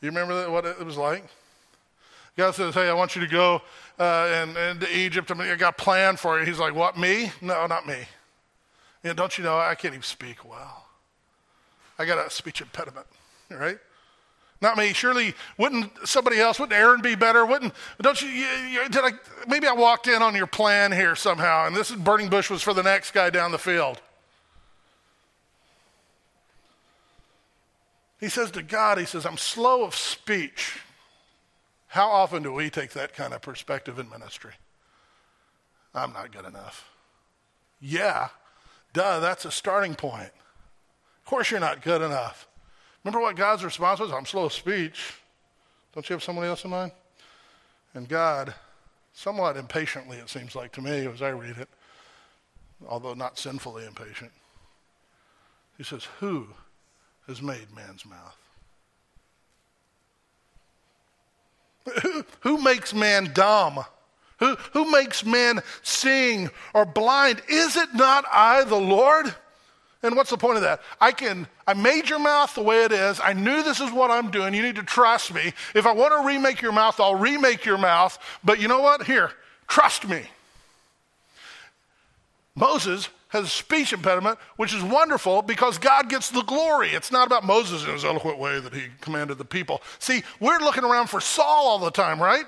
you 0.00 0.08
remember 0.08 0.40
that, 0.40 0.50
what 0.50 0.64
it 0.64 0.84
was 0.84 0.96
like? 0.96 1.24
God 2.36 2.54
says, 2.54 2.74
Hey, 2.74 2.88
I 2.88 2.94
want 2.94 3.14
you 3.14 3.22
to 3.22 3.28
go 3.28 3.62
uh, 3.98 4.28
and, 4.32 4.56
and 4.56 4.80
to 4.80 4.96
Egypt. 4.96 5.30
I, 5.30 5.34
mean, 5.34 5.48
I 5.48 5.56
got 5.56 5.74
a 5.78 5.82
plan 5.82 6.16
for 6.16 6.38
you. 6.38 6.46
He's 6.46 6.58
like, 6.58 6.74
What, 6.74 6.98
me? 6.98 7.32
No, 7.40 7.66
not 7.66 7.86
me. 7.86 7.98
You 9.02 9.10
know, 9.10 9.14
don't 9.14 9.36
you 9.36 9.44
know 9.44 9.58
I 9.58 9.74
can't 9.74 9.94
even 9.94 10.02
speak 10.02 10.48
well? 10.48 10.86
I 11.98 12.04
got 12.04 12.24
a 12.24 12.30
speech 12.30 12.60
impediment, 12.60 13.06
right? 13.50 13.78
Not 14.60 14.76
me. 14.76 14.92
Surely, 14.92 15.34
wouldn't 15.58 15.90
somebody 16.06 16.38
else? 16.38 16.60
Wouldn't 16.60 16.78
Aaron 16.78 17.02
be 17.02 17.16
better? 17.16 17.44
Wouldn't? 17.44 17.74
Don't 18.00 18.22
you? 18.22 18.28
you, 18.28 18.46
you 18.46 18.88
did 18.88 19.04
I? 19.04 19.10
Maybe 19.48 19.66
I 19.66 19.72
walked 19.72 20.06
in 20.06 20.22
on 20.22 20.36
your 20.36 20.46
plan 20.46 20.92
here 20.92 21.16
somehow, 21.16 21.66
and 21.66 21.74
this 21.74 21.90
burning 21.90 22.28
bush 22.28 22.48
was 22.48 22.62
for 22.62 22.72
the 22.72 22.82
next 22.82 23.10
guy 23.10 23.28
down 23.28 23.50
the 23.50 23.58
field. 23.58 24.00
He 28.20 28.28
says 28.28 28.52
to 28.52 28.62
God, 28.62 28.98
he 28.98 29.04
says, 29.04 29.26
"I'm 29.26 29.36
slow 29.36 29.82
of 29.82 29.96
speech." 29.96 30.78
How 31.92 32.08
often 32.08 32.42
do 32.42 32.50
we 32.50 32.70
take 32.70 32.92
that 32.92 33.12
kind 33.12 33.34
of 33.34 33.42
perspective 33.42 33.98
in 33.98 34.08
ministry? 34.08 34.52
I'm 35.94 36.14
not 36.14 36.32
good 36.32 36.46
enough. 36.46 36.88
Yeah, 37.82 38.28
duh, 38.94 39.20
that's 39.20 39.44
a 39.44 39.50
starting 39.50 39.94
point. 39.94 40.30
Of 41.22 41.26
course, 41.26 41.50
you're 41.50 41.60
not 41.60 41.82
good 41.82 42.00
enough. 42.00 42.48
Remember 43.04 43.20
what 43.20 43.36
God's 43.36 43.62
response 43.62 44.00
was? 44.00 44.10
I'm 44.10 44.24
slow 44.24 44.44
of 44.46 44.54
speech. 44.54 45.12
Don't 45.92 46.08
you 46.08 46.14
have 46.14 46.22
somebody 46.22 46.48
else 46.48 46.64
in 46.64 46.70
mind? 46.70 46.92
And 47.92 48.08
God, 48.08 48.54
somewhat 49.12 49.58
impatiently, 49.58 50.16
it 50.16 50.30
seems 50.30 50.56
like 50.56 50.72
to 50.72 50.80
me 50.80 51.06
as 51.06 51.20
I 51.20 51.28
read 51.28 51.58
it, 51.58 51.68
although 52.88 53.12
not 53.12 53.38
sinfully 53.38 53.84
impatient, 53.84 54.32
he 55.76 55.84
says, 55.84 56.04
Who 56.20 56.46
has 57.26 57.42
made 57.42 57.66
man's 57.76 58.06
mouth? 58.06 58.41
Who, 62.40 62.62
makes 62.62 62.94
man 62.94 63.32
dumb? 63.32 63.84
Who, 64.38 64.56
who 64.72 64.90
makes 64.90 65.24
man 65.24 65.60
seeing 65.82 66.50
or 66.74 66.84
blind? 66.84 67.42
Is 67.48 67.76
it 67.76 67.94
not 67.94 68.24
I, 68.30 68.64
the 68.64 68.76
Lord? 68.76 69.34
And 70.02 70.16
what's 70.16 70.30
the 70.30 70.36
point 70.36 70.56
of 70.56 70.62
that? 70.62 70.80
I 71.00 71.12
can, 71.12 71.46
I 71.66 71.74
made 71.74 72.08
your 72.08 72.18
mouth 72.18 72.54
the 72.54 72.62
way 72.62 72.84
it 72.84 72.92
is. 72.92 73.20
I 73.22 73.34
knew 73.34 73.62
this 73.62 73.80
is 73.80 73.92
what 73.92 74.10
I'm 74.10 74.30
doing. 74.30 74.52
You 74.52 74.62
need 74.62 74.74
to 74.76 74.82
trust 74.82 75.32
me. 75.32 75.52
If 75.74 75.86
I 75.86 75.92
want 75.92 76.12
to 76.20 76.26
remake 76.26 76.60
your 76.60 76.72
mouth, 76.72 76.98
I'll 76.98 77.14
remake 77.14 77.64
your 77.64 77.78
mouth. 77.78 78.18
But 78.42 78.60
you 78.60 78.66
know 78.66 78.80
what? 78.80 79.04
Here, 79.04 79.30
trust 79.68 80.08
me. 80.08 80.22
Moses 82.56 83.08
has 83.32 83.46
a 83.46 83.48
speech 83.48 83.94
impediment, 83.94 84.38
which 84.56 84.74
is 84.74 84.82
wonderful 84.82 85.40
because 85.40 85.78
God 85.78 86.10
gets 86.10 86.30
the 86.30 86.42
glory. 86.42 86.90
It's 86.90 87.10
not 87.10 87.26
about 87.26 87.44
Moses 87.44 87.82
in 87.82 87.90
his 87.90 88.04
eloquent 88.04 88.38
way 88.38 88.60
that 88.60 88.74
he 88.74 88.82
commanded 89.00 89.38
the 89.38 89.44
people. 89.44 89.80
See, 89.98 90.22
we're 90.38 90.58
looking 90.58 90.84
around 90.84 91.06
for 91.06 91.18
Saul 91.18 91.66
all 91.66 91.78
the 91.78 91.90
time, 91.90 92.20
right? 92.20 92.44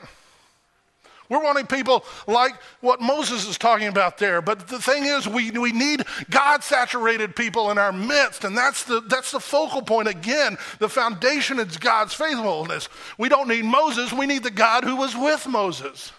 We're 1.31 1.43
wanting 1.43 1.67
people 1.67 2.05
like 2.27 2.53
what 2.83 3.01
Moses 3.01 3.49
is 3.49 3.57
talking 3.57 3.89
about 3.89 4.19
there. 4.19 4.43
But 4.43 4.69
the 4.69 4.79
thing 4.79 5.05
is, 5.07 5.27
we, 5.27 5.51
we 5.53 5.73
need 5.73 6.05
God 6.29 6.63
saturated 6.63 7.35
people 7.35 7.71
in 7.71 7.79
our 7.79 7.93
midst. 7.93 8.45
And 8.45 8.55
that's 8.55 8.85
the, 8.85 9.01
that's 9.01 9.31
the 9.31 9.41
focal 9.41 9.81
point. 9.81 10.07
Again, 10.07 10.59
the 10.81 10.89
foundation 10.89 11.59
is 11.59 11.79
God's 11.79 12.13
faithfulness. 12.13 12.91
We 13.17 13.31
don't 13.31 13.49
need 13.49 13.65
Moses, 13.65 14.13
we 14.13 14.27
need 14.27 14.43
the 14.43 14.51
God 14.51 14.85
who 14.85 14.97
was 14.97 15.17
with 15.17 15.47
Moses. 15.47 16.13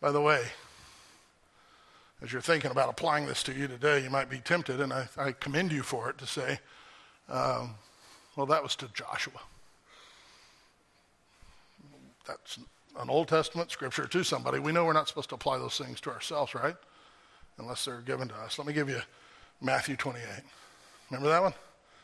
By 0.00 0.12
the 0.12 0.20
way, 0.20 0.44
as 2.22 2.32
you're 2.32 2.42
thinking 2.42 2.70
about 2.70 2.88
applying 2.88 3.26
this 3.26 3.42
to 3.44 3.52
you 3.52 3.66
today, 3.66 4.02
you 4.02 4.10
might 4.10 4.30
be 4.30 4.38
tempted, 4.38 4.80
and 4.80 4.92
I, 4.92 5.08
I 5.16 5.32
commend 5.32 5.72
you 5.72 5.82
for 5.82 6.08
it, 6.10 6.18
to 6.18 6.26
say, 6.26 6.60
um, 7.28 7.74
well, 8.36 8.46
that 8.46 8.62
was 8.62 8.76
to 8.76 8.88
Joshua. 8.94 9.40
That's 12.26 12.58
an 13.00 13.10
Old 13.10 13.28
Testament 13.28 13.70
scripture 13.70 14.06
to 14.06 14.22
somebody. 14.22 14.58
We 14.58 14.72
know 14.72 14.84
we're 14.84 14.92
not 14.92 15.08
supposed 15.08 15.30
to 15.30 15.34
apply 15.34 15.58
those 15.58 15.78
things 15.78 16.00
to 16.02 16.10
ourselves, 16.10 16.54
right? 16.54 16.76
Unless 17.58 17.84
they're 17.84 18.00
given 18.00 18.28
to 18.28 18.34
us. 18.36 18.58
Let 18.58 18.66
me 18.66 18.72
give 18.72 18.88
you 18.88 19.00
Matthew 19.60 19.96
28. 19.96 20.22
Remember 21.10 21.28
that 21.28 21.42
one? 21.42 21.54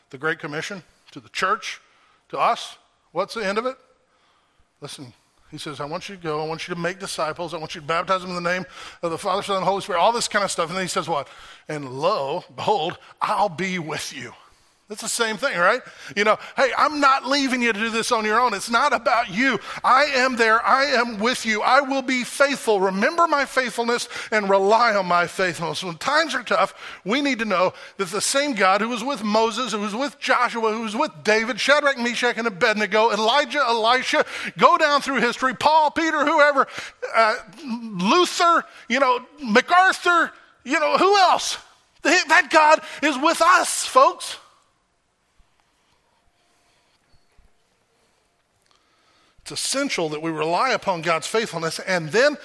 The 0.09 0.17
Great 0.17 0.39
Commission 0.39 0.83
to 1.11 1.19
the 1.19 1.29
church, 1.29 1.79
to 2.29 2.37
us. 2.37 2.77
What's 3.11 3.35
the 3.35 3.45
end 3.45 3.57
of 3.57 3.65
it? 3.65 3.77
Listen, 4.81 5.13
he 5.51 5.57
says, 5.57 5.79
I 5.79 5.85
want 5.85 6.09
you 6.09 6.15
to 6.15 6.21
go. 6.21 6.43
I 6.43 6.47
want 6.47 6.67
you 6.67 6.75
to 6.75 6.79
make 6.79 6.99
disciples. 6.99 7.53
I 7.53 7.57
want 7.57 7.75
you 7.75 7.81
to 7.81 7.87
baptize 7.87 8.21
them 8.21 8.31
in 8.31 8.43
the 8.43 8.49
name 8.49 8.65
of 9.01 9.11
the 9.11 9.17
Father, 9.17 9.43
Son, 9.43 9.57
and 9.57 9.65
Holy 9.65 9.81
Spirit, 9.81 9.99
all 9.99 10.11
this 10.11 10.27
kind 10.27 10.43
of 10.43 10.51
stuff. 10.51 10.69
And 10.69 10.77
then 10.77 10.83
he 10.83 10.89
says, 10.89 11.07
What? 11.07 11.27
And 11.67 11.89
lo, 11.89 12.43
behold, 12.55 12.97
I'll 13.21 13.49
be 13.49 13.79
with 13.79 14.13
you 14.13 14.33
it's 14.87 15.01
the 15.01 15.09
same 15.09 15.37
thing, 15.37 15.57
right? 15.57 15.81
You 16.15 16.25
know, 16.25 16.37
hey, 16.55 16.69
I'm 16.77 16.99
not 16.99 17.25
leaving 17.25 17.59
you 17.59 17.73
to 17.73 17.79
do 17.79 17.89
this 17.89 18.11
on 18.11 18.23
your 18.23 18.39
own. 18.39 18.53
It's 18.53 18.69
not 18.69 18.93
about 18.93 19.31
you. 19.31 19.59
I 19.83 20.03
am 20.03 20.35
there. 20.35 20.63
I 20.63 20.83
am 20.83 21.17
with 21.17 21.43
you. 21.43 21.63
I 21.63 21.81
will 21.81 22.03
be 22.03 22.23
faithful. 22.23 22.79
Remember 22.79 23.25
my 23.25 23.45
faithfulness 23.45 24.07
and 24.31 24.47
rely 24.47 24.93
on 24.93 25.07
my 25.07 25.25
faithfulness. 25.25 25.83
When 25.83 25.97
times 25.97 26.35
are 26.35 26.43
tough, 26.43 26.75
we 27.03 27.19
need 27.21 27.39
to 27.39 27.45
know 27.45 27.73
that 27.97 28.09
the 28.09 28.21
same 28.21 28.53
God 28.53 28.79
who 28.79 28.89
was 28.89 29.03
with 29.03 29.23
Moses, 29.23 29.71
who 29.71 29.79
was 29.79 29.95
with 29.95 30.19
Joshua, 30.19 30.71
who 30.71 30.83
was 30.83 30.95
with 30.95 31.11
David, 31.23 31.59
Shadrach, 31.59 31.97
Meshach, 31.97 32.37
and 32.37 32.45
Abednego, 32.45 33.09
Elijah, 33.09 33.63
Elisha, 33.67 34.23
go 34.59 34.77
down 34.77 35.01
through 35.01 35.19
history, 35.19 35.55
Paul, 35.55 35.89
Peter, 35.89 36.23
whoever, 36.23 36.67
uh, 37.15 37.35
Luther, 37.65 38.63
you 38.87 38.99
know, 38.99 39.25
MacArthur, 39.43 40.31
you 40.63 40.79
know, 40.79 40.97
who 40.99 41.17
else? 41.17 41.57
That 42.03 42.49
God 42.51 42.81
is 43.01 43.17
with 43.17 43.41
us, 43.41 43.83
folks. 43.83 44.37
It's 49.45 49.51
essential 49.51 50.09
that 50.09 50.23
we 50.23 50.31
rely 50.31 50.71
upon 50.71 51.03
God's 51.03 51.27
faithfulness 51.27 51.77
and 51.77 52.09
then 52.09 52.37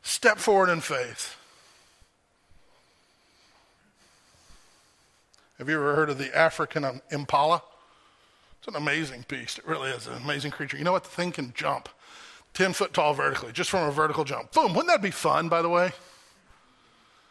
step 0.00 0.38
forward 0.38 0.70
in 0.70 0.80
faith. 0.80 1.36
Have 5.58 5.68
you 5.68 5.74
ever 5.74 5.94
heard 5.94 6.08
of 6.08 6.16
the 6.16 6.34
African 6.34 6.82
um, 6.82 7.02
impala? 7.10 7.62
It's 8.58 8.68
an 8.68 8.74
amazing 8.74 9.26
beast. 9.28 9.58
It 9.58 9.66
really 9.66 9.90
is 9.90 10.06
an 10.06 10.14
amazing 10.14 10.50
creature. 10.50 10.78
You 10.78 10.84
know 10.84 10.92
what? 10.92 11.04
The 11.04 11.10
thing 11.10 11.30
can 11.30 11.52
jump 11.54 11.90
10 12.54 12.72
foot 12.72 12.94
tall 12.94 13.12
vertically, 13.12 13.52
just 13.52 13.68
from 13.68 13.86
a 13.86 13.92
vertical 13.92 14.24
jump. 14.24 14.52
Boom. 14.52 14.72
Wouldn't 14.72 14.88
that 14.88 15.02
be 15.02 15.10
fun, 15.10 15.50
by 15.50 15.60
the 15.60 15.68
way? 15.68 15.92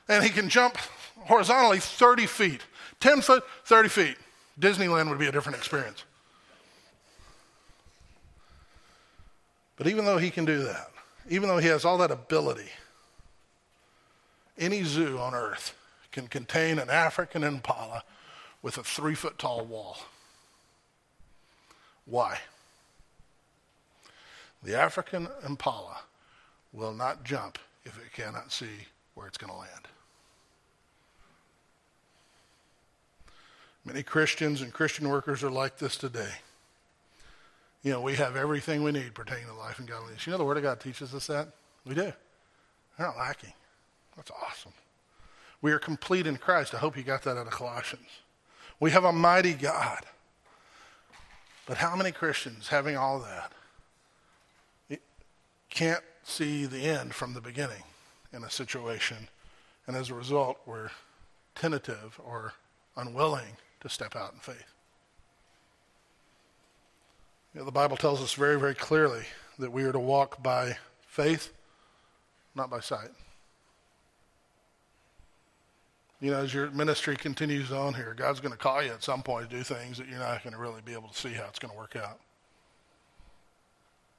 And 0.08 0.24
he 0.24 0.30
can 0.30 0.50
jump 0.50 0.78
horizontally 1.22 1.80
30 1.80 2.28
feet. 2.28 2.62
10 3.00 3.22
foot, 3.22 3.44
30 3.64 3.90
feet. 3.90 4.18
Disneyland 4.60 5.10
would 5.10 5.18
be 5.18 5.26
a 5.26 5.32
different 5.32 5.58
experience. 5.58 6.04
But 9.78 9.88
even 9.88 10.06
though 10.06 10.18
he 10.18 10.30
can 10.30 10.46
do 10.46 10.64
that, 10.64 10.92
even 11.30 11.50
though 11.50 11.58
he 11.58 11.68
has 11.68 11.84
all 11.84 11.98
that 11.98 12.12
ability, 12.12 12.70
any 14.58 14.84
zoo 14.84 15.18
on 15.18 15.34
earth 15.34 15.76
can 16.12 16.28
contain 16.28 16.80
an 16.80 16.90
African 16.90 17.44
impala 17.44 18.04
with 18.62 18.78
a 18.78 18.84
three 18.84 19.16
foot 19.16 19.38
tall 19.38 19.66
wall. 19.66 19.98
Why? 22.06 22.38
The 24.64 24.80
African 24.80 25.28
impala 25.46 25.98
will 26.72 26.94
not 26.94 27.24
jump 27.24 27.60
if 27.84 27.98
it 27.98 28.14
cannot 28.14 28.52
see 28.52 28.88
where 29.14 29.28
it's 29.28 29.38
going 29.38 29.52
to 29.52 29.60
land. 29.60 29.88
Many 33.84 34.02
Christians 34.02 34.62
and 34.62 34.74
Christian 34.74 35.08
workers 35.10 35.44
are 35.44 35.52
like 35.52 35.78
this 35.78 35.98
today 35.98 36.32
you 37.86 37.92
know, 37.92 38.02
we 38.02 38.16
have 38.16 38.36
everything 38.36 38.82
we 38.82 38.92
need 38.92 39.14
pertaining 39.14 39.46
to 39.46 39.54
life 39.54 39.78
and 39.78 39.88
godliness. 39.88 40.26
You 40.26 40.32
know, 40.32 40.40
the 40.40 40.44
Word 40.44 40.58
of 40.58 40.64
God 40.64 40.80
teaches 40.80 41.14
us 41.14 41.28
that? 41.28 41.50
We 41.86 41.94
do. 41.94 42.12
We're 42.98 43.06
not 43.06 43.16
lacking. 43.16 43.54
That's 44.16 44.32
awesome. 44.32 44.74
We 45.62 45.72
are 45.72 45.78
complete 45.78 46.26
in 46.26 46.38
Christ. 46.38 46.74
I 46.74 46.78
hope 46.78 46.98
you 46.98 47.04
got 47.04 47.22
that 47.24 47.38
out 47.38 47.46
of 47.46 47.54
Colossians. 47.54 48.10
We 48.80 48.90
have 48.90 49.04
a 49.04 49.12
mighty 49.14 49.54
God. 49.54 50.00
But 51.68 51.78
how 51.78 51.96
many 51.96 52.12
Christians, 52.12 52.70
having 52.70 52.98
all 52.98 53.20
that, 53.20 55.00
can't 55.70 56.04
see 56.24 56.66
the 56.66 56.88
end 56.88 57.14
from 57.14 57.36
the 57.36 57.42
beginning 57.42 57.84
in 58.34 58.44
a 58.44 58.50
situation, 58.50 59.28
and 59.86 59.96
as 59.96 60.10
a 60.10 60.16
result, 60.16 60.58
we're 60.66 60.90
tentative 61.54 62.20
or 62.24 62.54
unwilling 62.98 63.58
to 63.82 63.90
step 63.90 64.16
out 64.16 64.34
in 64.34 64.40
faith? 64.40 64.75
You 67.56 67.62
know, 67.62 67.66
the 67.66 67.72
Bible 67.72 67.96
tells 67.96 68.22
us 68.22 68.34
very, 68.34 68.60
very 68.60 68.76
clearly 68.76 69.24
that 69.60 69.72
we 69.72 69.84
are 69.84 69.94
to 69.94 70.00
walk 70.00 70.44
by 70.44 70.76
faith, 71.08 71.54
not 72.54 72.70
by 72.70 72.82
sight. 72.82 73.12
You 76.20 76.32
know, 76.32 76.40
as 76.40 76.54
your 76.54 76.70
ministry 76.72 77.16
continues 77.16 77.72
on 77.72 77.94
here, 77.94 78.14
God's 78.14 78.42
going 78.42 78.52
to 78.52 78.58
call 78.58 78.84
you 78.84 78.92
at 78.92 79.04
some 79.04 79.24
point 79.24 79.50
to 79.50 79.56
do 79.56 79.64
things 79.64 79.98
that 79.98 80.10
you're 80.10 80.20
not 80.20 80.44
going 80.44 80.54
to 80.54 80.60
really 80.60 80.82
be 80.84 80.92
able 80.92 81.08
to 81.08 81.18
see 81.18 81.32
how 81.32 81.46
it's 81.46 81.60
going 81.60 81.72
to 81.72 81.78
work 81.78 81.96
out. 81.96 82.20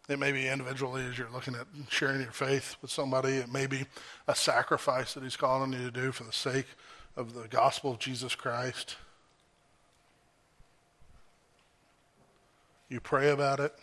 It 0.09 0.18
may 0.18 0.32
be 0.32 0.49
individually 0.49 1.05
as 1.05 1.18
you're 1.18 1.30
looking 1.30 1.57
at 1.57 1.66
sharing 1.91 2.22
your 2.22 2.32
faith 2.32 2.76
with 2.80 2.91
somebody. 2.91 3.34
It 3.34 3.53
may 3.53 3.66
be 3.66 3.84
a 4.26 4.34
sacrifice 4.34 5.12
that 5.12 5.22
He's 5.22 5.37
calling 5.37 5.74
you 5.74 5.84
to 5.84 5.91
do 5.91 6.11
for 6.11 6.24
the 6.24 6.32
sake 6.32 6.66
of 7.16 7.34
the 7.34 7.49
gospel 7.49 7.91
of 7.91 7.99
Jesus 7.99 8.34
Christ. 8.34 8.97
You 12.89 13.01
pray 13.01 13.30
about 13.30 13.61
it 13.61 13.74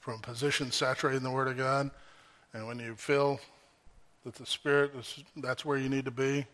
from 0.00 0.20
position 0.20 0.70
saturated 0.70 1.18
in 1.18 1.22
the 1.22 1.30
Word 1.30 1.48
of 1.48 1.56
God. 1.56 1.90
And 2.52 2.66
when 2.66 2.78
you 2.78 2.94
feel 2.94 3.40
that 4.24 4.34
the 4.34 4.44
Spirit 4.44 4.92
is, 4.98 5.22
that's 5.36 5.64
where 5.64 5.78
you 5.78 5.88
need 5.88 6.04
to 6.04 6.10
be, 6.10 6.44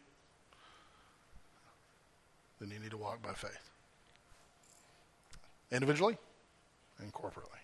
then 2.61 2.71
you 2.71 2.79
need 2.79 2.91
to 2.91 2.97
walk 2.97 3.23
by 3.23 3.33
faith. 3.33 3.71
Individually 5.73 6.17
and 7.01 7.13
corporately. 7.13 7.59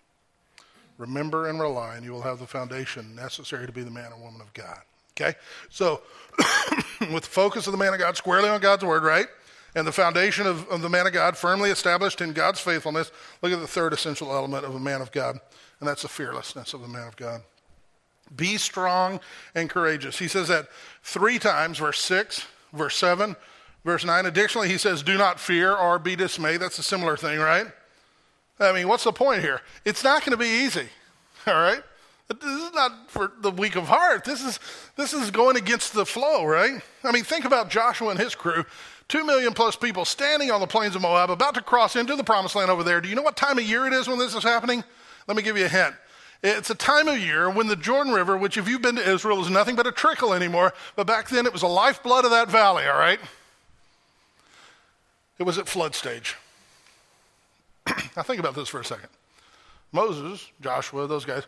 Remember 0.99 1.49
and 1.49 1.61
rely, 1.61 1.97
and 1.97 2.05
you 2.05 2.13
will 2.13 2.23
have 2.23 2.39
the 2.39 2.47
foundation 2.47 3.15
necessary 3.15 3.67
to 3.67 3.73
be 3.73 3.83
the 3.83 3.91
man 3.91 4.13
or 4.13 4.19
woman 4.19 4.41
of 4.41 4.53
God. 4.55 4.81
Okay? 5.13 5.37
So, 5.71 6.03
with 7.13 7.25
the 7.25 7.31
focus 7.31 7.67
of 7.67 7.73
the 7.73 7.79
man 7.79 7.93
of 7.93 8.01
God 8.01 8.17
squarely 8.17 8.49
on 8.49 8.61
God's 8.61 8.85
Word, 8.85 9.03
right? 9.03 9.27
And 9.75 9.87
the 9.87 9.93
foundation 9.93 10.47
of, 10.47 10.69
of, 10.69 10.83
the 10.83 10.89
man 10.89 11.07
of 11.07 11.13
God 11.13 11.37
firmly 11.37 11.71
established 11.71 12.21
in 12.21 12.33
God's 12.33 12.61
faithfulness. 12.61 13.11
Look 13.43 13.53
at 13.53 13.61
the 13.61 13.67
third 13.67 13.93
essential 13.93 14.33
element 14.33 14.65
of 14.65 14.75
a 14.75 14.81
man 14.81 15.01
of 15.01 15.11
God, 15.11 15.41
and 15.81 15.89
that's 15.89 16.03
the 16.03 16.09
fearlessness 16.09 16.75
of 16.75 16.81
the 16.81 16.89
man 16.89 17.09
of 17.09 17.17
God. 17.17 17.43
Be 18.35 18.57
strong 18.57 19.21
and 19.55 19.69
courageous. 19.69 20.19
He 20.19 20.29
says 20.29 20.49
that 20.49 20.69
three 21.03 21.39
times, 21.39 21.79
verse 21.79 22.01
6, 22.01 22.47
verse 22.73 22.97
7, 22.97 23.37
verse 23.85 24.05
9. 24.05 24.27
Additionally, 24.27 24.69
he 24.69 24.79
says, 24.79 25.03
Do 25.03 25.19
not 25.19 25.39
fear 25.39 25.75
or 25.75 25.99
be 25.99 26.17
dismayed. 26.17 26.61
That's 26.61 26.79
a 26.79 26.83
similar 26.83 27.17
thing, 27.17 27.39
right? 27.39 27.67
I 28.59 28.73
mean, 28.73 28.89
what's 28.89 29.05
the 29.05 29.13
point 29.13 29.43
here? 29.43 29.61
It's 29.85 30.05
not 30.05 30.21
going 30.25 30.31
to 30.31 30.37
be 30.37 30.65
easy, 30.65 30.89
all 31.47 31.55
right? 31.55 31.83
This 32.29 32.43
is 32.43 32.73
not 32.73 33.11
for 33.11 33.33
the 33.41 33.51
weak 33.51 33.77
of 33.77 33.85
heart. 33.85 34.25
This 34.25 34.43
is, 34.43 34.59
this 34.97 35.13
is 35.13 35.31
going 35.31 35.57
against 35.57 35.93
the 35.93 36.07
flow, 36.07 36.45
right? 36.47 36.81
I 37.03 37.13
mean, 37.13 37.25
think 37.25 37.45
about 37.45 37.69
Joshua 37.69 38.11
and 38.11 38.19
his 38.19 38.35
crew. 38.35 38.65
Two 39.09 39.25
million 39.25 39.53
plus 39.53 39.77
people 39.77 40.07
standing 40.07 40.51
on 40.51 40.61
the 40.61 40.67
plains 40.67 40.97
of 40.97 41.03
Moab, 41.03 41.31
about 41.31 41.55
to 41.55 41.61
cross 41.61 41.97
into 41.97 42.17
the 42.17 42.25
promised 42.25 42.57
land 42.57 42.71
over 42.71 42.83
there. 42.83 43.03
Do 43.03 43.09
you 43.09 43.15
know 43.15 43.23
what 43.23 43.37
time 43.37 43.59
of 43.59 43.65
year 43.65 43.87
it 43.87 43.93
is 43.93 44.09
when 44.09 44.19
this 44.19 44.35
is 44.35 44.43
happening? 44.43 44.83
Let 45.29 45.37
me 45.37 45.43
give 45.43 45.59
you 45.59 45.67
a 45.67 45.69
hint. 45.69 45.95
It's 46.43 46.71
a 46.71 46.75
time 46.75 47.09
of 47.09 47.19
year 47.19 47.49
when 47.51 47.69
the 47.69 47.77
Jordan 47.77 48.13
River, 48.13 48.37
which 48.37 48.57
if 48.57 48.69
you've 48.69 48.83
been 48.83 48.97
to 48.97 49.11
Israel 49.11 49.41
is 49.41 49.51
nothing 49.51 49.77
but 49.77 49.87
a 49.87 49.93
trickle 49.93 50.33
anymore, 50.33 50.73
but 50.97 51.07
back 51.07 51.29
then 51.29 51.47
it 51.47 51.53
was 51.53 51.63
the 51.63 51.69
lifeblood 51.69 52.25
of 52.25 52.31
that 52.31 52.51
valley, 52.51 52.87
all 52.87 52.99
right? 52.99 53.19
It 55.39 55.43
was 55.45 55.59
at 55.59 55.69
flood 55.69 55.95
stage. 55.95 56.37
now 58.17 58.23
think 58.23 58.41
about 58.41 58.55
this 58.55 58.69
for 58.69 58.81
a 58.81 58.85
second. 58.85 59.09
Moses, 59.93 60.51
Joshua, 60.61 61.07
those 61.07 61.25
guys, 61.25 61.45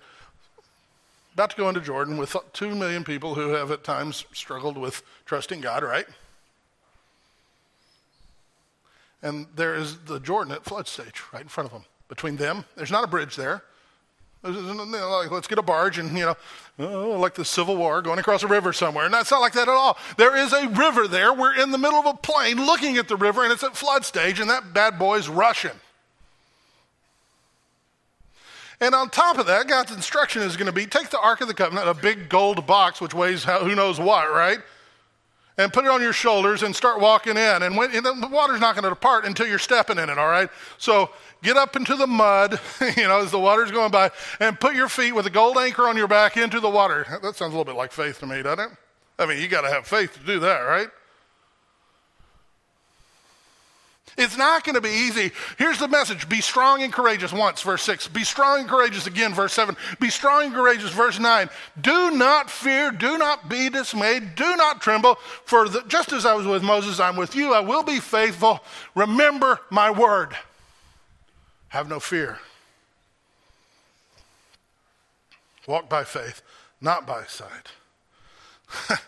about 1.36 1.50
to 1.50 1.56
go 1.56 1.68
into 1.68 1.82
Jordan 1.82 2.16
with 2.16 2.34
two 2.54 2.74
million 2.74 3.04
people 3.04 3.34
who 3.34 3.50
have 3.50 3.70
at 3.70 3.84
times 3.84 4.24
struggled 4.32 4.78
with 4.78 5.02
trusting 5.26 5.60
God, 5.60 5.82
right? 5.82 6.06
And 9.22 9.46
there 9.54 9.74
is 9.74 9.98
the 9.98 10.18
Jordan 10.18 10.54
at 10.54 10.64
flood 10.64 10.88
stage 10.88 11.22
right 11.34 11.42
in 11.42 11.48
front 11.48 11.66
of 11.66 11.72
them. 11.74 11.84
between 12.08 12.36
them. 12.36 12.64
There's 12.76 12.90
not 12.90 13.04
a 13.04 13.06
bridge 13.06 13.36
there. 13.36 13.62
Like, 14.42 15.30
let's 15.30 15.48
get 15.48 15.58
a 15.58 15.62
barge 15.62 15.98
and, 15.98 16.16
you 16.16 16.24
know, 16.24 16.36
oh, 16.78 17.18
like 17.18 17.34
the 17.34 17.44
Civil 17.44 17.76
War 17.76 18.00
going 18.00 18.20
across 18.20 18.44
a 18.44 18.46
river 18.46 18.72
somewhere. 18.72 19.04
And 19.04 19.12
that's 19.12 19.30
not 19.30 19.40
like 19.40 19.54
that 19.54 19.68
at 19.68 19.74
all. 19.74 19.98
There 20.16 20.36
is 20.36 20.52
a 20.52 20.68
river 20.68 21.08
there. 21.08 21.32
We're 21.32 21.56
in 21.56 21.72
the 21.72 21.78
middle 21.78 21.98
of 21.98 22.06
a 22.06 22.14
plain 22.14 22.64
looking 22.64 22.96
at 22.96 23.08
the 23.08 23.16
river, 23.16 23.42
and 23.42 23.52
it's 23.52 23.64
at 23.64 23.76
flood 23.76 24.04
stage, 24.04 24.38
and 24.38 24.48
that 24.48 24.72
bad 24.72 24.98
boy's 24.98 25.28
rushing. 25.28 25.72
And 28.80 28.94
on 28.94 29.08
top 29.08 29.38
of 29.38 29.46
that, 29.46 29.68
God's 29.68 29.92
instruction 29.92 30.42
is 30.42 30.56
going 30.56 30.66
to 30.66 30.72
be 30.72 30.86
take 30.86 31.08
the 31.08 31.20
Ark 31.20 31.40
of 31.40 31.48
the 31.48 31.54
Covenant, 31.54 31.88
a 31.88 31.94
big 31.94 32.28
gold 32.28 32.66
box 32.66 33.00
which 33.00 33.14
weighs 33.14 33.44
who 33.44 33.74
knows 33.74 33.98
what, 33.98 34.30
right? 34.30 34.58
And 35.58 35.72
put 35.72 35.86
it 35.86 35.90
on 35.90 36.02
your 36.02 36.12
shoulders 36.12 36.62
and 36.62 36.76
start 36.76 37.00
walking 37.00 37.38
in. 37.38 37.62
And, 37.62 37.76
when, 37.76 37.90
and 37.92 38.04
the 38.04 38.28
water's 38.30 38.60
not 38.60 38.74
going 38.74 38.84
to 38.84 38.90
depart 38.90 39.24
until 39.24 39.46
you're 39.46 39.58
stepping 39.58 39.98
in 39.98 40.10
it, 40.10 40.18
all 40.18 40.28
right? 40.28 40.50
So 40.76 41.08
get 41.42 41.56
up 41.56 41.76
into 41.76 41.96
the 41.96 42.06
mud, 42.06 42.60
you 42.96 43.08
know, 43.08 43.20
as 43.22 43.30
the 43.30 43.38
water's 43.38 43.70
going 43.70 43.90
by, 43.90 44.10
and 44.38 44.60
put 44.60 44.74
your 44.74 44.88
feet 44.88 45.12
with 45.12 45.24
a 45.24 45.30
gold 45.30 45.56
anchor 45.56 45.88
on 45.88 45.96
your 45.96 46.08
back 46.08 46.36
into 46.36 46.60
the 46.60 46.68
water. 46.68 47.06
That 47.22 47.36
sounds 47.36 47.54
a 47.54 47.56
little 47.56 47.64
bit 47.64 47.76
like 47.76 47.92
faith 47.92 48.20
to 48.20 48.26
me, 48.26 48.42
doesn't 48.42 48.72
it? 48.72 48.78
I 49.18 49.24
mean, 49.24 49.40
you 49.40 49.48
got 49.48 49.62
to 49.62 49.70
have 49.70 49.86
faith 49.86 50.12
to 50.18 50.26
do 50.26 50.40
that, 50.40 50.58
right? 50.60 50.88
It's 54.16 54.38
not 54.38 54.64
going 54.64 54.76
to 54.76 54.80
be 54.80 54.88
easy. 54.88 55.30
Here's 55.58 55.78
the 55.78 55.88
message 55.88 56.26
be 56.28 56.40
strong 56.40 56.82
and 56.82 56.92
courageous 56.92 57.32
once, 57.32 57.60
verse 57.60 57.82
6. 57.82 58.08
Be 58.08 58.24
strong 58.24 58.60
and 58.60 58.68
courageous 58.68 59.06
again, 59.06 59.34
verse 59.34 59.52
7. 59.52 59.76
Be 60.00 60.08
strong 60.08 60.44
and 60.44 60.54
courageous, 60.54 60.90
verse 60.90 61.18
9. 61.18 61.50
Do 61.80 62.10
not 62.12 62.50
fear, 62.50 62.90
do 62.90 63.18
not 63.18 63.50
be 63.50 63.68
dismayed, 63.68 64.34
do 64.34 64.56
not 64.56 64.80
tremble, 64.80 65.16
for 65.44 65.68
the, 65.68 65.82
just 65.86 66.12
as 66.12 66.24
I 66.24 66.32
was 66.32 66.46
with 66.46 66.62
Moses, 66.62 66.98
I'm 66.98 67.16
with 67.16 67.36
you. 67.36 67.52
I 67.52 67.60
will 67.60 67.82
be 67.82 68.00
faithful. 68.00 68.60
Remember 68.94 69.60
my 69.70 69.90
word. 69.90 70.34
Have 71.68 71.88
no 71.88 72.00
fear. 72.00 72.38
Walk 75.66 75.90
by 75.90 76.04
faith, 76.04 76.40
not 76.80 77.06
by 77.06 77.24
sight. 77.24 77.72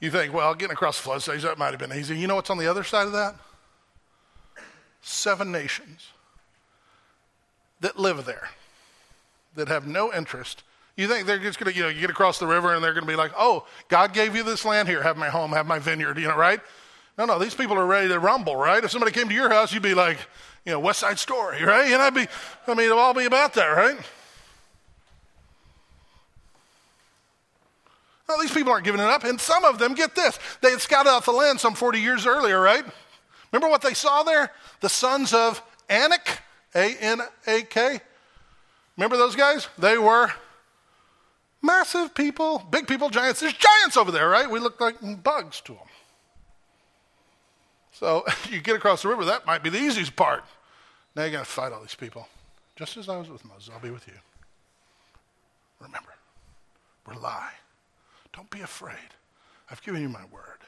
you 0.00 0.10
think, 0.10 0.32
well, 0.32 0.54
getting 0.54 0.72
across 0.72 0.96
the 0.96 1.02
flood 1.02 1.20
stage, 1.20 1.42
that 1.42 1.58
might 1.58 1.70
have 1.70 1.78
been 1.78 1.92
easy. 1.92 2.16
You 2.16 2.28
know 2.28 2.36
what's 2.36 2.50
on 2.50 2.58
the 2.58 2.68
other 2.68 2.84
side 2.84 3.06
of 3.06 3.12
that? 3.12 3.34
Seven 5.02 5.52
nations 5.52 6.08
that 7.80 7.98
live 7.98 8.24
there 8.24 8.48
that 9.54 9.68
have 9.68 9.86
no 9.86 10.12
interest. 10.12 10.62
You 10.96 11.08
think 11.08 11.26
they're 11.26 11.38
just 11.38 11.58
going 11.58 11.72
to, 11.72 11.76
you 11.76 11.84
know, 11.84 11.88
you 11.88 12.00
get 12.00 12.10
across 12.10 12.38
the 12.38 12.46
river 12.46 12.74
and 12.74 12.82
they're 12.82 12.92
going 12.92 13.04
to 13.04 13.10
be 13.10 13.16
like, 13.16 13.32
oh, 13.36 13.66
God 13.88 14.12
gave 14.12 14.36
you 14.36 14.42
this 14.42 14.64
land 14.64 14.88
here, 14.88 15.02
have 15.02 15.16
my 15.16 15.28
home, 15.28 15.52
have 15.52 15.66
my 15.66 15.78
vineyard, 15.78 16.18
you 16.18 16.28
know, 16.28 16.36
right? 16.36 16.60
No, 17.18 17.24
no, 17.24 17.38
these 17.38 17.54
people 17.54 17.76
are 17.78 17.86
ready 17.86 18.08
to 18.08 18.18
rumble, 18.18 18.56
right? 18.56 18.82
If 18.82 18.90
somebody 18.90 19.12
came 19.12 19.28
to 19.28 19.34
your 19.34 19.50
house, 19.50 19.72
you'd 19.72 19.82
be 19.82 19.94
like, 19.94 20.18
you 20.64 20.72
know, 20.72 20.80
West 20.80 21.00
Side 21.00 21.18
Story, 21.18 21.62
right? 21.64 21.90
And 21.90 22.00
I'd 22.00 22.14
be, 22.14 22.26
I 22.66 22.74
mean, 22.74 22.86
it'll 22.86 22.98
all 22.98 23.14
be 23.14 23.24
about 23.24 23.54
that, 23.54 23.66
right? 23.66 23.98
No, 28.28 28.40
these 28.40 28.52
people 28.52 28.72
aren't 28.72 28.84
giving 28.84 29.00
it 29.00 29.06
up. 29.06 29.24
And 29.24 29.40
some 29.40 29.64
of 29.64 29.78
them, 29.78 29.94
get 29.94 30.14
this, 30.14 30.38
they 30.60 30.70
had 30.70 30.80
scouted 30.80 31.10
out 31.10 31.24
the 31.24 31.32
land 31.32 31.60
some 31.60 31.74
40 31.74 32.00
years 32.00 32.26
earlier, 32.26 32.60
right? 32.60 32.84
Remember 33.52 33.70
what 33.70 33.82
they 33.82 33.94
saw 33.94 34.22
there? 34.22 34.50
The 34.80 34.88
sons 34.88 35.32
of 35.34 35.62
Anak, 35.88 36.40
A 36.74 36.96
N 36.96 37.20
A 37.46 37.62
K. 37.62 38.00
Remember 38.96 39.16
those 39.16 39.36
guys? 39.36 39.68
They 39.78 39.98
were 39.98 40.32
massive 41.60 42.14
people, 42.14 42.66
big 42.70 42.86
people, 42.86 43.10
giants. 43.10 43.40
There's 43.40 43.52
giants 43.52 43.96
over 43.96 44.10
there, 44.10 44.28
right? 44.28 44.50
We 44.50 44.58
look 44.58 44.80
like 44.80 44.96
bugs 45.22 45.60
to 45.62 45.72
them. 45.72 45.82
So 47.92 48.24
you 48.50 48.60
get 48.60 48.76
across 48.76 49.02
the 49.02 49.08
river, 49.08 49.24
that 49.26 49.46
might 49.46 49.62
be 49.62 49.70
the 49.70 49.78
easiest 49.78 50.16
part. 50.16 50.44
Now 51.14 51.24
you 51.24 51.30
got 51.30 51.44
to 51.44 51.50
fight 51.50 51.72
all 51.72 51.80
these 51.80 51.94
people. 51.94 52.26
Just 52.74 52.96
as 52.96 53.08
I 53.08 53.16
was 53.16 53.28
with 53.28 53.44
Moses, 53.44 53.70
I'll 53.72 53.80
be 53.80 53.90
with 53.90 54.06
you. 54.06 54.14
Remember, 55.78 56.14
rely. 57.06 57.50
Don't 58.32 58.48
be 58.50 58.60
afraid. 58.60 58.96
I've 59.70 59.82
given 59.82 60.00
you 60.00 60.08
my 60.08 60.24
word. 60.32 60.61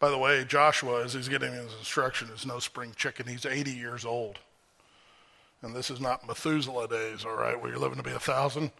By 0.00 0.10
the 0.10 0.18
way, 0.18 0.44
Joshua, 0.44 1.04
as 1.04 1.12
he's 1.12 1.28
getting 1.28 1.52
his 1.52 1.72
instruction, 1.78 2.30
is 2.34 2.46
no 2.46 2.58
spring 2.58 2.92
chicken. 2.96 3.26
He's 3.26 3.44
80 3.46 3.70
years 3.70 4.04
old. 4.06 4.38
And 5.62 5.76
this 5.76 5.90
is 5.90 6.00
not 6.00 6.26
Methuselah 6.26 6.88
days, 6.88 7.26
all 7.26 7.36
right, 7.36 7.60
where 7.60 7.70
you're 7.70 7.78
living 7.78 7.98
to 7.98 8.02
be 8.02 8.12
a 8.12 8.18
thousand. 8.18 8.70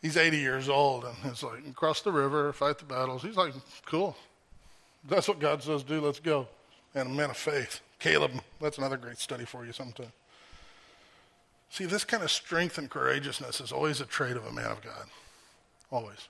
He's 0.00 0.16
80 0.16 0.38
years 0.38 0.68
old, 0.68 1.04
and 1.04 1.14
it's 1.26 1.42
like, 1.42 1.74
cross 1.74 2.00
the 2.00 2.12
river, 2.12 2.52
fight 2.54 2.78
the 2.78 2.86
battles. 2.86 3.22
He's 3.22 3.36
like, 3.36 3.52
cool. 3.84 4.16
That's 5.06 5.28
what 5.28 5.38
God 5.38 5.62
says 5.62 5.82
do, 5.82 6.00
let's 6.00 6.20
go. 6.20 6.48
And 6.94 7.08
a 7.08 7.12
man 7.12 7.30
of 7.30 7.36
faith. 7.36 7.80
Caleb, 7.98 8.30
that's 8.60 8.78
another 8.78 8.96
great 8.96 9.18
study 9.18 9.44
for 9.44 9.66
you 9.66 9.72
sometime. 9.72 10.12
See, 11.68 11.84
this 11.84 12.04
kind 12.04 12.22
of 12.22 12.30
strength 12.30 12.78
and 12.78 12.88
courageousness 12.88 13.60
is 13.60 13.70
always 13.72 14.00
a 14.00 14.06
trait 14.06 14.36
of 14.36 14.46
a 14.46 14.52
man 14.52 14.70
of 14.70 14.80
God. 14.80 15.04
Always. 15.90 16.28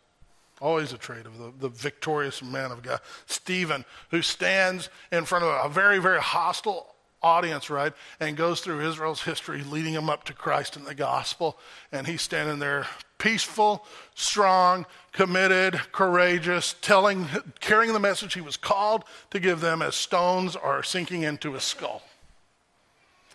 Always 0.61 0.93
a 0.93 0.99
trait 0.99 1.27
of 1.27 1.39
the, 1.39 1.53
the 1.59 1.69
victorious 1.69 2.43
man 2.43 2.73
of 2.73 2.83
God. 2.83 3.01
Stephen, 3.27 3.85
who 4.11 4.23
stands 4.23 4.91
in 5.13 5.25
front 5.25 5.45
of 5.45 5.71
a 5.71 5.73
very, 5.73 5.99
very 5.99 6.21
hostile 6.21 6.95
audience, 7.23 7.71
right, 7.71 7.93
and 8.21 8.37
goes 8.37 8.61
through 8.61 8.81
Israel's 8.81 9.23
history, 9.23 9.63
leading 9.63 9.95
them 9.95 10.11
up 10.11 10.25
to 10.25 10.33
Christ 10.33 10.77
and 10.77 10.87
the 10.87 10.95
gospel. 10.95 11.59
And 11.93 12.07
he's 12.07 12.23
standing 12.23 12.59
there 12.59 12.87
peaceful, 13.19 13.85
strong, 14.15 14.87
committed, 15.13 15.75
courageous, 15.93 16.75
telling, 16.81 17.27
carrying 17.61 17.93
the 17.93 18.01
message 18.01 18.35
he 18.35 18.41
was 18.41 18.57
called 18.57 19.05
to 19.31 19.41
give 19.41 19.61
them 19.61 19.83
as 19.83 19.95
stones 19.95 20.57
are 20.57 20.83
sinking 20.83 21.23
into 21.23 21.55
his 21.55 21.65
skull. 21.65 22.03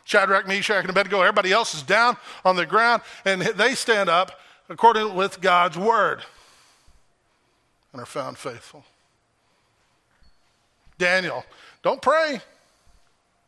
Shadrach, 0.05 0.47
Meshach, 0.47 0.81
and 0.81 0.89
Abednego, 0.89 1.21
everybody 1.21 1.51
else 1.51 1.73
is 1.73 1.81
down 1.81 2.17
on 2.43 2.55
the 2.55 2.65
ground, 2.65 3.01
and 3.23 3.41
they 3.41 3.73
stand 3.75 4.09
up 4.09 4.39
according 4.69 5.15
with 5.15 5.39
God's 5.39 5.77
word 5.77 6.23
and 7.93 8.01
are 8.01 8.05
found 8.05 8.37
faithful. 8.37 8.83
Daniel, 10.97 11.45
don't 11.81 12.01
pray. 12.01 12.41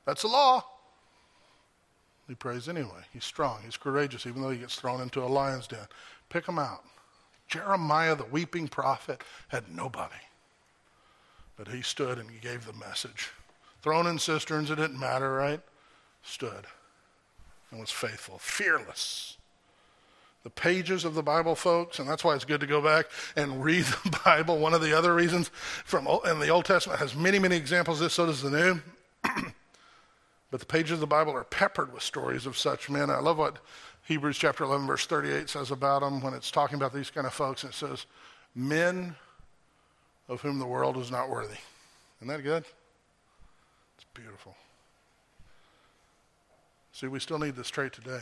That's 0.05 0.21
the 0.21 0.27
law. 0.27 0.63
He 2.27 2.35
prays 2.35 2.69
anyway. 2.69 3.03
He's 3.11 3.25
strong. 3.25 3.59
He's 3.63 3.77
courageous, 3.77 4.25
even 4.25 4.41
though 4.41 4.49
he 4.49 4.59
gets 4.59 4.75
thrown 4.75 5.01
into 5.01 5.23
a 5.23 5.25
lion's 5.25 5.67
den. 5.67 5.87
Pick 6.29 6.47
him 6.47 6.57
out. 6.57 6.83
Jeremiah, 7.47 8.15
the 8.15 8.25
weeping 8.25 8.67
prophet, 8.67 9.21
had 9.49 9.63
nobody. 9.73 10.15
But 11.57 11.67
he 11.67 11.81
stood 11.81 12.17
and 12.17 12.29
he 12.29 12.39
gave 12.39 12.65
the 12.65 12.73
message. 12.73 13.29
Thrown 13.83 14.07
in 14.07 14.17
cisterns, 14.17 14.71
it 14.71 14.75
didn't 14.75 14.99
matter, 14.99 15.33
right? 15.33 15.61
Stood 16.23 16.65
and 17.69 17.79
was 17.79 17.91
faithful, 17.91 18.39
fearless 18.39 19.34
the 20.45 20.51
pages 20.51 21.05
of 21.05 21.15
the 21.15 21.23
Bible, 21.23 21.55
folks, 21.55 21.97
and 21.97 22.07
that's 22.07 22.23
why 22.23 22.35
it's 22.35 22.45
good 22.45 22.61
to 22.61 22.67
go 22.67 22.79
back 22.79 23.07
and 23.35 23.63
read 23.63 23.83
the 24.03 24.19
Bible. 24.23 24.59
One 24.59 24.75
of 24.75 24.81
the 24.81 24.95
other 24.95 25.13
reasons 25.13 25.49
from 25.49 26.07
in 26.23 26.39
the 26.39 26.49
Old 26.49 26.65
Testament 26.65 26.99
has 26.99 27.15
many, 27.15 27.39
many 27.39 27.55
examples 27.55 27.99
of 27.99 28.05
this, 28.05 28.13
so 28.13 28.27
does 28.27 28.43
the 28.43 28.51
New. 28.51 28.79
but 30.51 30.59
the 30.59 30.65
pages 30.67 30.91
of 30.91 30.99
the 30.99 31.07
Bible 31.07 31.33
are 31.33 31.45
peppered 31.45 31.91
with 31.91 32.03
stories 32.03 32.45
of 32.45 32.55
such 32.55 32.91
men. 32.91 33.09
I 33.09 33.17
love 33.21 33.39
what 33.39 33.57
Hebrews 34.03 34.37
chapter 34.37 34.63
11, 34.65 34.85
verse 34.85 35.07
38 35.07 35.49
says 35.49 35.71
about 35.71 36.01
them 36.01 36.21
when 36.21 36.35
it's 36.35 36.51
talking 36.51 36.75
about 36.75 36.93
these 36.93 37.09
kind 37.09 37.25
of 37.25 37.33
folks. 37.33 37.63
And 37.63 37.73
It 37.73 37.75
says, 37.75 38.05
Men 38.53 39.15
of 40.29 40.41
whom 40.41 40.59
the 40.59 40.67
world 40.67 40.97
is 40.97 41.09
not 41.09 41.27
worthy. 41.27 41.57
Isn't 42.19 42.27
that 42.27 42.43
good? 42.43 42.65
It's 43.95 44.05
beautiful. 44.13 44.55
See, 46.91 47.07
we 47.07 47.19
still 47.19 47.39
need 47.39 47.55
this 47.55 47.71
trait 47.71 47.93
today. 47.93 48.21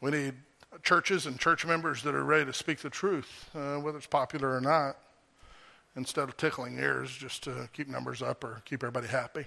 We 0.00 0.10
need 0.10 0.34
churches 0.82 1.26
and 1.26 1.38
church 1.38 1.66
members 1.66 2.02
that 2.02 2.14
are 2.14 2.24
ready 2.24 2.44
to 2.44 2.52
speak 2.52 2.78
the 2.78 2.90
truth, 2.90 3.50
uh, 3.54 3.76
whether 3.76 3.98
it's 3.98 4.06
popular 4.06 4.54
or 4.54 4.60
not, 4.60 4.96
instead 5.96 6.28
of 6.28 6.36
tickling 6.36 6.78
ears 6.78 7.10
just 7.10 7.42
to 7.44 7.68
keep 7.72 7.88
numbers 7.88 8.22
up 8.22 8.44
or 8.44 8.62
keep 8.64 8.82
everybody 8.82 9.08
happy. 9.08 9.46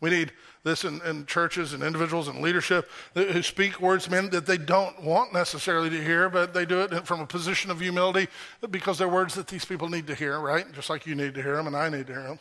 We 0.00 0.10
need 0.10 0.32
this 0.62 0.84
in, 0.84 1.00
in, 1.06 1.24
churches 1.24 1.72
and 1.72 1.82
individuals 1.82 2.28
and 2.28 2.42
leadership 2.42 2.90
who 3.14 3.42
speak 3.42 3.80
words 3.80 4.10
men 4.10 4.28
that 4.30 4.44
they 4.44 4.58
don't 4.58 5.02
want 5.02 5.32
necessarily 5.32 5.88
to 5.88 6.04
hear, 6.04 6.28
but 6.28 6.52
they 6.52 6.66
do 6.66 6.82
it 6.82 7.06
from 7.06 7.20
a 7.20 7.26
position 7.26 7.70
of 7.70 7.80
humility 7.80 8.28
because 8.70 8.98
they're 8.98 9.08
words 9.08 9.34
that 9.36 9.46
these 9.46 9.64
people 9.64 9.88
need 9.88 10.06
to 10.06 10.14
hear, 10.14 10.38
right? 10.38 10.70
Just 10.74 10.90
like 10.90 11.06
you 11.06 11.14
need 11.14 11.34
to 11.34 11.42
hear 11.42 11.56
them 11.56 11.66
and 11.66 11.74
I 11.74 11.88
need 11.88 12.06
to 12.08 12.12
hear 12.12 12.22
them. 12.24 12.38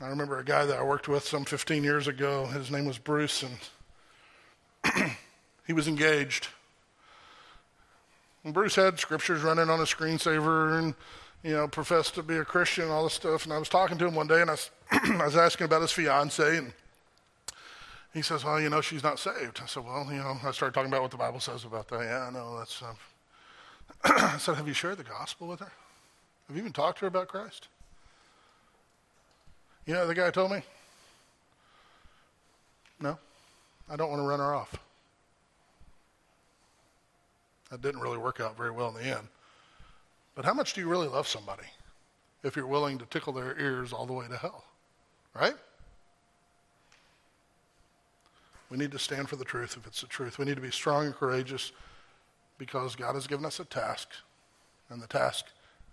I 0.00 0.08
remember 0.08 0.38
a 0.38 0.44
guy 0.44 0.66
that 0.66 0.78
I 0.78 0.82
worked 0.82 1.08
with 1.08 1.26
some 1.26 1.44
15 1.44 1.82
years 1.82 2.06
ago. 2.06 2.46
His 2.46 2.70
name 2.70 2.84
was 2.84 2.98
Bruce, 2.98 3.42
and 3.42 5.12
he 5.66 5.72
was 5.72 5.88
engaged. 5.88 6.48
And 8.44 8.52
Bruce 8.52 8.76
had 8.76 8.98
scriptures 8.98 9.42
running 9.42 9.70
on 9.70 9.80
a 9.80 9.84
screensaver 9.84 10.78
and, 10.78 10.94
you 11.42 11.54
know, 11.54 11.66
professed 11.66 12.14
to 12.16 12.22
be 12.22 12.36
a 12.36 12.44
Christian 12.44 12.84
and 12.84 12.92
all 12.92 13.04
this 13.04 13.14
stuff. 13.14 13.44
And 13.44 13.52
I 13.54 13.58
was 13.58 13.70
talking 13.70 13.96
to 13.98 14.06
him 14.06 14.14
one 14.14 14.26
day, 14.26 14.42
and 14.42 14.50
I 14.50 14.52
was, 14.54 14.70
I 14.90 15.24
was 15.24 15.36
asking 15.36 15.64
about 15.64 15.80
his 15.80 15.92
fiance, 15.92 16.58
and 16.58 16.72
he 18.12 18.20
says, 18.20 18.44
"Well, 18.44 18.60
you 18.60 18.68
know, 18.68 18.82
she's 18.82 19.02
not 19.02 19.18
saved." 19.18 19.60
I 19.62 19.66
said, 19.66 19.84
"Well, 19.84 20.06
you 20.10 20.18
know," 20.18 20.38
I 20.44 20.50
started 20.52 20.74
talking 20.74 20.90
about 20.90 21.02
what 21.02 21.10
the 21.10 21.16
Bible 21.16 21.40
says 21.40 21.64
about 21.64 21.88
that. 21.88 22.00
Yeah, 22.00 22.28
I 22.28 22.30
know 22.30 22.58
that's 22.58 22.82
uh, 22.82 22.94
I 24.04 24.38
said, 24.38 24.56
Have 24.56 24.68
you 24.68 24.74
shared 24.74 24.98
the 24.98 25.04
gospel 25.04 25.48
with 25.48 25.60
her? 25.60 25.72
Have 26.48 26.56
you 26.56 26.62
even 26.62 26.72
talked 26.72 26.98
to 26.98 27.02
her 27.02 27.08
about 27.08 27.28
Christ? 27.28 27.68
You 29.86 29.94
know, 29.94 30.06
the 30.06 30.14
guy 30.14 30.30
told 30.30 30.50
me, 30.50 30.62
No, 33.00 33.18
I 33.88 33.96
don't 33.96 34.10
want 34.10 34.20
to 34.20 34.26
run 34.26 34.40
her 34.40 34.54
off. 34.54 34.74
That 37.70 37.82
didn't 37.82 38.00
really 38.00 38.18
work 38.18 38.40
out 38.40 38.56
very 38.56 38.70
well 38.70 38.88
in 38.88 38.94
the 38.94 39.16
end. 39.16 39.28
But 40.34 40.44
how 40.44 40.54
much 40.54 40.74
do 40.74 40.80
you 40.80 40.88
really 40.88 41.08
love 41.08 41.26
somebody 41.26 41.66
if 42.42 42.56
you're 42.56 42.66
willing 42.66 42.98
to 42.98 43.06
tickle 43.06 43.32
their 43.32 43.58
ears 43.58 43.92
all 43.92 44.06
the 44.06 44.12
way 44.12 44.26
to 44.28 44.36
hell? 44.36 44.64
Right? 45.34 45.54
We 48.70 48.76
need 48.76 48.92
to 48.92 48.98
stand 48.98 49.28
for 49.28 49.36
the 49.36 49.44
truth 49.44 49.76
if 49.76 49.86
it's 49.86 50.00
the 50.00 50.06
truth. 50.06 50.38
We 50.38 50.44
need 50.44 50.56
to 50.56 50.62
be 50.62 50.70
strong 50.70 51.06
and 51.06 51.14
courageous 51.14 51.72
because 52.58 52.96
God 52.96 53.14
has 53.14 53.26
given 53.26 53.44
us 53.44 53.60
a 53.60 53.64
task, 53.64 54.08
and 54.90 55.00
the 55.00 55.06
task 55.06 55.46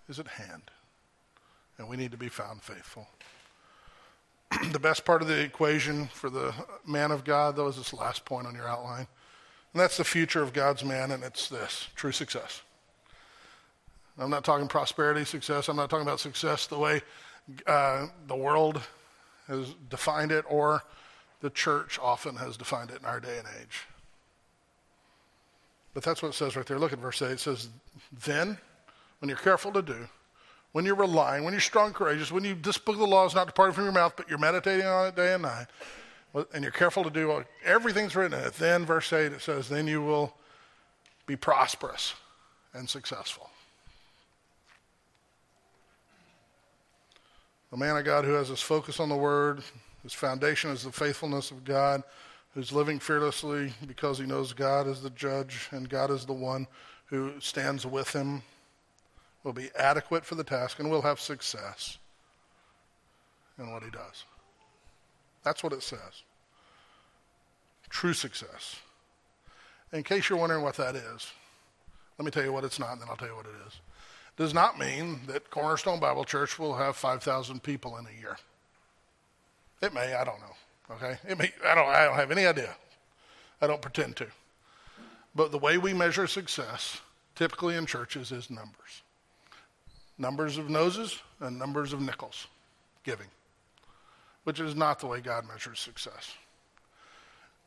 is 0.09 0.19
at 0.19 0.27
hand. 0.27 0.63
And 1.77 1.87
we 1.87 1.97
need 1.97 2.11
to 2.11 2.17
be 2.17 2.29
found 2.29 2.61
faithful. 2.61 3.07
The 4.71 4.79
best 4.79 5.05
part 5.05 5.21
of 5.21 5.27
the 5.27 5.39
equation 5.39 6.07
for 6.07 6.29
the 6.29 6.53
man 6.85 7.11
of 7.11 7.23
God, 7.23 7.55
though, 7.55 7.67
is 7.67 7.77
this 7.77 7.93
last 7.93 8.25
point 8.25 8.47
on 8.47 8.55
your 8.55 8.67
outline. 8.67 9.07
And 9.73 9.81
that's 9.81 9.97
the 9.97 10.03
future 10.03 10.41
of 10.41 10.53
God's 10.53 10.83
man, 10.83 11.11
and 11.11 11.23
it's 11.23 11.49
this 11.49 11.87
true 11.95 12.11
success. 12.11 12.61
I'm 14.17 14.29
not 14.29 14.43
talking 14.43 14.67
prosperity 14.67 15.25
success. 15.25 15.69
I'm 15.69 15.75
not 15.75 15.89
talking 15.89 16.05
about 16.05 16.19
success 16.19 16.67
the 16.67 16.77
way 16.77 17.01
uh, 17.65 18.07
the 18.27 18.35
world 18.35 18.81
has 19.47 19.73
defined 19.89 20.31
it 20.31 20.45
or 20.47 20.83
the 21.41 21.49
church 21.49 21.99
often 22.01 22.35
has 22.35 22.55
defined 22.55 22.91
it 22.91 22.99
in 22.99 23.05
our 23.05 23.19
day 23.19 23.37
and 23.37 23.47
age. 23.59 23.87
But 25.93 26.03
that's 26.03 26.21
what 26.21 26.29
it 26.29 26.35
says 26.35 26.55
right 26.55 26.65
there. 26.65 26.79
Look 26.79 26.93
at 26.93 26.99
verse 26.99 27.21
8. 27.21 27.31
It 27.31 27.39
says, 27.39 27.69
Then, 28.25 28.57
when 29.19 29.29
you're 29.29 29.37
careful 29.37 29.71
to 29.73 29.81
do, 29.81 30.07
when 30.73 30.85
you're 30.85 30.95
relying, 30.95 31.43
when 31.43 31.53
you're 31.53 31.61
strong 31.61 31.87
and 31.87 31.95
courageous, 31.95 32.31
when 32.31 32.43
you, 32.43 32.55
this 32.55 32.77
book 32.77 32.95
of 32.95 32.99
the 32.99 33.07
law 33.07 33.25
is 33.25 33.35
not 33.35 33.47
departing 33.47 33.73
from 33.73 33.85
your 33.85 33.93
mouth, 33.93 34.13
but 34.17 34.27
you're 34.27 34.39
meditating 34.39 34.85
on 34.85 35.07
it 35.07 35.15
day 35.15 35.33
and 35.33 35.43
night, 35.43 35.67
and 36.53 36.63
you're 36.63 36.71
careful 36.71 37.03
to 37.03 37.11
do 37.11 37.43
everything's 37.63 38.15
written 38.15 38.37
in 38.39 38.45
it, 38.45 38.53
then, 38.55 38.85
verse 38.85 39.13
8, 39.13 39.31
it 39.31 39.41
says, 39.41 39.69
Then 39.69 39.87
you 39.87 40.01
will 40.01 40.35
be 41.27 41.35
prosperous 41.35 42.15
and 42.73 42.89
successful. 42.89 43.49
The 47.69 47.77
man 47.77 47.95
of 47.97 48.05
God 48.05 48.25
who 48.25 48.33
has 48.33 48.49
his 48.49 48.61
focus 48.61 48.99
on 48.99 49.09
the 49.09 49.15
word, 49.15 49.61
his 50.01 50.13
foundation 50.13 50.71
is 50.71 50.83
the 50.83 50.91
faithfulness 50.91 51.51
of 51.51 51.63
God, 51.63 52.03
who's 52.53 52.71
living 52.71 52.99
fearlessly 52.99 53.73
because 53.87 54.19
he 54.19 54.25
knows 54.25 54.53
God 54.53 54.87
is 54.87 55.01
the 55.01 55.09
judge 55.11 55.69
and 55.71 55.89
God 55.89 56.11
is 56.11 56.25
the 56.25 56.33
one 56.33 56.67
who 57.07 57.33
stands 57.39 57.85
with 57.85 58.11
him, 58.13 58.43
will 59.43 59.53
be 59.53 59.69
adequate 59.77 60.25
for 60.25 60.35
the 60.35 60.43
task 60.43 60.79
and 60.79 60.89
will 60.89 61.01
have 61.01 61.19
success 61.19 61.97
in 63.59 63.71
what 63.71 63.83
he 63.83 63.89
does. 63.89 64.23
That's 65.43 65.63
what 65.63 65.73
it 65.73 65.83
says. 65.83 66.23
True 67.89 68.13
success. 68.13 68.77
In 69.91 70.03
case 70.03 70.29
you're 70.29 70.39
wondering 70.39 70.63
what 70.63 70.77
that 70.77 70.95
is, 70.95 71.31
let 72.17 72.25
me 72.25 72.31
tell 72.31 72.43
you 72.43 72.53
what 72.53 72.63
it's 72.63 72.79
not, 72.79 72.93
and 72.93 73.01
then 73.01 73.09
I'll 73.09 73.17
tell 73.17 73.27
you 73.27 73.35
what 73.35 73.45
it 73.45 73.67
is. 73.67 73.73
It 73.73 74.41
does 74.41 74.53
not 74.53 74.79
mean 74.79 75.19
that 75.27 75.51
Cornerstone 75.51 75.99
Bible 75.99 76.23
Church 76.23 76.57
will 76.57 76.75
have 76.75 76.95
5,000 76.95 77.61
people 77.61 77.97
in 77.97 78.07
a 78.07 78.19
year. 78.19 78.37
It 79.81 79.93
may, 79.93 80.15
I 80.15 80.23
don't 80.23 80.39
know. 80.39 80.95
Okay? 80.95 81.17
It 81.27 81.37
may, 81.37 81.51
I 81.65 81.75
don't, 81.75 81.87
I 81.87 82.05
don't 82.05 82.15
have 82.15 82.31
any 82.31 82.45
idea. 82.45 82.75
I 83.61 83.67
don't 83.67 83.81
pretend 83.81 84.15
to. 84.17 84.27
But 85.35 85.51
the 85.51 85.57
way 85.57 85.77
we 85.77 85.93
measure 85.93 86.27
success, 86.27 87.01
typically 87.35 87.75
in 87.75 87.85
churches, 87.85 88.31
is 88.31 88.49
numbers 88.49 89.02
numbers 90.17 90.57
of 90.57 90.69
noses 90.69 91.19
and 91.39 91.57
numbers 91.57 91.93
of 91.93 92.01
nickels 92.01 92.47
giving, 93.03 93.27
which 94.43 94.59
is 94.59 94.75
not 94.75 94.99
the 94.99 95.07
way 95.07 95.21
God 95.21 95.47
measures 95.47 95.79
success. 95.79 96.33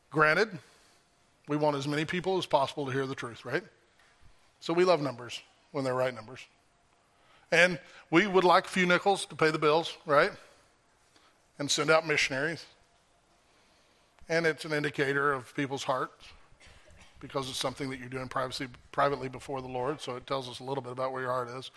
Granted, 0.09 0.49
we 1.47 1.57
want 1.57 1.75
as 1.75 1.87
many 1.87 2.05
people 2.05 2.37
as 2.37 2.45
possible 2.45 2.85
to 2.85 2.91
hear 2.91 3.05
the 3.05 3.15
truth, 3.15 3.45
right? 3.45 3.63
So 4.59 4.73
we 4.73 4.83
love 4.83 5.01
numbers 5.01 5.41
when 5.71 5.83
they're 5.83 5.93
right 5.93 6.13
numbers. 6.13 6.39
And 7.51 7.79
we 8.11 8.27
would 8.27 8.43
like 8.43 8.65
a 8.65 8.69
few 8.69 8.85
nickels 8.85 9.25
to 9.27 9.35
pay 9.35 9.51
the 9.51 9.59
bills, 9.59 9.97
right? 10.05 10.31
and 11.59 11.69
send 11.69 11.89
out 11.89 12.05
missionaries. 12.07 12.65
And 14.29 14.45
it's 14.45 14.65
an 14.65 14.73
indicator 14.73 15.31
of 15.33 15.55
people's 15.55 15.83
hearts 15.83 16.25
because 17.19 17.49
it's 17.49 17.57
something 17.57 17.89
that 17.89 17.99
you're 17.99 18.09
doing 18.09 18.27
privacy, 18.27 18.67
privately 18.91 19.29
before 19.29 19.61
the 19.61 19.67
Lord. 19.67 20.01
So 20.01 20.15
it 20.15 20.27
tells 20.27 20.49
us 20.49 20.59
a 20.59 20.63
little 20.63 20.83
bit 20.83 20.91
about 20.91 21.11
where 21.11 21.21
your 21.21 21.31
heart 21.31 21.49
is. 21.49 21.71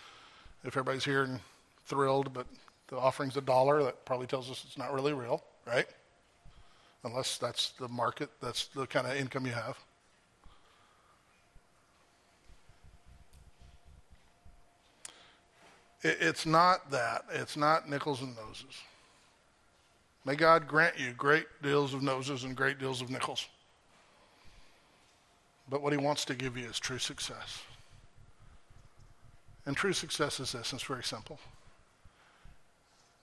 If 0.63 0.77
everybody's 0.77 1.05
here 1.05 1.23
and 1.23 1.39
thrilled, 1.85 2.33
but 2.33 2.47
the 2.87 2.97
offering's 2.97 3.37
a 3.37 3.41
dollar, 3.41 3.83
that 3.83 4.05
probably 4.05 4.27
tells 4.27 4.49
us 4.49 4.63
it's 4.65 4.77
not 4.77 4.93
really 4.93 5.13
real, 5.13 5.43
right? 5.65 5.87
Unless 7.03 7.37
that's 7.39 7.71
the 7.71 7.87
market, 7.87 8.29
that's 8.41 8.67
the 8.67 8.85
kind 8.85 9.07
of 9.07 9.15
income 9.15 9.45
you 9.45 9.53
have. 9.53 9.77
it's 16.03 16.45
not 16.45 16.89
that. 16.91 17.25
It's 17.31 17.55
not 17.55 17.89
nickels 17.89 18.21
and 18.21 18.35
noses. 18.35 18.81
May 20.25 20.35
God 20.35 20.67
grant 20.67 20.99
you 20.99 21.13
great 21.13 21.45
deals 21.61 21.93
of 21.93 22.03
noses 22.03 22.43
and 22.43 22.55
great 22.55 22.79
deals 22.79 23.01
of 23.01 23.09
nickels. 23.09 23.47
But 25.69 25.81
what 25.81 25.93
he 25.93 25.97
wants 25.97 26.25
to 26.25 26.35
give 26.35 26.57
you 26.57 26.67
is 26.67 26.79
true 26.79 26.99
success. 26.99 27.61
And 29.65 29.77
true 29.77 29.93
success 29.93 30.39
is 30.39 30.53
this, 30.53 30.73
it's 30.73 30.83
very 30.83 31.03
simple. 31.03 31.39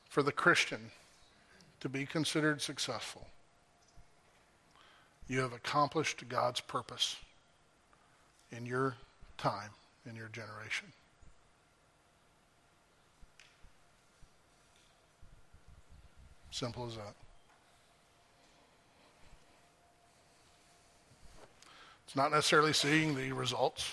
For 0.08 0.22
the 0.22 0.32
Christian 0.32 0.90
to 1.80 1.88
be 1.88 2.06
considered 2.06 2.62
successful, 2.62 3.26
you 5.28 5.40
have 5.40 5.52
accomplished 5.52 6.28
God's 6.28 6.60
purpose 6.60 7.16
in 8.50 8.64
your 8.64 8.94
time, 9.36 9.70
in 10.08 10.16
your 10.16 10.28
generation. 10.28 10.92
Simple 16.50 16.86
as 16.86 16.96
that. 16.96 17.14
It's 22.06 22.16
not 22.16 22.32
necessarily 22.32 22.72
seeing 22.72 23.14
the 23.14 23.32
results. 23.32 23.92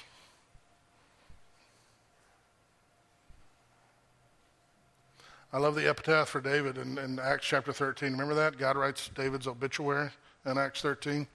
I 5.55 5.57
love 5.57 5.73
the 5.73 5.87
epitaph 5.87 6.27
for 6.27 6.41
David 6.41 6.77
in, 6.77 6.97
in, 6.97 7.17
Acts 7.17 7.47
chapter 7.47 7.71
13. 7.71 8.11
Remember 8.11 8.35
that? 8.35 8.57
God 8.57 8.75
writes 8.75 9.09
David's 9.15 9.47
obituary 9.47 10.09
in 10.45 10.57
Acts 10.57 10.81
13. 10.81 11.25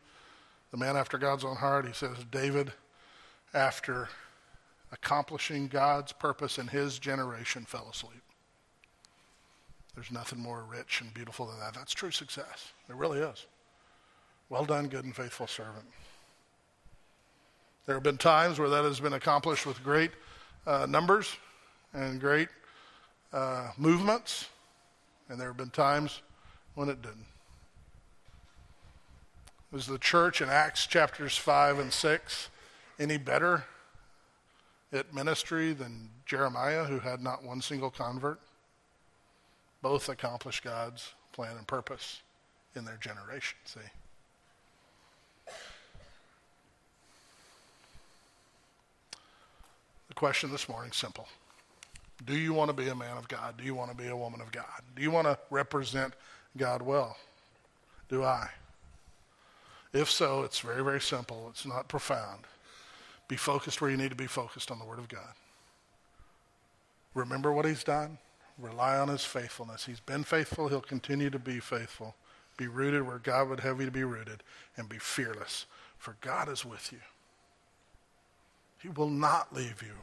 The 0.72 0.76
man 0.76 0.94
after 0.94 1.16
God's 1.16 1.42
own 1.42 1.56
heart. 1.56 1.86
He 1.86 1.94
says, 1.94 2.18
David, 2.30 2.70
after 3.54 4.10
accomplishing 4.92 5.68
God's 5.68 6.12
purpose 6.12 6.58
in 6.58 6.66
his 6.66 6.98
generation, 6.98 7.64
fell 7.64 7.88
asleep. 7.90 8.20
There's 9.94 10.12
nothing 10.12 10.38
more 10.38 10.64
rich 10.70 11.00
and 11.00 11.14
beautiful 11.14 11.46
than 11.46 11.58
that. 11.58 11.72
That's 11.72 11.94
true 11.94 12.10
success. 12.10 12.72
It 12.90 12.96
really 12.96 13.20
is. 13.20 13.46
Well 14.50 14.66
done, 14.66 14.88
good 14.88 15.06
and 15.06 15.16
faithful 15.16 15.46
servant. 15.46 15.86
There 17.86 17.96
have 17.96 18.04
been 18.04 18.18
times 18.18 18.58
where 18.58 18.68
that 18.68 18.84
has 18.84 19.00
been 19.00 19.14
accomplished 19.14 19.64
with 19.64 19.82
great 19.82 20.10
uh, 20.66 20.84
numbers 20.86 21.34
and 21.94 22.20
great 22.20 22.48
uh, 23.32 23.70
movements, 23.76 24.48
and 25.28 25.40
there 25.40 25.48
have 25.48 25.56
been 25.56 25.70
times 25.70 26.22
when 26.74 26.88
it 26.88 27.02
didn't. 27.02 27.26
Was 29.72 29.86
the 29.86 29.98
church 29.98 30.40
in 30.40 30.48
Acts 30.48 30.86
chapters 30.86 31.36
5 31.36 31.78
and 31.78 31.92
6 31.92 32.48
any 32.98 33.16
better 33.16 33.64
at 34.92 35.14
ministry 35.14 35.72
than 35.72 36.10
Jeremiah, 36.26 36.84
who 36.84 36.98
had 36.98 37.22
not 37.22 37.44
one 37.44 37.60
single 37.62 37.90
convert? 37.90 38.40
both 39.82 40.08
accomplished 40.08 40.62
God's 40.62 41.14
plan 41.32 41.56
and 41.56 41.66
purpose 41.66 42.20
in 42.74 42.84
their 42.84 42.96
generation. 42.96 43.56
See? 43.64 43.80
The 50.08 50.14
question 50.14 50.50
this 50.50 50.68
morning 50.68 50.92
simple. 50.92 51.28
Do 52.26 52.36
you 52.36 52.52
want 52.52 52.68
to 52.68 52.74
be 52.74 52.88
a 52.88 52.94
man 52.94 53.16
of 53.16 53.28
God? 53.28 53.56
Do 53.56 53.64
you 53.64 53.74
want 53.74 53.90
to 53.90 53.96
be 53.96 54.08
a 54.08 54.16
woman 54.16 54.40
of 54.40 54.52
God? 54.52 54.82
Do 54.94 55.02
you 55.02 55.10
want 55.10 55.26
to 55.26 55.38
represent 55.50 56.14
God 56.56 56.82
well? 56.82 57.16
Do 58.08 58.24
I? 58.24 58.48
If 59.92 60.10
so, 60.10 60.42
it's 60.42 60.60
very, 60.60 60.84
very 60.84 61.00
simple. 61.00 61.48
It's 61.50 61.66
not 61.66 61.88
profound. 61.88 62.44
Be 63.28 63.36
focused 63.36 63.80
where 63.80 63.90
you 63.90 63.96
need 63.96 64.10
to 64.10 64.16
be 64.16 64.26
focused 64.26 64.70
on 64.70 64.78
the 64.78 64.84
Word 64.84 64.98
of 64.98 65.08
God. 65.08 65.34
Remember 67.14 67.52
what 67.52 67.64
He's 67.64 67.84
done. 67.84 68.18
Rely 68.60 68.98
on 68.98 69.08
his 69.08 69.24
faithfulness. 69.24 69.86
He's 69.86 70.00
been 70.00 70.24
faithful. 70.24 70.68
He'll 70.68 70.80
continue 70.80 71.30
to 71.30 71.38
be 71.38 71.60
faithful. 71.60 72.14
Be 72.56 72.66
rooted 72.66 73.06
where 73.06 73.18
God 73.18 73.48
would 73.48 73.60
have 73.60 73.80
you 73.80 73.86
to 73.86 73.92
be 73.92 74.04
rooted 74.04 74.42
and 74.76 74.88
be 74.88 74.98
fearless, 74.98 75.64
for 75.96 76.16
God 76.20 76.48
is 76.48 76.64
with 76.64 76.92
you. 76.92 76.98
He 78.82 78.88
will 78.88 79.08
not 79.08 79.54
leave 79.54 79.82
you. 79.82 79.94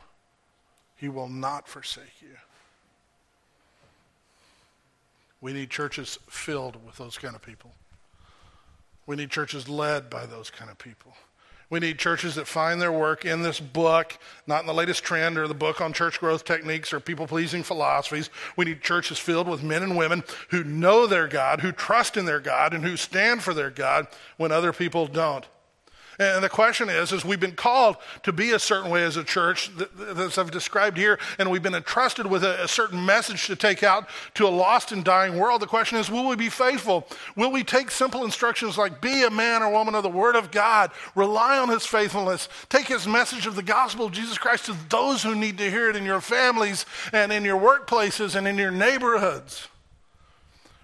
He 0.98 1.10
will 1.10 1.30
not 1.30 1.68
forsake 1.68 2.22
you. 2.22 2.36
We 5.40 5.54
need 5.54 5.70
churches 5.70 6.18
filled 6.28 6.84
with 6.86 6.98
those 6.98 7.18
kind 7.18 7.36
of 7.36 7.42
people. 7.42 7.72
We 9.06 9.16
need 9.16 9.30
churches 9.30 9.70
led 9.70 10.10
by 10.10 10.26
those 10.26 10.50
kind 10.50 10.70
of 10.70 10.78
people. 10.78 11.14
We 11.70 11.80
need 11.82 12.00
churches 12.00 12.36
that 12.36 12.48
find 12.48 12.82
their 12.82 12.94
work 12.94 13.26
in 13.26 13.42
this 13.42 13.60
book, 13.60 14.18
not 14.48 14.62
in 14.62 14.68
the 14.68 14.74
latest 14.74 15.04
trend 15.04 15.38
or 15.38 15.48
the 15.48 15.54
book 15.54 15.82
on 15.82 15.92
church 15.92 16.20
growth 16.20 16.46
techniques 16.46 16.94
or 16.94 17.00
people 17.00 17.28
pleasing 17.28 17.62
philosophies. 17.62 18.30
We 18.56 18.66
need 18.66 18.82
churches 18.82 19.20
filled 19.20 19.50
with 19.50 19.64
men 19.64 19.84
and 19.84 19.98
women 19.98 20.24
who 20.50 20.64
know 20.64 21.08
their 21.08 21.28
God, 21.28 21.60
who 21.60 21.74
trust 21.74 22.16
in 22.16 22.26
their 22.26 22.40
God, 22.40 22.74
and 22.74 22.86
who 22.86 22.96
stand 22.96 23.44
for 23.44 23.54
their 23.54 23.70
God 23.70 24.08
when 24.38 24.52
other 24.52 24.72
people 24.72 25.08
don't. 25.08 25.46
And 26.20 26.44
the 26.44 26.50
question 26.50 26.90
is, 26.90 27.12
is 27.12 27.24
we've 27.24 27.40
been 27.40 27.56
called 27.56 27.98
to 28.24 28.32
be 28.32 28.52
a 28.52 28.60
certain 28.60 28.90
way 28.90 29.04
as 29.04 29.18
a 29.18 29.24
church, 29.24 29.70
as 30.18 30.40
I've 30.40 30.50
described 30.50 30.98
here, 30.98 31.20
and 31.38 31.52
we've 31.52 31.62
been 31.62 31.76
entrusted 31.76 32.26
with 32.26 32.44
a, 32.44 32.64
a, 32.64 32.68
certain 32.68 33.06
message 33.06 33.46
to 33.48 33.56
take 33.56 33.84
out 33.84 34.10
to 34.34 34.48
a 34.48 34.50
lost 34.50 34.92
and 34.92 35.04
dying 35.04 35.38
world. 35.38 35.62
The 35.62 35.68
question 35.68 36.00
is, 36.00 36.10
will 36.10 36.28
we 36.28 36.36
be 36.36 36.50
faithful? 36.50 37.08
Will 37.36 37.52
we 37.52 37.64
take 37.64 37.92
simple 37.92 38.24
instructions 38.24 38.80
like 38.80 39.00
be 39.00 39.24
a 39.24 39.30
man 39.30 39.62
or 39.62 39.72
woman 39.72 39.94
of 39.94 40.02
the 40.02 40.10
Word 40.10 40.36
of 40.36 40.50
God, 40.50 40.90
rely 41.14 41.60
on 41.60 41.70
His 41.70 41.86
faithfulness, 41.86 42.50
take 42.68 42.88
His 42.88 43.08
message 43.08 43.46
of 43.46 43.56
the 43.56 43.62
gospel 43.62 44.08
of 44.08 44.12
Jesus 44.12 44.40
Christ 44.40 44.66
to 44.66 44.76
those 44.90 45.22
who 45.22 45.36
need 45.36 45.60
to 45.60 45.70
hear 45.70 45.88
it 45.88 45.96
in 45.96 46.04
your 46.04 46.22
families 46.22 46.88
and 47.14 47.32
in 47.32 47.46
your 47.46 47.60
workplaces 47.60 48.36
and 48.36 48.48
in 48.48 48.58
your 48.58 48.72
neighborhoods? 48.72 49.68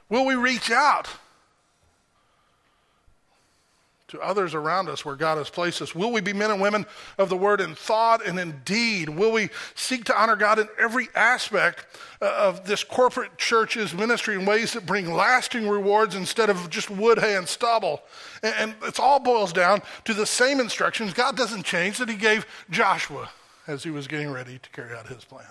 Will 0.09 0.27
we 0.27 0.35
reach 0.35 0.69
out? 0.69 1.07
To 4.13 4.21
others 4.21 4.55
around 4.55 4.87
us 4.87 5.03
where 5.03 5.15
God 5.15 5.37
has 5.37 5.49
placed 5.49 5.81
us? 5.81 5.93
Will 5.93 6.11
we 6.11 6.21
be 6.21 6.33
men 6.33 6.49
and 6.49 6.61
women 6.61 6.85
of 7.17 7.29
the 7.29 7.37
word 7.37 7.59
in 7.59 7.75
thought 7.75 8.25
and 8.25 8.39
in 8.39 8.61
deed? 8.63 9.09
Will 9.09 9.31
we 9.31 9.49
seek 9.75 10.05
to 10.05 10.19
honor 10.19 10.35
God 10.35 10.57
in 10.57 10.69
every 10.79 11.09
aspect 11.13 11.85
uh, 12.21 12.33
of 12.37 12.65
this 12.65 12.83
corporate 12.83 13.37
church's 13.37 13.93
ministry 13.93 14.35
in 14.35 14.45
ways 14.45 14.73
that 14.73 14.85
bring 14.85 15.13
lasting 15.13 15.67
rewards 15.67 16.15
instead 16.15 16.49
of 16.49 16.69
just 16.69 16.89
wood, 16.89 17.19
hay, 17.19 17.35
and 17.35 17.47
stubble? 17.47 18.01
And 18.41 18.73
it 18.83 18.99
all 18.99 19.19
boils 19.19 19.51
down 19.51 19.81
to 20.05 20.13
the 20.13 20.25
same 20.25 20.59
instructions 20.59 21.13
God 21.13 21.35
doesn't 21.35 21.63
change 21.63 21.97
that 21.97 22.07
He 22.07 22.15
gave 22.15 22.45
Joshua 22.69 23.29
as 23.67 23.83
he 23.83 23.89
was 23.89 24.07
getting 24.07 24.31
ready 24.31 24.59
to 24.59 24.69
carry 24.69 24.95
out 24.95 25.07
his 25.07 25.23
plan. 25.23 25.45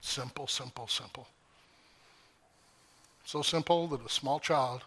Simple, 0.00 0.46
simple, 0.46 0.86
simple. 0.86 1.26
So 3.24 3.42
simple 3.42 3.86
that 3.88 4.04
a 4.04 4.08
small 4.08 4.40
child 4.40 4.84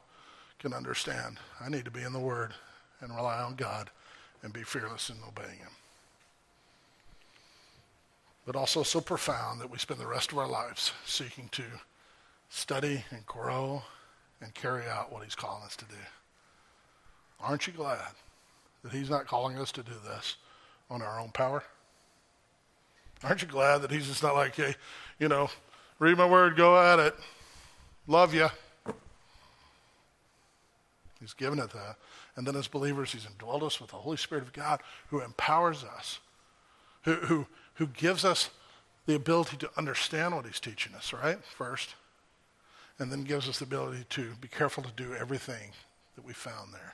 can 0.61 0.73
understand. 0.73 1.39
I 1.59 1.69
need 1.69 1.85
to 1.85 1.91
be 1.91 2.03
in 2.03 2.13
the 2.13 2.19
Word 2.19 2.53
and 3.01 3.13
rely 3.13 3.41
on 3.41 3.55
God 3.55 3.89
and 4.43 4.53
be 4.53 4.61
fearless 4.61 5.09
in 5.09 5.15
obeying 5.27 5.57
Him. 5.57 5.71
But 8.45 8.55
also 8.55 8.83
so 8.83 9.01
profound 9.01 9.59
that 9.59 9.71
we 9.71 9.79
spend 9.79 9.99
the 9.99 10.07
rest 10.07 10.31
of 10.31 10.37
our 10.37 10.47
lives 10.47 10.93
seeking 11.05 11.49
to 11.53 11.63
study 12.49 13.03
and 13.09 13.25
grow 13.25 13.81
and 14.39 14.53
carry 14.53 14.87
out 14.87 15.11
what 15.11 15.23
He's 15.23 15.35
calling 15.35 15.63
us 15.63 15.75
to 15.77 15.85
do. 15.85 15.95
Aren't 17.39 17.65
you 17.65 17.73
glad 17.73 18.11
that 18.83 18.91
He's 18.91 19.09
not 19.09 19.25
calling 19.25 19.57
us 19.57 19.71
to 19.73 19.83
do 19.83 19.93
this 20.05 20.37
on 20.91 21.01
our 21.01 21.19
own 21.19 21.31
power? 21.31 21.63
Aren't 23.23 23.41
you 23.41 23.47
glad 23.47 23.79
that 23.79 23.91
He's 23.91 24.07
just 24.07 24.21
not 24.21 24.35
like, 24.35 24.55
hey, 24.55 24.75
you 25.17 25.27
know, 25.27 25.49
read 25.97 26.17
my 26.17 26.25
word, 26.25 26.55
go 26.55 26.79
at 26.79 26.99
it. 26.99 27.15
Love 28.05 28.33
you. 28.35 28.47
He's 31.21 31.33
given 31.33 31.59
it 31.59 31.69
that. 31.69 31.97
And 32.35 32.47
then 32.47 32.55
as 32.55 32.67
believers, 32.67 33.13
he's 33.13 33.25
indwelled 33.25 33.61
us 33.61 33.79
with 33.79 33.91
the 33.91 33.97
Holy 33.97 34.17
Spirit 34.17 34.43
of 34.43 34.51
God 34.51 34.81
who 35.09 35.21
empowers 35.21 35.83
us, 35.83 36.19
who, 37.03 37.13
who, 37.13 37.47
who 37.75 37.87
gives 37.87 38.25
us 38.25 38.49
the 39.05 39.15
ability 39.15 39.57
to 39.57 39.69
understand 39.77 40.35
what 40.35 40.45
he's 40.45 40.59
teaching 40.59 40.95
us, 40.95 41.13
right? 41.13 41.37
First. 41.45 41.95
And 42.97 43.11
then 43.11 43.23
gives 43.23 43.47
us 43.47 43.59
the 43.59 43.65
ability 43.65 44.05
to 44.09 44.31
be 44.41 44.47
careful 44.47 44.83
to 44.83 44.91
do 44.95 45.13
everything 45.13 45.71
that 46.15 46.25
we 46.25 46.33
found 46.33 46.73
there. 46.73 46.93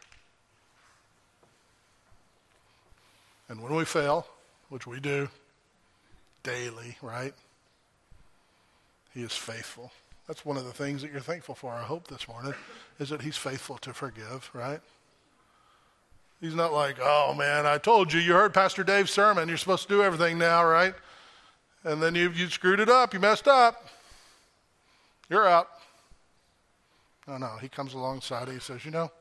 And 3.50 3.62
when 3.62 3.74
we 3.74 3.86
fail, 3.86 4.28
which 4.70 4.86
we 4.86 5.00
do 5.00 5.30
daily, 6.44 6.98
right? 7.02 7.34
He 9.14 9.22
is 9.22 9.34
faithful 9.34 9.92
that's 10.28 10.46
one 10.46 10.58
of 10.58 10.66
the 10.66 10.74
things 10.74 11.02
that 11.02 11.12
you're 11.12 11.22
thankful 11.22 11.56
for, 11.56 11.72
I 11.72 11.84
hope, 11.84 12.08
this 12.08 12.28
morning, 12.28 12.54
is 13.00 13.10
that 13.10 13.22
he's 13.22 13.38
faithful 13.38 13.78
to 13.80 13.94
forgive, 13.94 14.50
right? 14.54 14.82
He's 16.42 16.54
not 16.54 16.74
like, 16.74 16.98
oh 17.02 17.34
man, 17.36 17.66
I 17.66 17.78
told 17.78 18.14
you, 18.14 18.20
you 18.20 18.34
heard 18.34 18.54
Pastor 18.54 18.84
Dave's 18.84 19.10
sermon, 19.10 19.48
you're 19.48 19.58
supposed 19.58 19.84
to 19.84 19.90
do 19.90 20.04
everything 20.04 20.38
now, 20.38 20.66
right? 20.66 20.94
And 21.84 22.04
then 22.04 22.14
you, 22.14 22.30
you 22.32 22.48
screwed 22.50 22.80
it 22.80 22.90
up, 22.90 23.14
you 23.14 23.20
messed 23.20 23.48
up. 23.48 23.88
You're 25.30 25.48
out. 25.48 25.70
No, 27.28 27.38
no, 27.38 27.58
he 27.62 27.70
comes 27.70 27.94
alongside, 27.94 28.50
he 28.50 28.60
says, 28.60 28.86
you 28.86 28.92
know, 28.92 29.12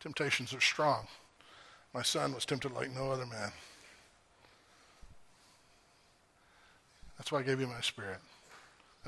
temptations 0.00 0.54
are 0.54 0.60
strong. 0.60 1.06
My 1.92 2.02
son 2.02 2.34
was 2.34 2.44
tempted 2.44 2.72
like 2.72 2.94
no 2.94 3.10
other 3.10 3.26
man. 3.26 3.50
That's 7.16 7.32
why 7.32 7.40
I 7.40 7.42
gave 7.42 7.60
you 7.60 7.66
my 7.66 7.80
spirit. 7.80 8.18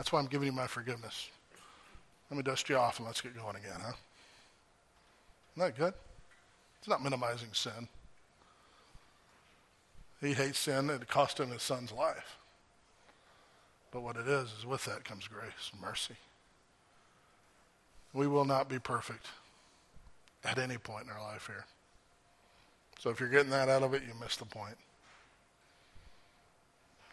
That's 0.00 0.12
why 0.12 0.18
I'm 0.18 0.28
giving 0.28 0.46
you 0.46 0.52
my 0.52 0.66
forgiveness. 0.66 1.28
Let 2.30 2.38
me 2.38 2.42
dust 2.42 2.70
you 2.70 2.76
off 2.78 2.98
and 2.98 3.06
let's 3.06 3.20
get 3.20 3.36
going 3.36 3.56
again, 3.56 3.78
huh? 3.82 3.92
Isn't 5.58 5.66
that 5.66 5.76
good? 5.76 5.92
It's 6.78 6.88
not 6.88 7.04
minimizing 7.04 7.50
sin. 7.52 7.86
He 10.22 10.32
hates 10.32 10.58
sin. 10.58 10.88
It 10.88 11.06
cost 11.06 11.38
him 11.38 11.50
his 11.50 11.62
son's 11.62 11.92
life. 11.92 12.38
But 13.90 14.00
what 14.00 14.16
it 14.16 14.26
is, 14.26 14.50
is 14.58 14.64
with 14.64 14.86
that 14.86 15.04
comes 15.04 15.28
grace 15.28 15.70
mercy. 15.78 16.16
We 18.14 18.26
will 18.26 18.46
not 18.46 18.70
be 18.70 18.78
perfect 18.78 19.26
at 20.46 20.58
any 20.58 20.78
point 20.78 21.04
in 21.04 21.10
our 21.10 21.20
life 21.20 21.46
here. 21.46 21.66
So 23.00 23.10
if 23.10 23.20
you're 23.20 23.28
getting 23.28 23.50
that 23.50 23.68
out 23.68 23.82
of 23.82 23.92
it, 23.92 24.00
you 24.04 24.14
miss 24.18 24.36
the 24.36 24.46
point. 24.46 24.78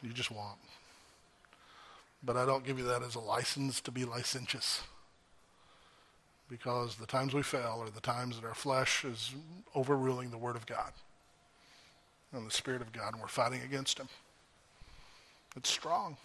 You 0.01 0.13
just 0.13 0.31
won't. 0.31 0.57
But 2.24 2.38
I 2.38 2.45
don't 2.45 2.65
give 2.65 2.78
you 2.78 2.86
that 2.86 3.03
as 3.03 3.15
a 3.15 3.20
license 3.20 3.82
to 3.82 3.91
be 3.91 4.05
licentious. 4.05 4.82
Because 6.49 6.95
the 6.95 7.05
times 7.05 7.34
we 7.34 7.43
fail 7.43 7.80
are 7.82 7.89
the 7.89 8.01
times 8.01 8.39
that 8.39 8.47
our 8.47 8.55
flesh 8.55 9.03
is 9.03 9.34
overruling 9.76 10.32
the 10.32 10.38
Word 10.38 10.55
of 10.55 10.65
God 10.65 10.93
and 12.32 12.47
the 12.47 12.51
Spirit 12.51 12.82
of 12.82 12.91
God, 12.91 13.13
and 13.13 13.22
we're 13.22 13.28
fighting 13.28 13.61
against 13.61 13.99
Him. 13.99 14.07
It's 15.55 15.70
strong. 15.70 16.18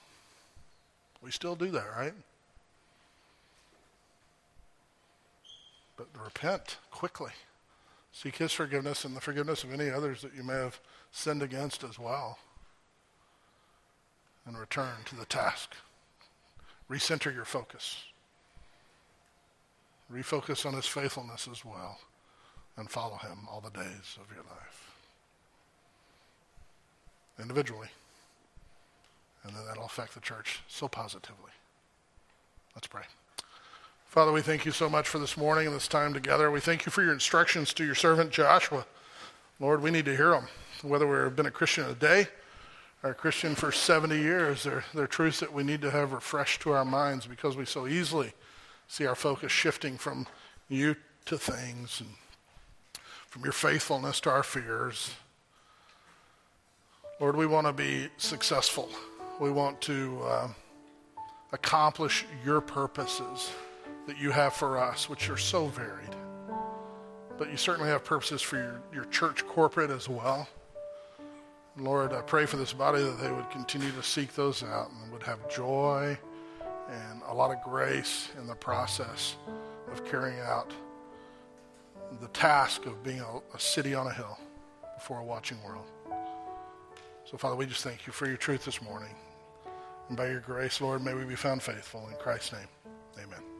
We 1.22 1.30
still 1.30 1.57
do 1.57 1.70
that, 1.70 1.86
right? 1.97 2.14
But 5.97 6.09
repent 6.22 6.78
quickly. 6.90 7.32
Seek 8.12 8.36
His 8.36 8.53
forgiveness 8.53 9.05
and 9.05 9.16
the 9.16 9.20
forgiveness 9.20 9.64
of 9.64 9.72
any 9.72 9.90
others 9.90 10.22
that 10.22 10.34
you 10.34 10.43
may 10.43 10.55
have 10.55 10.80
sinned 11.11 11.43
against 11.43 11.84
as 11.84 11.99
well 11.99 12.38
and 14.47 14.59
return 14.59 15.05
to 15.07 15.16
the 15.16 15.24
task. 15.24 15.74
Recenter 16.90 17.34
your 17.34 17.45
focus. 17.45 18.05
Refocus 20.12 20.66
on 20.66 20.74
his 20.74 20.86
faithfulness 20.86 21.49
as 21.51 21.64
well 21.64 21.99
and 22.76 22.90
follow 22.90 23.16
him 23.16 23.47
all 23.51 23.61
the 23.61 23.70
days 23.70 24.18
of 24.20 24.34
your 24.34 24.45
life. 24.45 24.90
Individually. 27.40 27.88
And 29.45 29.55
then 29.57 29.64
that'll 29.66 29.86
affect 29.86 30.14
the 30.14 30.20
church 30.20 30.61
so 30.68 30.88
positively. 30.88 31.51
Let's 32.74 32.86
pray. 32.86 33.03
Father, 34.07 34.32
we 34.32 34.43
thank 34.43 34.66
you 34.66 34.72
so 34.72 34.88
much 34.88 35.09
for 35.09 35.18
this 35.18 35.36
morning 35.36 35.66
and 35.66 35.74
this 35.74 35.88
time 35.88 36.12
together. 36.12 36.51
We 36.51 36.61
thank 36.61 36.84
you 36.84 36.93
for 36.93 37.03
your 37.03 37.14
instructions 37.14 37.72
to 37.74 37.84
your 37.84 37.95
servant 37.95 38.30
Joshua. 38.30 38.84
Lord, 39.59 39.82
we 39.82 39.90
need 39.90 40.05
to 40.05 40.16
hear 40.16 40.30
them, 40.30 40.49
whether 40.82 41.07
we've 41.07 41.34
been 41.34 41.47
a 41.47 41.51
Christian 41.51 41.84
a 41.84 41.95
day 41.95 42.28
are 43.03 43.14
Christian 43.14 43.55
for 43.55 43.72
70 43.72 44.16
years. 44.16 44.62
They're, 44.62 44.84
they're 44.94 45.07
truths 45.07 45.40
that 45.40 45.53
we 45.53 45.62
need 45.62 45.80
to 45.82 45.90
have 45.90 46.12
refreshed 46.12 46.62
to 46.62 46.72
our 46.72 46.84
minds 46.84 47.26
because 47.26 47.57
we 47.57 47.64
so 47.64 47.86
easily 47.86 48.32
see 48.86 49.07
our 49.07 49.14
focus 49.14 49.50
shifting 49.50 49.98
from 49.98 50.26
you 50.68 50.94
to 51.26 51.36
things 51.36 52.00
and 52.00 52.11
from 53.26 53.42
your 53.42 53.53
faithfulness 53.53 54.20
to 54.20 54.30
our 54.30 54.42
fears. 54.42 55.14
Lord, 57.20 57.36
we 57.36 57.46
want 57.46 57.66
to 57.66 57.72
be 57.72 58.09
successful. 58.18 58.88
We 59.40 59.50
want 59.50 59.80
to 59.82 60.20
uh, 60.24 60.48
accomplish 61.53 62.24
your 62.44 62.61
purposes 62.61 63.50
that 64.07 64.18
you 64.18 64.30
have 64.30 64.53
for 64.53 64.78
us, 64.78 65.09
which 65.09 65.30
are 65.30 65.36
so 65.36 65.66
varied. 65.66 66.14
But 67.38 67.50
you 67.50 67.57
certainly 67.57 67.90
have 67.90 68.05
purposes 68.05 68.42
for 68.42 68.57
your, 68.57 68.82
your 68.92 69.05
church 69.07 69.46
corporate 69.46 69.90
as 69.90 70.09
well. 70.09 70.48
Lord, 71.76 72.12
I 72.12 72.20
pray 72.20 72.44
for 72.46 72.56
this 72.56 72.72
body 72.72 73.02
that 73.02 73.18
they 73.20 73.30
would 73.30 73.48
continue 73.50 73.90
to 73.92 74.02
seek 74.02 74.34
those 74.34 74.62
out 74.62 74.90
and 74.90 75.12
would 75.12 75.22
have 75.22 75.48
joy 75.48 76.18
and 76.90 77.22
a 77.26 77.34
lot 77.34 77.50
of 77.50 77.62
grace 77.62 78.28
in 78.38 78.46
the 78.46 78.54
process 78.54 79.36
of 79.90 80.04
carrying 80.04 80.38
out 80.40 80.72
the 82.20 82.28
task 82.28 82.84
of 82.84 83.02
being 83.02 83.20
a, 83.20 83.56
a 83.56 83.58
city 83.58 83.94
on 83.94 84.06
a 84.06 84.12
hill 84.12 84.38
before 84.94 85.20
a 85.20 85.24
watching 85.24 85.56
world. 85.64 85.86
So, 87.24 87.38
Father, 87.38 87.56
we 87.56 87.64
just 87.64 87.82
thank 87.82 88.06
you 88.06 88.12
for 88.12 88.26
your 88.26 88.36
truth 88.36 88.64
this 88.64 88.82
morning. 88.82 89.14
And 90.08 90.16
by 90.16 90.28
your 90.28 90.40
grace, 90.40 90.80
Lord, 90.80 91.02
may 91.02 91.14
we 91.14 91.24
be 91.24 91.36
found 91.36 91.62
faithful. 91.62 92.06
In 92.08 92.16
Christ's 92.16 92.52
name, 92.52 92.68
amen. 93.18 93.51